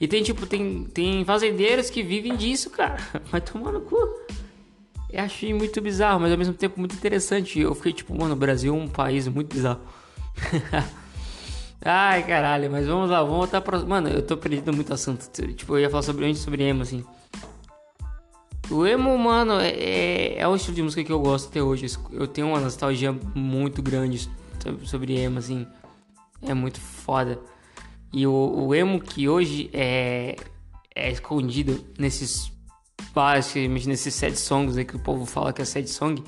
E 0.01 0.07
tem 0.07 0.23
tipo, 0.23 0.47
tem, 0.47 0.85
tem 0.85 1.25
fazendeiros 1.25 1.91
que 1.91 2.03
vivem 2.03 2.37
disso, 2.37 2.71
cara. 2.71 2.97
Vai 3.31 3.41
tomar 3.41 3.73
no 3.73 3.81
cu. 3.81 3.97
Eu 5.11 5.23
achei 5.23 5.55
muito 5.55 5.81
bizarro, 5.81 6.21
mas 6.21 6.33
ao 6.33 6.39
mesmo 6.39 6.55
tempo 6.55 6.79
muito 6.79 6.95
interessante. 6.95 7.59
Eu 7.59 7.75
fiquei 7.75 7.93
tipo, 7.93 8.17
mano, 8.17 8.35
o 8.35 8.37
Brasil 8.37 8.75
é 8.75 8.77
um 8.77 8.89
país 8.89 9.27
muito 9.29 9.55
bizarro. 9.55 9.81
Ai, 11.85 12.23
caralho, 12.27 12.71
mas 12.71 12.87
vamos 12.87 13.11
lá, 13.11 13.23
vamos 13.23 13.37
voltar 13.37 13.61
pra. 13.61 13.79
Mano, 13.81 14.09
eu 14.09 14.23
tô 14.23 14.37
perdido 14.37 14.73
muito 14.73 14.93
assunto. 14.93 15.29
Tipo, 15.55 15.75
eu 15.75 15.81
ia 15.81 15.91
falar 15.91 16.03
sobre 16.03 16.27
antes 16.27 16.41
sobre 16.41 16.63
emo, 16.63 16.83
assim. 16.83 17.05
O 18.71 18.85
emo, 18.85 19.17
mano, 19.17 19.61
é, 19.61 19.69
é, 19.69 20.39
é 20.39 20.49
um 20.49 20.57
estilo 20.57 20.75
de 20.75 20.83
música 20.83 21.05
que 21.05 21.13
eu 21.13 21.21
gosto 21.21 21.49
até 21.49 21.63
hoje. 21.63 21.87
Eu 22.11 22.27
tenho 22.27 22.49
uma 22.49 22.61
nostalgia 22.61 23.13
muito 23.35 23.81
grande 23.83 24.29
sobre 24.85 25.17
emo, 25.19 25.39
assim. 25.39 25.67
É 26.43 26.53
muito 26.53 26.81
foda. 26.81 27.39
E 28.13 28.27
o, 28.27 28.33
o 28.33 28.75
emo 28.75 29.01
que 29.01 29.29
hoje 29.29 29.71
é, 29.73 30.37
é 30.95 31.11
escondido 31.11 31.85
nesses 31.99 32.51
basicamente 33.15 33.89
nesses 33.89 34.15
sad 34.15 34.37
songs 34.37 34.77
aí 34.77 34.85
que 34.85 34.97
o 34.97 34.99
povo 34.99 35.25
fala 35.25 35.53
que 35.53 35.63
é 35.63 35.65
sad 35.65 35.89
song, 35.89 36.23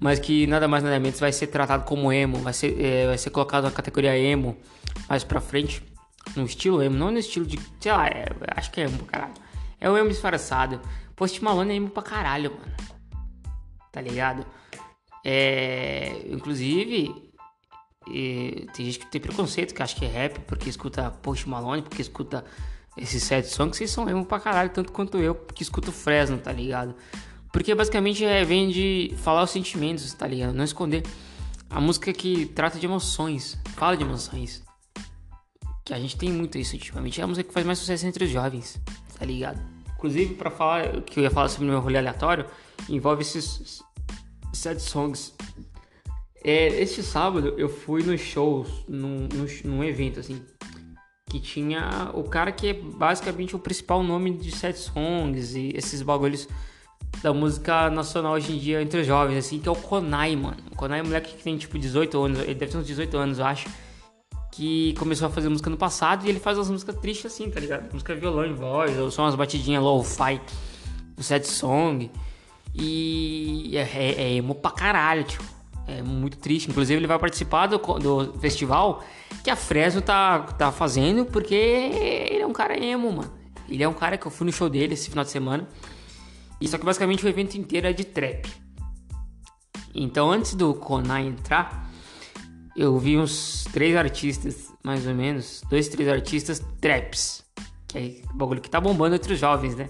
mas 0.00 0.18
que 0.18 0.46
nada 0.46 0.66
mais 0.66 0.82
nada 0.82 0.98
menos 0.98 1.20
vai 1.20 1.30
ser 1.30 1.48
tratado 1.48 1.84
como 1.84 2.10
emo, 2.10 2.38
vai 2.38 2.54
ser, 2.54 2.80
é, 2.80 3.06
vai 3.06 3.18
ser 3.18 3.30
colocado 3.30 3.64
na 3.64 3.70
categoria 3.70 4.16
emo 4.18 4.56
mais 5.08 5.22
pra 5.22 5.40
frente, 5.40 5.82
no 6.34 6.44
estilo 6.44 6.82
emo, 6.82 6.96
não 6.96 7.10
no 7.10 7.18
estilo 7.18 7.44
de, 7.46 7.58
sei 7.78 7.92
lá, 7.92 8.06
é, 8.06 8.26
acho 8.56 8.70
que 8.72 8.80
é 8.80 8.84
emo 8.84 8.98
pra 8.98 9.06
caralho. 9.06 9.34
É 9.78 9.90
o 9.90 9.96
emo 9.96 10.08
disfarçado. 10.08 10.80
Post 11.14 11.42
Malone 11.44 11.72
é 11.72 11.76
emo 11.76 11.90
pra 11.90 12.02
caralho, 12.02 12.50
mano. 12.50 12.72
Tá 13.92 14.00
ligado? 14.00 14.46
É, 15.24 16.22
inclusive, 16.26 17.30
tem 18.06 18.86
gente 18.86 18.98
que 19.00 19.06
tem 19.06 19.20
preconceito, 19.20 19.74
que 19.74 19.82
acha 19.82 19.96
que 19.96 20.04
é 20.04 20.08
rap 20.08 20.40
porque 20.40 20.68
escuta 20.68 21.10
Post 21.10 21.48
Malone, 21.48 21.82
porque 21.82 22.00
escuta 22.00 22.44
esses 22.96 23.22
sete 23.22 23.48
songs, 23.48 23.76
vocês 23.76 23.90
são 23.90 24.08
emo 24.08 24.24
pra 24.24 24.40
caralho, 24.40 24.70
tanto 24.70 24.92
quanto 24.92 25.18
eu, 25.18 25.34
que 25.34 25.62
escuto 25.62 25.92
Fresno, 25.92 26.38
tá 26.38 26.52
ligado? 26.52 26.94
Porque 27.52 27.74
basicamente 27.74 28.24
é, 28.24 28.44
vem 28.44 28.68
de 28.68 29.14
falar 29.18 29.42
os 29.42 29.50
sentimentos, 29.50 30.12
tá 30.14 30.26
ligado? 30.26 30.54
Não 30.54 30.64
esconder. 30.64 31.02
A 31.68 31.80
música 31.80 32.12
que 32.12 32.46
trata 32.46 32.78
de 32.78 32.86
emoções, 32.86 33.58
fala 33.76 33.96
de 33.96 34.02
emoções. 34.04 34.62
Que 35.84 35.92
a 35.92 35.98
gente 35.98 36.16
tem 36.16 36.30
muito 36.30 36.58
isso 36.58 36.74
ultimamente. 36.74 37.20
É 37.20 37.24
a 37.24 37.26
música 37.26 37.48
que 37.48 37.54
faz 37.54 37.66
mais 37.66 37.78
sucesso 37.78 38.06
entre 38.06 38.24
os 38.24 38.30
jovens, 38.30 38.80
tá 39.18 39.24
ligado? 39.24 39.60
Inclusive, 39.96 40.34
para 40.34 40.50
falar, 40.50 41.02
que 41.02 41.20
eu 41.20 41.24
ia 41.24 41.30
falar 41.30 41.48
sobre 41.48 41.66
o 41.66 41.70
meu 41.70 41.80
rolê 41.80 41.98
aleatório, 41.98 42.46
envolve 42.88 43.22
esses 43.22 43.82
sete 44.52 44.82
songs. 44.82 45.34
É, 46.42 46.68
este 46.80 47.02
sábado 47.02 47.54
eu 47.58 47.68
fui 47.68 48.02
nos 48.02 48.20
shows, 48.20 48.84
num, 48.88 49.28
num, 49.64 49.84
evento 49.84 50.20
assim, 50.20 50.42
que 51.28 51.38
tinha 51.38 52.10
o 52.14 52.24
cara 52.24 52.50
que 52.50 52.68
é 52.68 52.72
basicamente 52.72 53.54
o 53.54 53.58
principal 53.58 54.02
nome 54.02 54.32
de 54.32 54.50
set 54.50 54.78
songs 54.78 55.54
e 55.54 55.72
esses 55.74 56.00
bagulhos 56.00 56.48
da 57.22 57.32
música 57.32 57.90
nacional 57.90 58.34
hoje 58.34 58.52
em 58.52 58.58
dia 58.58 58.82
entre 58.82 59.00
os 59.00 59.06
jovens, 59.06 59.38
assim, 59.38 59.58
que 59.58 59.68
é 59.68 59.72
o 59.72 59.76
Konai, 59.76 60.34
mano. 60.36 60.56
O 60.72 60.76
Konai 60.76 61.00
é 61.00 61.02
um 61.02 61.06
moleque 61.06 61.34
que 61.34 61.42
tem 61.42 61.56
tipo 61.56 61.78
18 61.78 62.22
anos, 62.22 62.38
ele 62.40 62.54
deve 62.54 62.72
ter 62.72 62.78
uns 62.78 62.86
18 62.86 63.16
anos, 63.16 63.38
eu 63.38 63.44
acho. 63.44 63.68
Que 64.52 64.94
começou 64.98 65.28
a 65.28 65.30
fazer 65.30 65.48
música 65.48 65.70
no 65.70 65.76
passado 65.76 66.26
e 66.26 66.28
ele 66.28 66.40
faz 66.40 66.58
umas 66.58 66.70
músicas 66.70 66.96
tristes 66.96 67.32
assim, 67.32 67.50
tá 67.50 67.60
ligado? 67.60 67.92
Música 67.92 68.14
violão 68.14 68.46
e 68.46 68.52
voz, 68.52 68.98
ou 68.98 69.10
só 69.10 69.22
umas 69.22 69.34
batidinhas 69.34 69.82
low-fi 69.82 70.40
do 71.16 71.22
set 71.22 71.46
song. 71.46 72.10
E 72.74 73.76
é, 73.76 73.80
é, 73.80 74.22
é 74.22 74.32
emo 74.34 74.54
pra 74.54 74.70
caralho, 74.70 75.24
tipo. 75.24 75.44
É 75.86 76.02
muito 76.02 76.38
triste. 76.38 76.70
Inclusive, 76.70 76.98
ele 76.98 77.06
vai 77.06 77.18
participar 77.18 77.66
do, 77.66 77.78
do 77.78 78.32
festival 78.38 79.02
que 79.42 79.50
a 79.50 79.56
Fresno 79.56 80.00
tá, 80.00 80.38
tá 80.40 80.70
fazendo, 80.70 81.24
porque 81.24 81.54
ele 81.54 82.42
é 82.42 82.46
um 82.46 82.52
cara 82.52 82.78
emo, 82.78 83.12
mano. 83.12 83.32
Ele 83.68 83.82
é 83.82 83.88
um 83.88 83.94
cara 83.94 84.16
que 84.16 84.26
eu 84.26 84.30
fui 84.30 84.46
no 84.46 84.52
show 84.52 84.68
dele 84.68 84.94
esse 84.94 85.10
final 85.10 85.24
de 85.24 85.30
semana. 85.30 85.68
E 86.60 86.68
só 86.68 86.78
que 86.78 86.84
basicamente 86.84 87.24
o 87.24 87.28
evento 87.28 87.56
inteiro 87.56 87.86
é 87.86 87.92
de 87.92 88.04
trap. 88.04 88.48
Então 89.94 90.30
antes 90.30 90.54
do 90.54 90.74
Konai 90.74 91.26
entrar, 91.26 91.90
eu 92.76 92.98
vi 92.98 93.16
uns 93.16 93.64
três 93.72 93.96
artistas, 93.96 94.72
mais 94.84 95.06
ou 95.06 95.14
menos, 95.14 95.62
dois, 95.68 95.88
três 95.88 96.08
artistas 96.08 96.62
traps. 96.80 97.44
Que 97.88 97.98
é 97.98 98.32
o 98.32 98.36
bagulho 98.36 98.60
que 98.60 98.70
tá 98.70 98.80
bombando 98.80 99.16
entre 99.16 99.32
os 99.32 99.38
jovens, 99.38 99.74
né? 99.74 99.88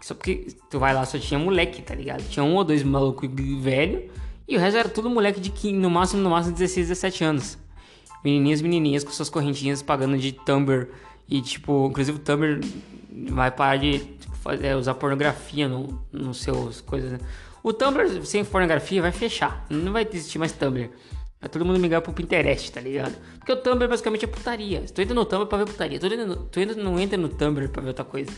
Só 0.00 0.14
porque 0.14 0.48
tu 0.70 0.78
vai 0.78 0.94
lá, 0.94 1.04
só 1.04 1.18
tinha 1.18 1.38
moleque, 1.38 1.82
tá 1.82 1.94
ligado? 1.94 2.26
Tinha 2.28 2.42
um 2.42 2.54
ou 2.54 2.64
dois 2.64 2.82
malucos 2.82 3.28
velho 3.60 4.10
e 4.50 4.56
o 4.56 4.58
resto 4.58 4.78
era 4.78 4.88
tudo 4.88 5.08
moleque 5.08 5.38
de 5.38 5.48
15, 5.48 5.76
no 5.76 5.88
máximo, 5.88 6.22
no 6.22 6.30
máximo 6.30 6.56
16, 6.56 6.88
17 6.88 7.22
anos. 7.22 7.58
Menininhas, 8.24 8.60
menininhas 8.60 9.04
com 9.04 9.12
suas 9.12 9.30
correntinhas 9.30 9.80
pagando 9.80 10.18
de 10.18 10.32
Tumblr. 10.32 10.88
E 11.28 11.40
tipo, 11.40 11.86
inclusive 11.88 12.18
o 12.18 12.20
Tumblr 12.20 12.60
vai 13.30 13.52
parar 13.52 13.76
de 13.76 14.00
fazer, 14.40 14.66
é, 14.66 14.76
usar 14.76 14.94
pornografia 14.94 15.68
no, 15.68 16.04
no 16.12 16.34
seus 16.34 16.80
coisas. 16.80 17.12
Né? 17.12 17.18
O 17.62 17.72
Tumblr 17.72 18.24
sem 18.24 18.44
pornografia 18.44 19.02
vai 19.02 19.12
fechar. 19.12 19.66
Não 19.68 19.92
vai 19.92 20.06
existir 20.10 20.38
mais 20.38 20.52
Tumblr. 20.52 20.90
Vai 21.40 21.48
todo 21.48 21.64
mundo 21.64 21.78
migrar 21.78 22.02
pro 22.02 22.12
Pinterest, 22.12 22.72
tá 22.72 22.80
ligado? 22.80 23.16
Porque 23.38 23.52
o 23.52 23.56
Tumblr 23.56 23.88
basicamente 23.88 24.24
é 24.24 24.28
putaria. 24.28 24.82
Tu 24.82 25.00
entra 25.00 25.14
no 25.14 25.24
Tumblr 25.24 25.46
pra 25.46 25.58
ver 25.58 25.66
putaria. 25.66 25.96
Entra 25.96 26.26
no, 26.26 26.36
tu 26.36 26.60
entra, 26.60 26.76
não 26.76 26.98
entra 26.98 27.16
no 27.16 27.28
Tumblr 27.28 27.68
pra 27.68 27.82
ver 27.82 27.88
outra 27.88 28.04
coisa. 28.04 28.32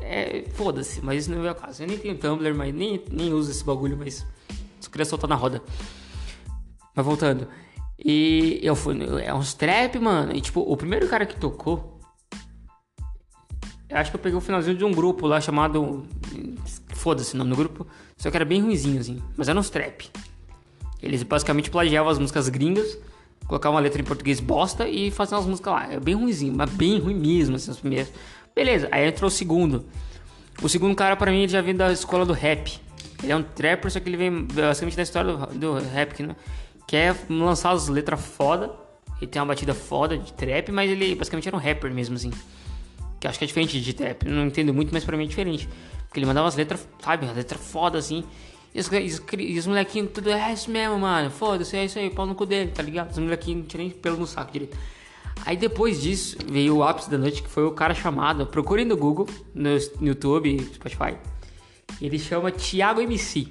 É, 0.00 0.44
foda-se, 0.54 1.02
mas 1.02 1.22
isso 1.22 1.30
não 1.30 1.44
é 1.44 1.50
o 1.50 1.54
caso. 1.54 1.82
Eu 1.82 1.86
nem 1.86 1.98
tenho 1.98 2.16
Tumblr, 2.16 2.54
mas 2.54 2.74
nem, 2.74 3.02
nem 3.10 3.32
uso 3.32 3.50
esse 3.50 3.64
bagulho, 3.64 3.96
mas 3.96 4.26
só 4.80 4.90
queria 4.90 5.04
soltar 5.04 5.28
na 5.28 5.36
roda. 5.36 5.62
Mas 6.94 7.04
voltando. 7.04 7.46
E 8.02 8.58
eu 8.62 8.74
fui. 8.74 8.96
É 9.22 9.34
uns 9.34 9.52
trap, 9.52 9.98
mano. 9.98 10.34
E 10.34 10.40
tipo, 10.40 10.60
o 10.60 10.76
primeiro 10.76 11.06
cara 11.08 11.26
que 11.26 11.36
tocou 11.36 11.99
acho 13.90 14.10
que 14.10 14.16
eu 14.16 14.20
peguei 14.20 14.36
o 14.36 14.40
finalzinho 14.40 14.76
de 14.76 14.84
um 14.84 14.92
grupo 14.92 15.26
lá 15.26 15.40
chamado. 15.40 16.04
Foda-se 16.94 17.34
o 17.34 17.38
nome 17.38 17.50
do 17.50 17.56
grupo. 17.56 17.86
Só 18.16 18.30
que 18.30 18.36
era 18.36 18.44
bem 18.44 18.60
ruimzinho, 18.60 19.00
assim. 19.00 19.22
Mas 19.36 19.48
era 19.48 19.58
uns 19.58 19.70
trap. 19.70 20.10
Eles 21.02 21.22
basicamente 21.22 21.70
plagiavam 21.70 22.10
as 22.10 22.18
músicas 22.18 22.48
gringas, 22.48 22.98
colocavam 23.46 23.76
uma 23.76 23.80
letra 23.80 24.00
em 24.00 24.04
português 24.04 24.38
bosta 24.38 24.86
e 24.86 25.10
faziam 25.10 25.40
as 25.40 25.46
músicas 25.46 25.72
lá. 25.72 25.92
É 25.92 25.98
bem 25.98 26.14
ruimzinho, 26.14 26.54
mas 26.54 26.70
bem 26.70 26.98
ruim 26.98 27.14
mesmo, 27.14 27.56
assim, 27.56 27.70
as 27.70 27.78
primeiras. 27.78 28.12
Beleza, 28.54 28.88
aí 28.90 29.08
entrou 29.08 29.28
o 29.28 29.30
segundo. 29.30 29.86
O 30.62 30.68
segundo 30.68 30.94
cara, 30.94 31.16
pra 31.16 31.30
mim, 31.30 31.38
ele 31.38 31.52
já 31.52 31.62
vem 31.62 31.74
da 31.74 31.90
escola 31.90 32.26
do 32.26 32.34
rap. 32.34 32.78
Ele 33.22 33.32
é 33.32 33.36
um 33.36 33.42
trapper, 33.42 33.90
só 33.90 33.98
que 34.00 34.08
ele 34.08 34.16
vem 34.16 34.44
basicamente 34.44 34.96
da 34.96 35.02
história 35.02 35.32
do, 35.34 35.46
do 35.46 35.74
rap, 35.78 36.22
né? 36.22 36.36
que 36.86 36.96
é 36.96 37.14
lançar 37.28 37.70
as 37.70 37.86
letras 37.86 38.20
foda. 38.20 38.70
Ele 39.20 39.30
tem 39.30 39.40
uma 39.40 39.46
batida 39.46 39.72
foda 39.72 40.18
de 40.18 40.32
trap, 40.32 40.72
mas 40.72 40.90
ele 40.90 41.14
basicamente 41.14 41.46
era 41.46 41.56
um 41.56 41.60
rapper 41.60 41.94
mesmo, 41.94 42.16
assim. 42.16 42.32
Que 43.20 43.28
acho 43.28 43.38
que 43.38 43.44
é 43.44 43.46
diferente 43.46 43.80
de 43.80 43.92
trap. 43.92 44.24
Não 44.24 44.46
entendo 44.46 44.72
muito, 44.72 44.92
mas 44.92 45.04
pra 45.04 45.16
mim 45.16 45.24
é 45.24 45.28
diferente. 45.28 45.68
Porque 46.08 46.18
ele 46.18 46.26
mandava 46.26 46.48
as 46.48 46.56
letras, 46.56 46.88
sabe? 46.98 47.26
As 47.26 47.36
letras 47.36 47.60
foda 47.60 47.98
assim. 47.98 48.24
E 48.74 48.80
os, 48.80 48.90
e 49.38 49.58
os 49.58 49.66
molequinhos 49.66 50.10
tudo, 50.12 50.30
é 50.30 50.52
isso 50.52 50.70
mesmo, 50.70 50.98
mano. 50.98 51.30
Foda-se, 51.30 51.76
é 51.76 51.84
isso 51.84 51.98
aí, 51.98 52.08
pau 52.08 52.24
no 52.24 52.34
cu 52.34 52.46
dele, 52.46 52.70
tá 52.70 52.82
ligado? 52.82 53.10
Os 53.10 53.18
molequinhos 53.18 53.60
não 53.60 53.66
tinham 53.66 53.84
nem 53.84 53.90
pelo 53.90 54.16
no 54.16 54.26
saco 54.26 54.52
direito. 54.52 54.76
Aí 55.44 55.56
depois 55.56 56.00
disso, 56.00 56.36
veio 56.50 56.76
o 56.76 56.82
ápice 56.82 57.10
da 57.10 57.18
noite, 57.18 57.42
que 57.42 57.48
foi 57.48 57.64
o 57.64 57.72
cara 57.72 57.94
chamado. 57.94 58.46
Procurem 58.46 58.84
no 58.84 58.96
Google, 58.96 59.28
no, 59.54 59.70
no 60.00 60.08
YouTube, 60.08 60.58
Spotify. 60.74 61.16
Ele 62.00 62.18
chama 62.18 62.50
Thiago 62.50 63.00
MC. 63.00 63.48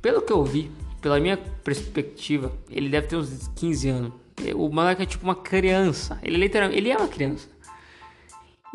Pelo 0.00 0.22
que 0.22 0.32
eu 0.32 0.44
vi, 0.44 0.70
pela 1.00 1.20
minha 1.20 1.36
perspectiva, 1.36 2.52
ele 2.70 2.88
deve 2.88 3.08
ter 3.08 3.16
uns 3.16 3.48
15 3.56 3.88
anos. 3.88 4.12
O 4.54 4.68
moleque 4.68 5.02
é 5.02 5.06
tipo 5.06 5.24
uma 5.24 5.34
criança. 5.34 6.18
Ele 6.22 6.36
literalmente, 6.36 6.78
ele 6.78 6.90
é 6.90 6.96
uma 6.96 7.08
criança. 7.08 7.48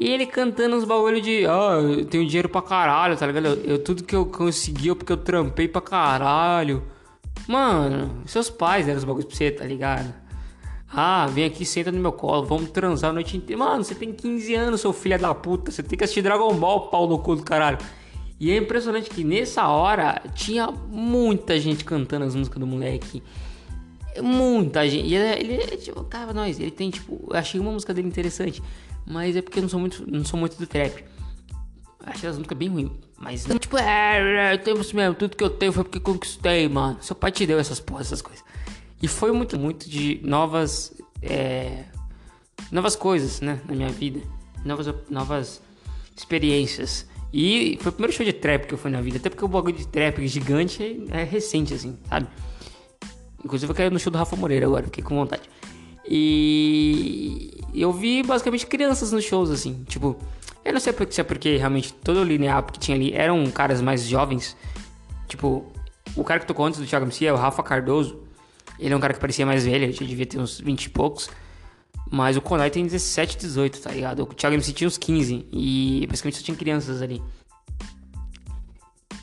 E 0.01 0.09
ele 0.09 0.25
cantando 0.25 0.75
uns 0.75 0.83
bagulho 0.83 1.21
de, 1.21 1.45
ah, 1.45 1.77
eu 1.79 2.03
tenho 2.05 2.25
dinheiro 2.25 2.49
pra 2.49 2.59
caralho, 2.59 3.15
tá 3.15 3.27
ligado? 3.27 3.45
Eu, 3.45 3.73
eu 3.73 3.83
tudo 3.83 4.03
que 4.03 4.15
eu 4.15 4.25
consegui 4.25 4.89
é 4.89 4.95
porque 4.95 5.13
eu 5.13 5.17
trampei 5.17 5.67
pra 5.67 5.79
caralho. 5.79 6.81
Mano, 7.47 8.23
seus 8.25 8.49
pais 8.49 8.87
deram 8.87 8.97
os 8.97 9.03
bagulhos 9.03 9.25
pra 9.25 9.37
você, 9.37 9.51
tá 9.51 9.63
ligado? 9.63 10.11
Ah, 10.91 11.27
vem 11.27 11.45
aqui, 11.45 11.63
senta 11.63 11.91
no 11.91 11.99
meu 11.99 12.11
colo, 12.11 12.47
vamos 12.47 12.71
transar 12.71 13.11
a 13.11 13.13
noite 13.13 13.37
inteira. 13.37 13.63
Mano, 13.63 13.83
você 13.83 13.93
tem 13.93 14.11
15 14.11 14.55
anos, 14.55 14.81
seu 14.81 14.91
filho 14.91 15.19
da 15.19 15.35
puta. 15.35 15.69
Você 15.69 15.83
tem 15.83 15.95
que 15.95 16.03
assistir 16.03 16.23
Dragon 16.23 16.51
Ball, 16.55 16.89
pau 16.89 17.07
no 17.07 17.19
cu 17.19 17.35
do 17.35 17.43
caralho. 17.43 17.77
E 18.39 18.49
é 18.49 18.57
impressionante 18.57 19.07
que 19.07 19.23
nessa 19.23 19.67
hora 19.67 20.19
tinha 20.33 20.71
muita 20.71 21.59
gente 21.59 21.85
cantando 21.85 22.25
as 22.25 22.33
músicas 22.33 22.59
do 22.59 22.65
moleque. 22.65 23.21
Muita 24.19 24.89
gente. 24.89 25.07
E 25.07 25.15
ele, 25.15 25.53
ele 25.53 25.77
tipo, 25.77 26.03
cara, 26.05 26.33
nós, 26.33 26.59
ele 26.59 26.71
tem, 26.71 26.89
tipo, 26.89 27.23
eu 27.29 27.37
achei 27.37 27.59
uma 27.59 27.71
música 27.71 27.93
dele 27.93 28.07
interessante. 28.07 28.63
Mas 29.05 29.35
é 29.35 29.41
porque 29.41 29.59
eu 29.59 29.63
não 29.63 29.69
sou 29.69 29.79
muito, 29.79 30.09
não 30.09 30.25
sou 30.25 30.39
muito 30.39 30.57
do 30.57 30.67
trap. 30.67 31.03
Achei 32.05 32.29
as 32.29 32.35
músicas 32.35 32.57
bem 32.57 32.69
ruins. 32.69 32.91
Mas, 33.17 33.45
tipo, 33.45 33.77
é, 33.77 34.49
é, 34.49 34.53
eu 34.53 34.57
tenho 34.57 34.81
isso 34.81 34.95
mesmo. 34.95 35.13
Tudo 35.15 35.37
que 35.37 35.43
eu 35.43 35.49
tenho 35.49 35.71
foi 35.71 35.83
porque 35.83 35.99
conquistei, 35.99 36.67
mano. 36.67 36.97
Seu 37.01 37.15
pai 37.15 37.31
te 37.31 37.45
deu 37.45 37.59
essas 37.59 37.79
porras, 37.79 38.07
essas 38.07 38.21
coisas. 38.21 38.43
E 39.01 39.07
foi 39.07 39.31
muito, 39.31 39.57
muito 39.59 39.87
de 39.87 40.19
novas, 40.23 40.93
é, 41.21 41.85
novas 42.71 42.95
coisas, 42.95 43.41
né, 43.41 43.59
na 43.67 43.75
minha 43.75 43.89
vida, 43.89 44.21
novas, 44.65 44.93
novas 45.09 45.61
experiências. 46.15 47.07
E 47.33 47.77
foi 47.81 47.89
o 47.89 47.93
primeiro 47.93 48.13
show 48.13 48.25
de 48.25 48.33
trap 48.33 48.67
que 48.67 48.73
eu 48.73 48.77
fui 48.77 48.91
na 48.91 49.01
vida, 49.01 49.17
até 49.17 49.29
porque 49.29 49.45
o 49.45 49.47
bagulho 49.47 49.75
de 49.75 49.87
trap 49.87 50.27
gigante 50.27 50.83
é, 51.11 51.21
é 51.21 51.23
recente, 51.23 51.73
assim, 51.73 51.97
sabe? 52.09 52.27
Inclusive 53.43 53.71
eu 53.71 53.75
quero 53.75 53.91
ir 53.91 53.93
no 53.93 53.99
show 53.99 54.11
do 54.11 54.17
Rafa 54.17 54.35
Moreira 54.35 54.65
agora, 54.65 54.83
fiquei 54.85 55.03
com 55.03 55.15
vontade. 55.15 55.43
E 56.07 57.51
eu 57.73 57.91
vi 57.93 58.23
basicamente 58.23 58.65
crianças 58.65 59.11
nos 59.11 59.23
shows, 59.23 59.49
assim, 59.49 59.83
tipo, 59.87 60.17
eu 60.65 60.73
não 60.73 60.79
sei 60.79 60.93
se 61.09 61.21
é 61.21 61.23
porque 61.23 61.57
realmente 61.57 61.93
todo 61.93 62.17
o 62.21 62.23
line-up 62.23 62.71
que 62.71 62.79
tinha 62.79 62.97
ali 62.97 63.13
eram 63.13 63.49
caras 63.51 63.81
mais 63.81 64.03
jovens, 64.03 64.57
tipo, 65.27 65.71
o 66.15 66.23
cara 66.23 66.39
que 66.39 66.45
tocou 66.45 66.65
antes 66.65 66.79
do 66.79 66.85
Thiago 66.85 67.05
MC 67.05 67.25
é 67.25 67.33
o 67.33 67.35
Rafa 67.37 67.63
Cardoso, 67.63 68.19
ele 68.79 68.93
é 68.93 68.97
um 68.97 68.99
cara 68.99 69.13
que 69.13 69.19
parecia 69.19 69.45
mais 69.45 69.63
velho, 69.63 69.85
ele 69.85 69.93
devia 69.93 70.25
ter 70.25 70.39
uns 70.39 70.59
20 70.59 70.85
e 70.85 70.89
poucos. 70.89 71.29
Mas 72.09 72.35
o 72.35 72.41
Konai 72.41 72.69
tem 72.69 72.83
17, 72.83 73.37
18, 73.37 73.79
tá 73.79 73.91
ligado? 73.91 74.23
O 74.23 74.25
Thiago 74.25 74.55
MC 74.55 74.73
tinha 74.73 74.87
uns 74.87 74.97
15. 74.97 75.47
E 75.51 76.05
basicamente 76.09 76.37
só 76.37 76.43
tinha 76.43 76.57
crianças 76.57 77.01
ali. 77.01 77.21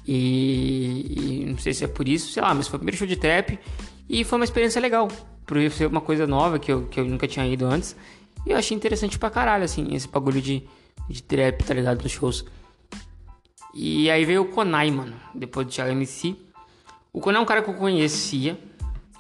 E, 0.07 1.43
e, 1.43 1.47
não 1.51 1.59
sei 1.59 1.75
se 1.75 1.85
é 1.85 1.87
por 1.87 2.09
isso, 2.09 2.33
sei 2.33 2.43
lá, 2.43 2.55
mas 2.55 2.67
foi 2.67 2.77
o 2.77 2.81
primeiro 2.81 2.97
show 2.97 3.07
de 3.07 3.17
trap. 3.17 3.59
E 4.09 4.25
foi 4.25 4.39
uma 4.39 4.45
experiência 4.45 4.81
legal. 4.81 5.09
Por 5.49 5.71
ser 5.73 5.87
uma 5.87 6.01
coisa 6.01 6.27
nova 6.27 6.59
que 6.59 6.71
eu, 6.71 6.87
que 6.87 7.01
eu 7.01 7.05
nunca 7.05 7.27
tinha 7.27 7.47
ido 7.47 7.67
antes. 7.67 7.97
E 8.47 8.51
eu 8.51 8.57
achei 8.57 8.77
interessante 8.77 9.19
pra 9.19 9.31
caralho, 9.31 9.65
assim, 9.65 9.95
esse 9.95 10.07
bagulho 10.07 10.41
de, 10.41 10.63
de 11.09 11.23
trap, 11.23 11.65
tá 11.65 11.75
ligado? 11.75 12.03
Dos 12.03 12.13
shows. 12.13 12.45
E 13.75 14.11
aí 14.11 14.25
veio 14.25 14.43
o 14.43 14.45
Konai, 14.47 14.91
mano, 14.91 15.17
depois 15.35 15.67
do 15.67 15.73
Thiago 15.73 15.91
MC. 15.91 16.37
O 17.13 17.21
Konai 17.21 17.41
é 17.41 17.43
um 17.43 17.47
cara 17.47 17.63
que 17.63 17.71
eu 17.71 17.75
conhecia 17.75 18.57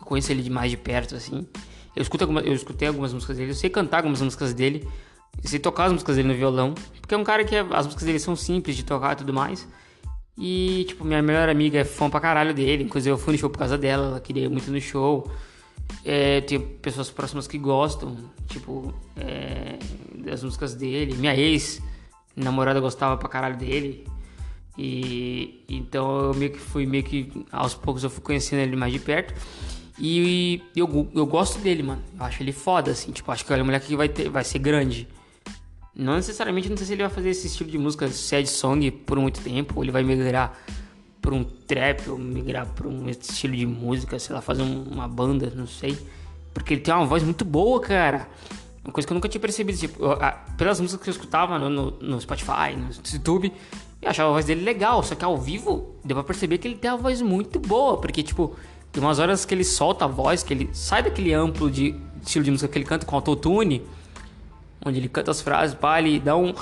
conheço 0.08 0.32
ele 0.32 0.42
de 0.42 0.50
mais 0.50 0.70
de 0.70 0.76
perto, 0.76 1.14
assim. 1.14 1.46
Eu, 1.94 2.02
escuto 2.02 2.24
alguma, 2.24 2.40
eu 2.40 2.54
escutei 2.54 2.88
algumas 2.88 3.12
músicas 3.12 3.36
dele, 3.36 3.50
eu 3.50 3.54
sei 3.54 3.68
cantar 3.68 3.98
algumas 3.98 4.22
músicas 4.22 4.54
dele, 4.54 4.88
eu 5.42 5.48
sei 5.48 5.58
tocar 5.58 5.84
as 5.84 5.92
músicas 5.92 6.16
dele 6.16 6.28
no 6.28 6.34
violão, 6.34 6.74
porque 7.00 7.14
é 7.14 7.18
um 7.18 7.24
cara 7.24 7.44
que 7.44 7.54
é, 7.54 7.60
as 7.60 7.84
músicas 7.84 8.04
dele 8.04 8.18
são 8.18 8.34
simples 8.34 8.74
de 8.74 8.84
tocar 8.84 9.12
e 9.12 9.16
tudo 9.16 9.32
mais. 9.32 9.68
E, 10.36 10.84
tipo, 10.88 11.04
minha 11.04 11.20
melhor 11.20 11.48
amiga 11.48 11.80
é 11.80 11.84
fã 11.84 12.08
pra 12.08 12.20
caralho 12.20 12.54
dele, 12.54 12.84
inclusive 12.84 13.12
eu 13.12 13.18
fui 13.18 13.32
no 13.32 13.38
show 13.38 13.50
por 13.50 13.58
causa 13.58 13.76
dela, 13.76 14.06
ela 14.06 14.20
queria 14.20 14.48
muito 14.48 14.70
no 14.70 14.80
show. 14.80 15.30
É, 16.04 16.40
tem 16.42 16.58
pessoas 16.58 17.10
próximas 17.10 17.46
que 17.46 17.58
gostam, 17.58 18.16
tipo, 18.46 18.94
é, 19.16 19.78
das 20.14 20.42
músicas 20.42 20.74
dele. 20.74 21.14
Minha 21.14 21.36
ex, 21.36 21.82
namorada, 22.34 22.80
gostava 22.80 23.16
pra 23.16 23.28
caralho 23.28 23.56
dele. 23.56 24.06
E 24.76 25.64
então 25.68 26.26
eu 26.26 26.34
meio 26.34 26.52
que 26.52 26.58
fui 26.58 26.86
meio 26.86 27.02
que 27.02 27.30
aos 27.50 27.74
poucos 27.74 28.04
eu 28.04 28.10
fui 28.10 28.22
conhecendo 28.22 28.60
ele 28.60 28.76
mais 28.76 28.92
de 28.92 29.00
perto. 29.00 29.34
E 29.98 30.62
eu, 30.76 31.10
eu 31.12 31.26
gosto 31.26 31.58
dele, 31.58 31.82
mano. 31.82 32.02
Eu 32.16 32.24
acho 32.24 32.42
ele 32.42 32.52
foda, 32.52 32.92
assim. 32.92 33.10
Tipo, 33.10 33.32
acho 33.32 33.44
que 33.44 33.52
ele 33.52 33.60
é 33.60 33.62
um 33.62 33.66
moleque 33.66 33.88
que 33.88 33.96
vai, 33.96 34.08
ter, 34.08 34.28
vai 34.28 34.44
ser 34.44 34.60
grande. 34.60 35.08
Não 35.94 36.14
necessariamente, 36.14 36.68
não 36.68 36.76
sei 36.76 36.86
se 36.86 36.92
ele 36.92 37.02
vai 37.02 37.10
fazer 37.10 37.30
esse 37.30 37.48
estilo 37.48 37.68
de 37.68 37.76
música 37.76 38.08
sad 38.08 38.48
song 38.48 38.88
por 38.92 39.18
muito 39.18 39.40
tempo. 39.40 39.74
Ou 39.76 39.82
ele 39.82 39.90
vai 39.90 40.04
migrar 40.04 40.56
pra 41.20 41.34
um 41.34 41.44
trap, 41.44 42.08
ou 42.08 42.18
migrar 42.18 42.66
pra 42.66 42.88
um 42.88 43.08
estilo 43.08 43.56
de 43.56 43.66
música, 43.66 44.18
sei 44.18 44.34
lá, 44.34 44.40
fazer 44.40 44.62
uma 44.62 45.06
banda, 45.08 45.52
não 45.54 45.66
sei. 45.66 45.98
Porque 46.54 46.74
ele 46.74 46.80
tem 46.80 46.94
uma 46.94 47.06
voz 47.06 47.22
muito 47.22 47.44
boa, 47.44 47.80
cara. 47.80 48.28
Uma 48.84 48.92
coisa 48.92 49.06
que 49.06 49.12
eu 49.12 49.14
nunca 49.14 49.28
tinha 49.28 49.40
percebido. 49.40 49.78
Tipo, 49.78 50.02
eu, 50.02 50.12
a, 50.12 50.32
pelas 50.56 50.80
músicas 50.80 51.04
que 51.04 51.10
eu 51.10 51.12
escutava 51.12 51.58
no, 51.58 51.68
no, 51.68 51.90
no 52.00 52.20
Spotify, 52.20 52.74
no 52.76 52.88
YouTube, 53.12 53.52
eu 54.00 54.10
achava 54.10 54.30
a 54.30 54.32
voz 54.32 54.44
dele 54.44 54.64
legal. 54.64 55.02
Só 55.02 55.14
que 55.14 55.24
ao 55.24 55.36
vivo, 55.36 55.94
deu 56.04 56.16
pra 56.16 56.24
perceber 56.24 56.58
que 56.58 56.66
ele 56.66 56.76
tem 56.76 56.90
uma 56.90 56.98
voz 56.98 57.20
muito 57.20 57.60
boa. 57.60 57.98
Porque, 57.98 58.22
tipo 58.22 58.56
tem 58.92 59.02
umas 59.02 59.18
horas 59.18 59.44
que 59.44 59.54
ele 59.54 59.64
solta 59.64 60.06
a 60.06 60.08
voz, 60.08 60.42
que 60.42 60.52
ele 60.52 60.70
sai 60.72 61.02
daquele 61.02 61.32
amplo 61.32 61.70
de 61.70 61.94
estilo 62.22 62.44
de 62.44 62.50
música 62.50 62.68
que 62.72 62.78
ele 62.78 62.84
canta 62.84 63.04
com 63.04 63.14
autotune, 63.14 63.82
onde 64.84 64.98
ele 64.98 65.08
canta 65.08 65.30
as 65.30 65.40
frases, 65.40 65.74
pá, 65.74 65.98
ele 66.00 66.18
dá 66.18 66.36
um. 66.36 66.54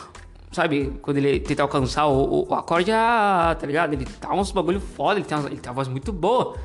Sabe, 0.52 0.92
quando 1.02 1.18
ele 1.18 1.40
tenta 1.40 1.62
alcançar 1.62 2.06
o, 2.06 2.48
o, 2.48 2.54
acorde, 2.54 2.90
ah, 2.92 3.56
tá 3.58 3.66
ligado? 3.66 3.92
Ele 3.92 4.04
tá 4.04 4.32
uns 4.32 4.52
bagulho 4.52 4.80
foda, 4.80 5.18
ele 5.18 5.26
tem, 5.26 5.36
uma, 5.36 5.48
ele 5.48 5.56
tem 5.58 5.70
uma 5.70 5.74
voz 5.74 5.88
muito 5.88 6.12
boa. 6.12 6.56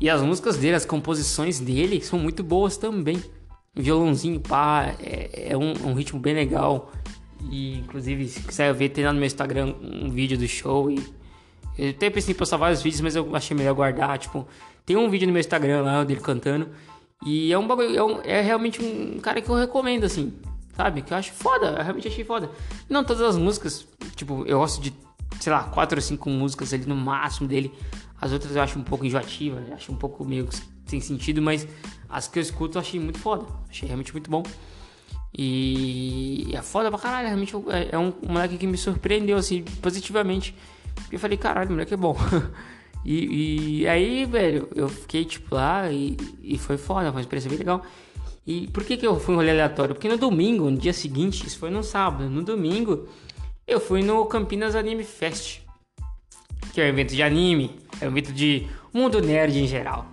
E 0.00 0.08
as 0.08 0.22
músicas 0.22 0.56
dele, 0.56 0.76
as 0.76 0.84
composições 0.84 1.60
dele 1.60 2.00
são 2.00 2.18
muito 2.18 2.42
boas 2.42 2.76
também. 2.76 3.22
Violãozinho, 3.74 4.40
pá, 4.40 4.94
é, 5.00 5.52
é 5.52 5.56
um, 5.56 5.72
um, 5.86 5.94
ritmo 5.94 6.18
bem 6.18 6.34
legal. 6.34 6.90
E 7.50 7.78
inclusive, 7.78 8.28
se 8.28 8.40
quiser 8.40 8.72
ver, 8.72 8.90
tem 8.90 9.04
lá 9.04 9.12
no 9.12 9.18
meu 9.18 9.26
Instagram 9.26 9.74
um 9.80 10.10
vídeo 10.10 10.38
do 10.38 10.46
show. 10.48 10.90
E 10.90 10.98
eu 11.78 11.90
até 11.90 12.10
pensei 12.10 12.34
em 12.34 12.36
postar 12.36 12.56
vários 12.56 12.82
vídeos, 12.82 13.00
mas 13.00 13.16
eu 13.16 13.34
achei 13.34 13.56
melhor 13.56 13.74
guardar. 13.74 14.18
Tipo, 14.18 14.46
tem 14.84 14.96
um 14.96 15.08
vídeo 15.08 15.26
no 15.26 15.32
meu 15.32 15.40
Instagram 15.40 15.82
lá 15.82 16.04
dele 16.04 16.20
cantando. 16.20 16.68
E 17.24 17.52
é 17.52 17.58
um 17.58 17.66
bagulho, 17.66 17.96
é, 17.96 18.02
um, 18.02 18.20
é, 18.22 18.40
realmente 18.40 18.82
um 18.82 19.20
cara 19.20 19.40
que 19.40 19.48
eu 19.48 19.54
recomendo, 19.54 20.04
assim, 20.04 20.32
sabe? 20.76 21.02
Que 21.02 21.12
eu 21.12 21.16
acho 21.16 21.32
foda, 21.32 21.66
eu 21.66 21.82
realmente 21.82 22.08
achei 22.08 22.24
foda. 22.24 22.50
Não 22.88 23.04
todas 23.04 23.22
as 23.22 23.36
músicas, 23.36 23.86
tipo, 24.16 24.44
eu 24.46 24.58
gosto 24.58 24.80
de, 24.80 24.92
sei 25.40 25.52
lá, 25.52 25.64
quatro 25.64 25.98
ou 25.98 26.02
cinco 26.02 26.30
músicas 26.30 26.72
ali 26.72 26.86
no 26.86 26.96
máximo 26.96 27.48
dele. 27.48 27.72
As 28.20 28.32
outras 28.32 28.54
eu 28.54 28.62
acho 28.62 28.78
um 28.78 28.82
pouco 28.84 29.04
enjoativa, 29.04 29.62
acho 29.74 29.92
um 29.92 29.96
pouco 29.96 30.24
meio 30.24 30.48
sem 30.86 31.00
sentido, 31.00 31.42
mas 31.42 31.66
as 32.08 32.28
que 32.28 32.38
eu 32.38 32.42
escuto 32.42 32.78
eu 32.78 32.80
achei 32.82 33.00
muito 33.00 33.18
foda. 33.18 33.44
Achei 33.68 33.86
realmente 33.86 34.12
muito 34.12 34.30
bom. 34.30 34.42
E 35.36 36.50
é 36.52 36.60
foda 36.60 36.90
pra 36.90 36.98
caralho, 36.98 37.26
realmente 37.26 37.54
é, 37.68 37.94
é 37.94 37.98
um 37.98 38.12
moleque 38.28 38.58
que 38.58 38.66
me 38.66 38.76
surpreendeu, 38.76 39.36
assim, 39.38 39.62
positivamente. 39.80 40.54
E 41.10 41.14
eu 41.14 41.18
falei, 41.18 41.38
caralho, 41.38 41.70
o 41.70 41.72
moleque 41.72 41.94
é 41.94 41.96
bom. 41.96 42.16
E, 43.04 43.80
e, 43.80 43.88
aí, 43.88 44.24
velho, 44.24 44.68
eu 44.76 44.88
fiquei 44.88 45.24
tipo 45.24 45.56
lá 45.56 45.90
e, 45.90 46.16
e 46.40 46.56
foi 46.56 46.76
foda, 46.76 47.06
foi 47.06 47.10
uma 47.10 47.20
experiência 47.20 47.50
bem 47.50 47.58
legal. 47.58 47.82
E 48.46 48.66
por 48.68 48.84
que, 48.84 48.96
que 48.96 49.06
eu 49.06 49.18
fui 49.20 49.34
um 49.34 49.38
rolê 49.38 49.50
aleatório? 49.50 49.94
Porque 49.94 50.08
no 50.08 50.16
domingo, 50.16 50.68
no 50.68 50.76
dia 50.76 50.92
seguinte, 50.92 51.46
isso 51.46 51.58
foi 51.58 51.70
no 51.70 51.82
sábado, 51.82 52.28
no 52.28 52.42
domingo, 52.42 53.08
eu 53.66 53.80
fui 53.80 54.02
no 54.02 54.24
Campinas 54.26 54.74
Anime 54.74 55.04
Fest, 55.04 55.60
que 56.72 56.80
é 56.80 56.84
um 56.84 56.88
evento 56.88 57.14
de 57.14 57.22
anime, 57.22 57.78
é 58.00 58.06
um 58.06 58.10
evento 58.10 58.32
de 58.32 58.66
mundo 58.92 59.20
nerd 59.20 59.56
em 59.56 59.66
geral. 59.66 60.06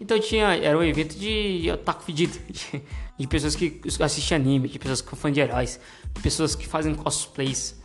Então 0.00 0.18
tinha, 0.18 0.56
era 0.56 0.76
um 0.76 0.82
evento 0.82 1.16
de 1.16 1.70
otaku 1.70 2.02
fedido, 2.04 2.38
de, 2.50 2.82
de 3.18 3.26
pessoas 3.26 3.54
que 3.54 3.80
assistem 4.00 4.36
anime, 4.36 4.68
de 4.68 4.78
pessoas 4.78 5.02
que 5.02 5.10
são 5.10 5.18
fãs 5.18 5.34
de 5.34 5.40
heróis, 5.40 5.78
de 6.14 6.22
pessoas 6.22 6.54
que 6.54 6.66
fazem 6.66 6.94
cosplays. 6.94 7.80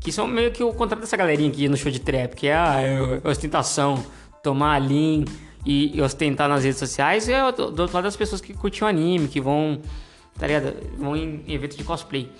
Que 0.00 0.10
são 0.10 0.26
meio 0.26 0.50
que 0.50 0.64
o 0.64 0.72
contrário 0.72 1.02
dessa 1.02 1.16
galerinha 1.16 1.50
aqui 1.50 1.68
no 1.68 1.76
show 1.76 1.92
de 1.92 2.00
trap, 2.00 2.34
que 2.34 2.46
é 2.46 2.54
a 2.54 2.80
é 2.80 3.28
ostentação, 3.28 4.02
tomar 4.42 4.78
lean 4.78 5.24
e, 5.64 6.00
ostentar 6.00 6.48
nas 6.48 6.64
redes 6.64 6.78
sociais. 6.78 7.28
É 7.28 7.40
do, 7.52 7.70
do 7.70 7.82
outro 7.82 7.94
lado 7.94 8.04
das 8.04 8.16
pessoas 8.16 8.40
que 8.40 8.54
curtem 8.54 8.88
anime, 8.88 9.28
que 9.28 9.40
vão, 9.40 9.80
tá 10.38 10.46
ligado? 10.46 10.74
Vão 10.98 11.16
em, 11.16 11.42
eventos 11.48 11.76
de 11.76 11.84
cosplay. 11.84 12.30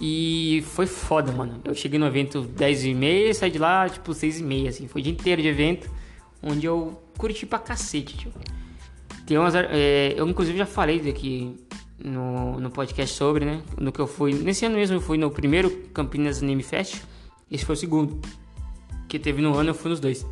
E 0.00 0.62
foi 0.68 0.86
foda, 0.86 1.32
mano. 1.32 1.60
Eu 1.64 1.74
cheguei 1.74 1.98
no 1.98 2.06
evento 2.06 2.42
10 2.42 2.84
e 2.84 2.94
meia 2.94 3.34
saí 3.34 3.50
de 3.50 3.58
lá, 3.58 3.88
tipo, 3.88 4.14
6 4.14 4.40
e 4.40 4.42
meia, 4.42 4.70
assim. 4.70 4.86
Foi 4.86 5.00
o 5.00 5.04
dia 5.04 5.12
inteiro 5.12 5.42
de 5.42 5.48
evento, 5.48 5.90
onde 6.42 6.66
eu 6.66 7.02
curti 7.16 7.44
pra 7.44 7.58
cacete, 7.58 8.16
tio. 8.16 8.32
Tem 9.26 9.36
umas... 9.36 9.54
É, 9.54 10.14
eu, 10.16 10.26
inclusive, 10.28 10.56
já 10.56 10.66
falei 10.66 11.10
aqui 11.10 11.54
no, 12.02 12.60
no 12.60 12.70
podcast 12.70 13.14
sobre, 13.14 13.44
né? 13.44 13.62
No 13.78 13.90
que 13.90 14.00
eu 14.00 14.06
fui. 14.06 14.32
Nesse 14.32 14.64
ano 14.64 14.76
mesmo 14.76 14.96
eu 14.96 15.00
fui 15.00 15.18
no 15.18 15.30
primeiro 15.30 15.70
Campinas 15.92 16.42
Anime 16.42 16.62
Fest. 16.62 17.02
Esse 17.50 17.64
foi 17.64 17.74
o 17.74 17.78
segundo. 17.78 18.20
Que 19.08 19.18
teve 19.18 19.42
no 19.42 19.54
ano, 19.56 19.70
eu 19.70 19.74
fui 19.74 19.90
nos 19.90 20.00
dois. 20.00 20.24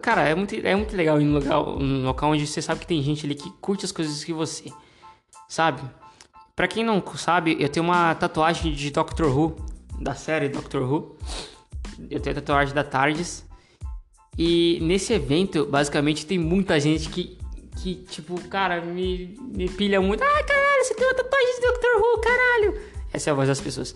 Cara, 0.00 0.28
é 0.28 0.34
muito, 0.34 0.54
é 0.54 0.74
muito 0.74 0.96
legal 0.96 1.20
ir 1.20 1.24
no 1.24 1.38
local, 1.38 1.78
no 1.78 2.04
local 2.04 2.30
onde 2.30 2.46
você 2.46 2.62
sabe 2.62 2.80
que 2.80 2.86
tem 2.86 3.02
gente 3.02 3.26
ali 3.26 3.34
que 3.34 3.50
curte 3.60 3.84
as 3.84 3.92
coisas 3.92 4.22
que 4.24 4.32
você. 4.32 4.72
Sabe? 5.48 5.82
Pra 6.56 6.68
quem 6.68 6.84
não 6.84 7.02
sabe, 7.16 7.56
eu 7.58 7.68
tenho 7.68 7.84
uma 7.84 8.14
tatuagem 8.14 8.72
de 8.72 8.90
Doctor 8.90 9.26
Who, 9.26 9.56
da 10.00 10.14
série 10.14 10.48
Doctor 10.48 10.82
Who. 10.82 11.16
Eu 12.10 12.20
tenho 12.20 12.36
a 12.36 12.40
tatuagem 12.40 12.74
da 12.74 12.84
Tardes. 12.84 13.44
E 14.36 14.78
nesse 14.82 15.12
evento, 15.12 15.66
basicamente, 15.66 16.26
tem 16.26 16.38
muita 16.38 16.78
gente 16.80 17.08
que 17.08 17.38
que, 17.82 17.96
tipo, 17.96 18.40
cara, 18.48 18.80
me, 18.80 19.36
me 19.40 19.68
pilha 19.68 20.00
muito. 20.00 20.22
Ah, 20.22 20.44
caralho, 20.44 20.84
você 20.84 20.94
tem 20.94 21.06
uma 21.06 21.14
tatuagem 21.14 21.54
de 21.54 21.60
Doctor 21.60 21.90
Who, 21.96 22.20
caralho. 22.20 22.80
Essa 23.12 23.30
é 23.30 23.32
a 23.32 23.34
voz 23.34 23.48
das 23.48 23.60
pessoas. 23.60 23.94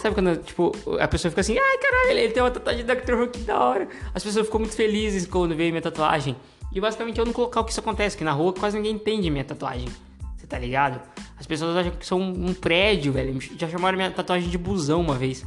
Sabe 0.00 0.14
quando, 0.14 0.36
tipo, 0.36 0.72
a 1.00 1.08
pessoa 1.08 1.30
fica 1.30 1.40
assim, 1.40 1.58
ai, 1.58 1.78
caralho, 1.78 2.18
ele 2.18 2.32
tem 2.32 2.42
uma 2.42 2.50
tatuagem 2.50 2.84
de 2.84 2.94
Doctor 2.94 3.20
Who, 3.20 3.28
que 3.28 3.40
da 3.40 3.58
hora. 3.58 3.88
As 4.14 4.22
pessoas 4.22 4.46
ficam 4.46 4.60
muito 4.60 4.76
felizes 4.76 5.26
quando 5.26 5.56
veem 5.56 5.72
minha 5.72 5.82
tatuagem. 5.82 6.36
E 6.72 6.80
basicamente 6.80 7.18
eu 7.18 7.26
não 7.26 7.32
colocar 7.32 7.60
o 7.60 7.64
que 7.64 7.72
isso 7.72 7.80
acontece, 7.80 8.16
que 8.16 8.22
na 8.22 8.32
rua 8.32 8.52
quase 8.52 8.76
ninguém 8.76 8.94
entende 8.94 9.30
minha 9.30 9.44
tatuagem. 9.44 9.88
Você 10.36 10.46
tá 10.46 10.58
ligado? 10.58 11.00
As 11.38 11.46
pessoas 11.46 11.76
acham 11.76 11.92
que 11.92 12.06
sou 12.06 12.20
um, 12.20 12.54
prédio, 12.54 13.12
velho. 13.12 13.40
Já 13.58 13.68
chamaram 13.68 13.96
minha 13.96 14.10
tatuagem 14.10 14.48
de 14.48 14.58
busão 14.58 15.00
uma 15.00 15.14
vez. 15.14 15.44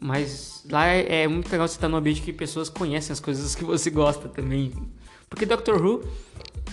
Mas 0.00 0.64
lá 0.70 0.86
é, 0.86 1.26
muito 1.26 1.50
legal 1.50 1.66
você 1.66 1.74
estar 1.74 1.88
num 1.88 1.96
ambiente 1.96 2.20
que 2.20 2.32
pessoas 2.32 2.68
conhecem 2.68 3.12
as 3.12 3.20
coisas 3.20 3.54
que 3.54 3.64
você 3.64 3.90
gosta 3.90 4.28
também. 4.28 4.72
Porque 5.28 5.46
Doctor 5.46 5.82
Who 5.82 6.04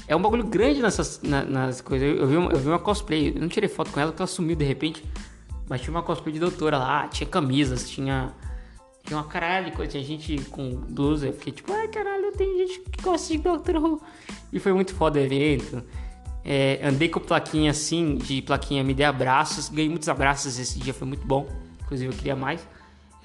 é 0.08 0.16
um 0.16 0.22
bagulho 0.22 0.44
grande 0.44 0.82
nessas 0.82 1.22
na, 1.24 1.44
nas 1.44 1.82
coisas. 1.82 2.20
Eu, 2.20 2.28
vi 2.28 2.38
uma, 2.38 2.52
eu 2.52 2.60
vi 2.60 2.68
uma 2.68 2.80
cosplay, 2.80 3.30
eu 3.30 3.42
não 3.42 3.48
tirei 3.48 3.70
foto 3.70 3.92
com 3.92 4.00
ela 4.00 4.12
porque 4.12 4.22
ela 4.22 4.28
sumiu 4.28 4.56
de 4.56 4.66
repente. 4.66 5.04
Mas 5.72 5.80
tinha 5.80 5.92
uma 5.92 6.04
cosplay 6.04 6.34
de 6.34 6.40
doutora 6.42 6.78
lá, 6.78 7.08
tinha 7.08 7.26
camisas, 7.26 7.90
tinha. 7.90 8.34
Tinha 9.06 9.18
uma 9.18 9.24
caralho 9.24 9.68
de 9.68 9.72
coisa, 9.72 9.90
tinha 9.94 10.04
gente 10.04 10.36
com 10.50 10.76
blusa. 10.76 11.28
Eu 11.28 11.34
fiquei 11.34 11.54
tipo, 11.54 11.72
ai 11.72 11.88
caralho, 11.88 12.30
tem 12.34 12.58
gente 12.58 12.82
que 12.82 13.02
gosta 13.02 13.34
de 13.34 13.40
Doctor 13.40 13.78
Who. 13.78 14.02
E 14.52 14.60
foi 14.60 14.74
muito 14.74 14.94
foda 14.94 15.18
o 15.18 15.22
evento. 15.24 15.82
É, 16.44 16.82
andei 16.84 17.08
com 17.08 17.22
plaquinha 17.22 17.72
assim, 17.72 18.16
de 18.18 18.42
plaquinha, 18.42 18.84
me 18.84 18.94
dei 18.94 19.06
abraços. 19.06 19.70
Ganhei 19.70 19.88
muitos 19.88 20.10
abraços 20.10 20.60
esse 20.60 20.78
dia, 20.78 20.94
foi 20.94 21.08
muito 21.08 21.26
bom. 21.26 21.48
Inclusive 21.84 22.14
eu 22.14 22.18
queria 22.18 22.36
mais. 22.36 22.68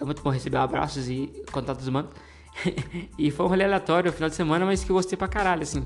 É 0.00 0.04
muito 0.04 0.22
bom 0.22 0.30
receber 0.30 0.58
abraços 0.58 1.08
e 1.08 1.28
contatos 1.50 1.88
humanos. 1.88 2.12
e 3.18 3.28
foi 3.32 3.44
um 3.44 3.48
rolê 3.48 3.64
aleatório 3.64 4.12
no 4.12 4.16
final 4.16 4.30
de 4.30 4.36
semana, 4.36 4.64
mas 4.64 4.84
que 4.84 4.90
eu 4.90 4.94
gostei 4.94 5.18
pra 5.18 5.26
caralho, 5.26 5.64
assim. 5.64 5.84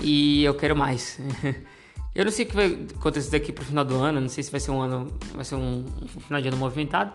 E 0.00 0.44
eu 0.44 0.54
quero 0.54 0.76
mais. 0.76 1.18
eu 2.16 2.24
não 2.24 2.32
sei 2.32 2.44
o 2.44 2.48
que 2.48 2.56
vai 2.56 2.86
acontecer 2.98 3.30
daqui 3.30 3.52
pro 3.52 3.64
final 3.64 3.84
do 3.84 3.94
ano, 3.96 4.20
não 4.20 4.28
sei 4.28 4.42
se 4.42 4.50
vai 4.50 4.58
ser 4.58 4.70
um 4.70 4.80
ano, 4.80 5.12
vai 5.34 5.44
ser 5.44 5.54
um, 5.54 5.84
um 6.02 6.20
final 6.20 6.40
de 6.40 6.48
ano 6.48 6.56
movimentado, 6.56 7.12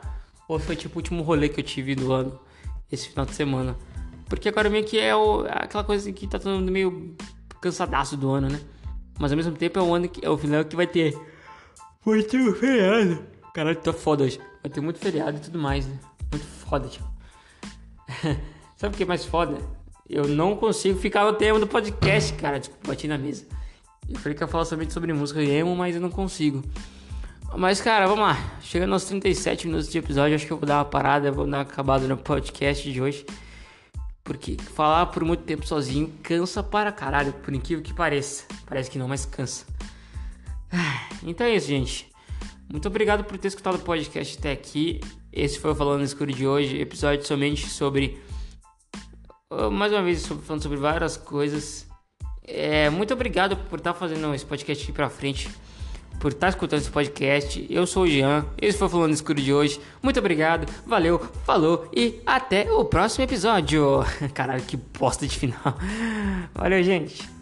ou 0.48 0.60
foi 0.60 0.76
tipo 0.76 0.96
o 0.96 1.00
último 1.00 1.24
rolê 1.24 1.50
que 1.50 1.60
eu 1.60 1.64
tive 1.64 1.96
do 1.96 2.14
ano, 2.14 2.40
esse 2.92 3.10
final 3.10 3.26
de 3.26 3.34
semana. 3.34 3.76
Porque 4.30 4.48
agora 4.48 4.70
meio 4.70 4.86
que 4.86 5.00
é 5.00 5.16
o, 5.16 5.46
aquela 5.50 5.84
coisa 5.84 6.12
que 6.12 6.28
tá 6.28 6.40
todo 6.40 6.54
mundo 6.54 6.72
meio 6.72 7.16
cansadaço 7.60 8.16
do 8.16 8.30
ano, 8.30 8.48
né? 8.48 8.62
Mas 9.20 9.32
ao 9.32 9.38
mesmo 9.38 9.54
tempo 9.54 9.80
é 9.80 9.82
o 9.82 9.94
ano 9.94 10.08
que 10.08 10.26
é 10.26 10.30
o 10.30 10.38
final 10.38 10.64
que 10.64 10.76
vai 10.76 10.88
ter 10.88 11.16
muito 12.06 12.54
feriado. 12.56 13.24
Caralho, 13.54 13.78
tô 13.78 13.94
foda 13.94 14.24
hoje. 14.24 14.40
Vai 14.64 14.72
ter 14.72 14.82
muito 14.82 15.00
feriado 15.00 15.38
e 15.38 15.40
tudo 15.40 15.60
mais, 15.60 15.86
né? 15.86 16.00
Muito 16.32 16.46
foda, 16.46 16.88
tipo. 16.88 17.08
Sabe 18.78 18.96
o 18.96 18.98
que 18.98 19.04
é 19.04 19.06
mais 19.06 19.26
foda? 19.26 19.58
Eu 20.10 20.28
não 20.28 20.56
consigo 20.56 20.98
ficar 21.00 21.26
no 21.26 21.34
tema 21.34 21.60
do 21.60 21.68
podcast, 21.68 22.34
cara. 22.34 22.60
Desculpa, 22.60 22.88
bati 22.88 23.08
na 23.08 23.18
mesa. 23.18 23.46
Eu 24.14 24.20
falei 24.20 24.38
que 24.38 24.44
ia 24.44 24.48
falar 24.48 24.66
somente 24.66 24.94
sobre 24.94 25.14
música 25.14 25.42
e 25.42 25.50
emo, 25.50 25.76
mas 25.76 25.96
eu 25.96 26.02
não 26.02 26.10
consigo. 26.10 26.64
Mas, 27.58 27.82
cara, 27.82 28.08
vamos 28.08 28.24
lá. 28.24 28.38
Chegando 28.62 28.94
aos 28.94 29.04
37 29.06 29.68
minutos 29.68 29.90
de 29.90 29.98
episódio, 29.98 30.36
acho 30.36 30.46
que 30.46 30.54
eu 30.54 30.58
vou 30.58 30.66
dar 30.66 30.78
uma 30.78 30.86
parada, 30.86 31.32
vou 31.32 31.46
dar 31.46 31.58
uma 31.58 31.64
acabada 31.64 32.08
no 32.08 32.18
podcast 32.18 32.92
de 32.92 33.02
hoje. 33.02 33.26
Porque 34.24 34.56
falar 34.76 35.08
por 35.08 35.26
muito 35.26 35.44
tempo 35.44 35.68
sozinho 35.68 36.14
cansa 36.24 36.64
para 36.64 36.92
caralho, 36.92 37.34
por 37.34 37.54
incrível 37.54 37.84
que 37.84 37.94
pareça. 37.94 38.46
Parece 38.66 38.90
que 38.90 38.98
não, 38.98 39.08
mas 39.08 39.26
cansa. 39.26 39.66
Então 41.24 41.46
é 41.46 41.56
isso, 41.56 41.68
gente. 41.68 42.10
Muito 42.72 42.88
obrigado 42.88 43.24
por 43.26 43.38
ter 43.38 43.50
escutado 43.50 43.76
o 43.76 43.80
podcast 43.80 44.40
até 44.40 44.54
aqui. 44.54 45.02
Esse 45.32 45.60
foi 45.60 45.72
o 45.72 45.76
Falando 45.76 46.00
no 46.00 46.06
Escuro 46.06 46.32
de 46.32 46.48
hoje, 46.48 46.80
episódio 46.80 47.28
somente 47.28 47.70
sobre. 47.70 48.20
Uh, 49.52 49.70
mais 49.70 49.92
uma 49.92 50.02
vez, 50.02 50.26
falando 50.26 50.64
sobre 50.64 50.78
várias 50.78 51.18
coisas. 51.18 51.91
É, 52.44 52.90
muito 52.90 53.14
obrigado 53.14 53.56
por 53.56 53.80
estar 53.80 53.94
fazendo 53.94 54.34
esse 54.34 54.46
podcast 54.46 54.84
aqui 54.84 54.92
pra 54.92 55.10
frente, 55.10 55.50
por 56.20 56.32
estar 56.32 56.50
escutando 56.50 56.80
esse 56.80 56.92
podcast. 56.92 57.66
Eu 57.70 57.86
sou 57.86 58.04
o 58.04 58.08
Jean, 58.08 58.46
esse 58.62 58.78
foi 58.78 58.88
o 58.88 58.90
Falando 58.90 59.14
Escuro 59.14 59.42
de 59.42 59.54
hoje. 59.54 59.80
Muito 60.02 60.20
obrigado, 60.20 60.72
valeu, 60.86 61.20
falou 61.46 61.90
e 61.96 62.22
até 62.26 62.72
o 62.72 62.86
próximo 62.86 63.24
episódio. 63.24 64.00
Caralho, 64.34 64.64
que 64.64 64.78
bosta 64.78 65.28
de 65.28 65.38
final. 65.38 65.78
Valeu, 66.54 66.84
gente. 66.84 67.41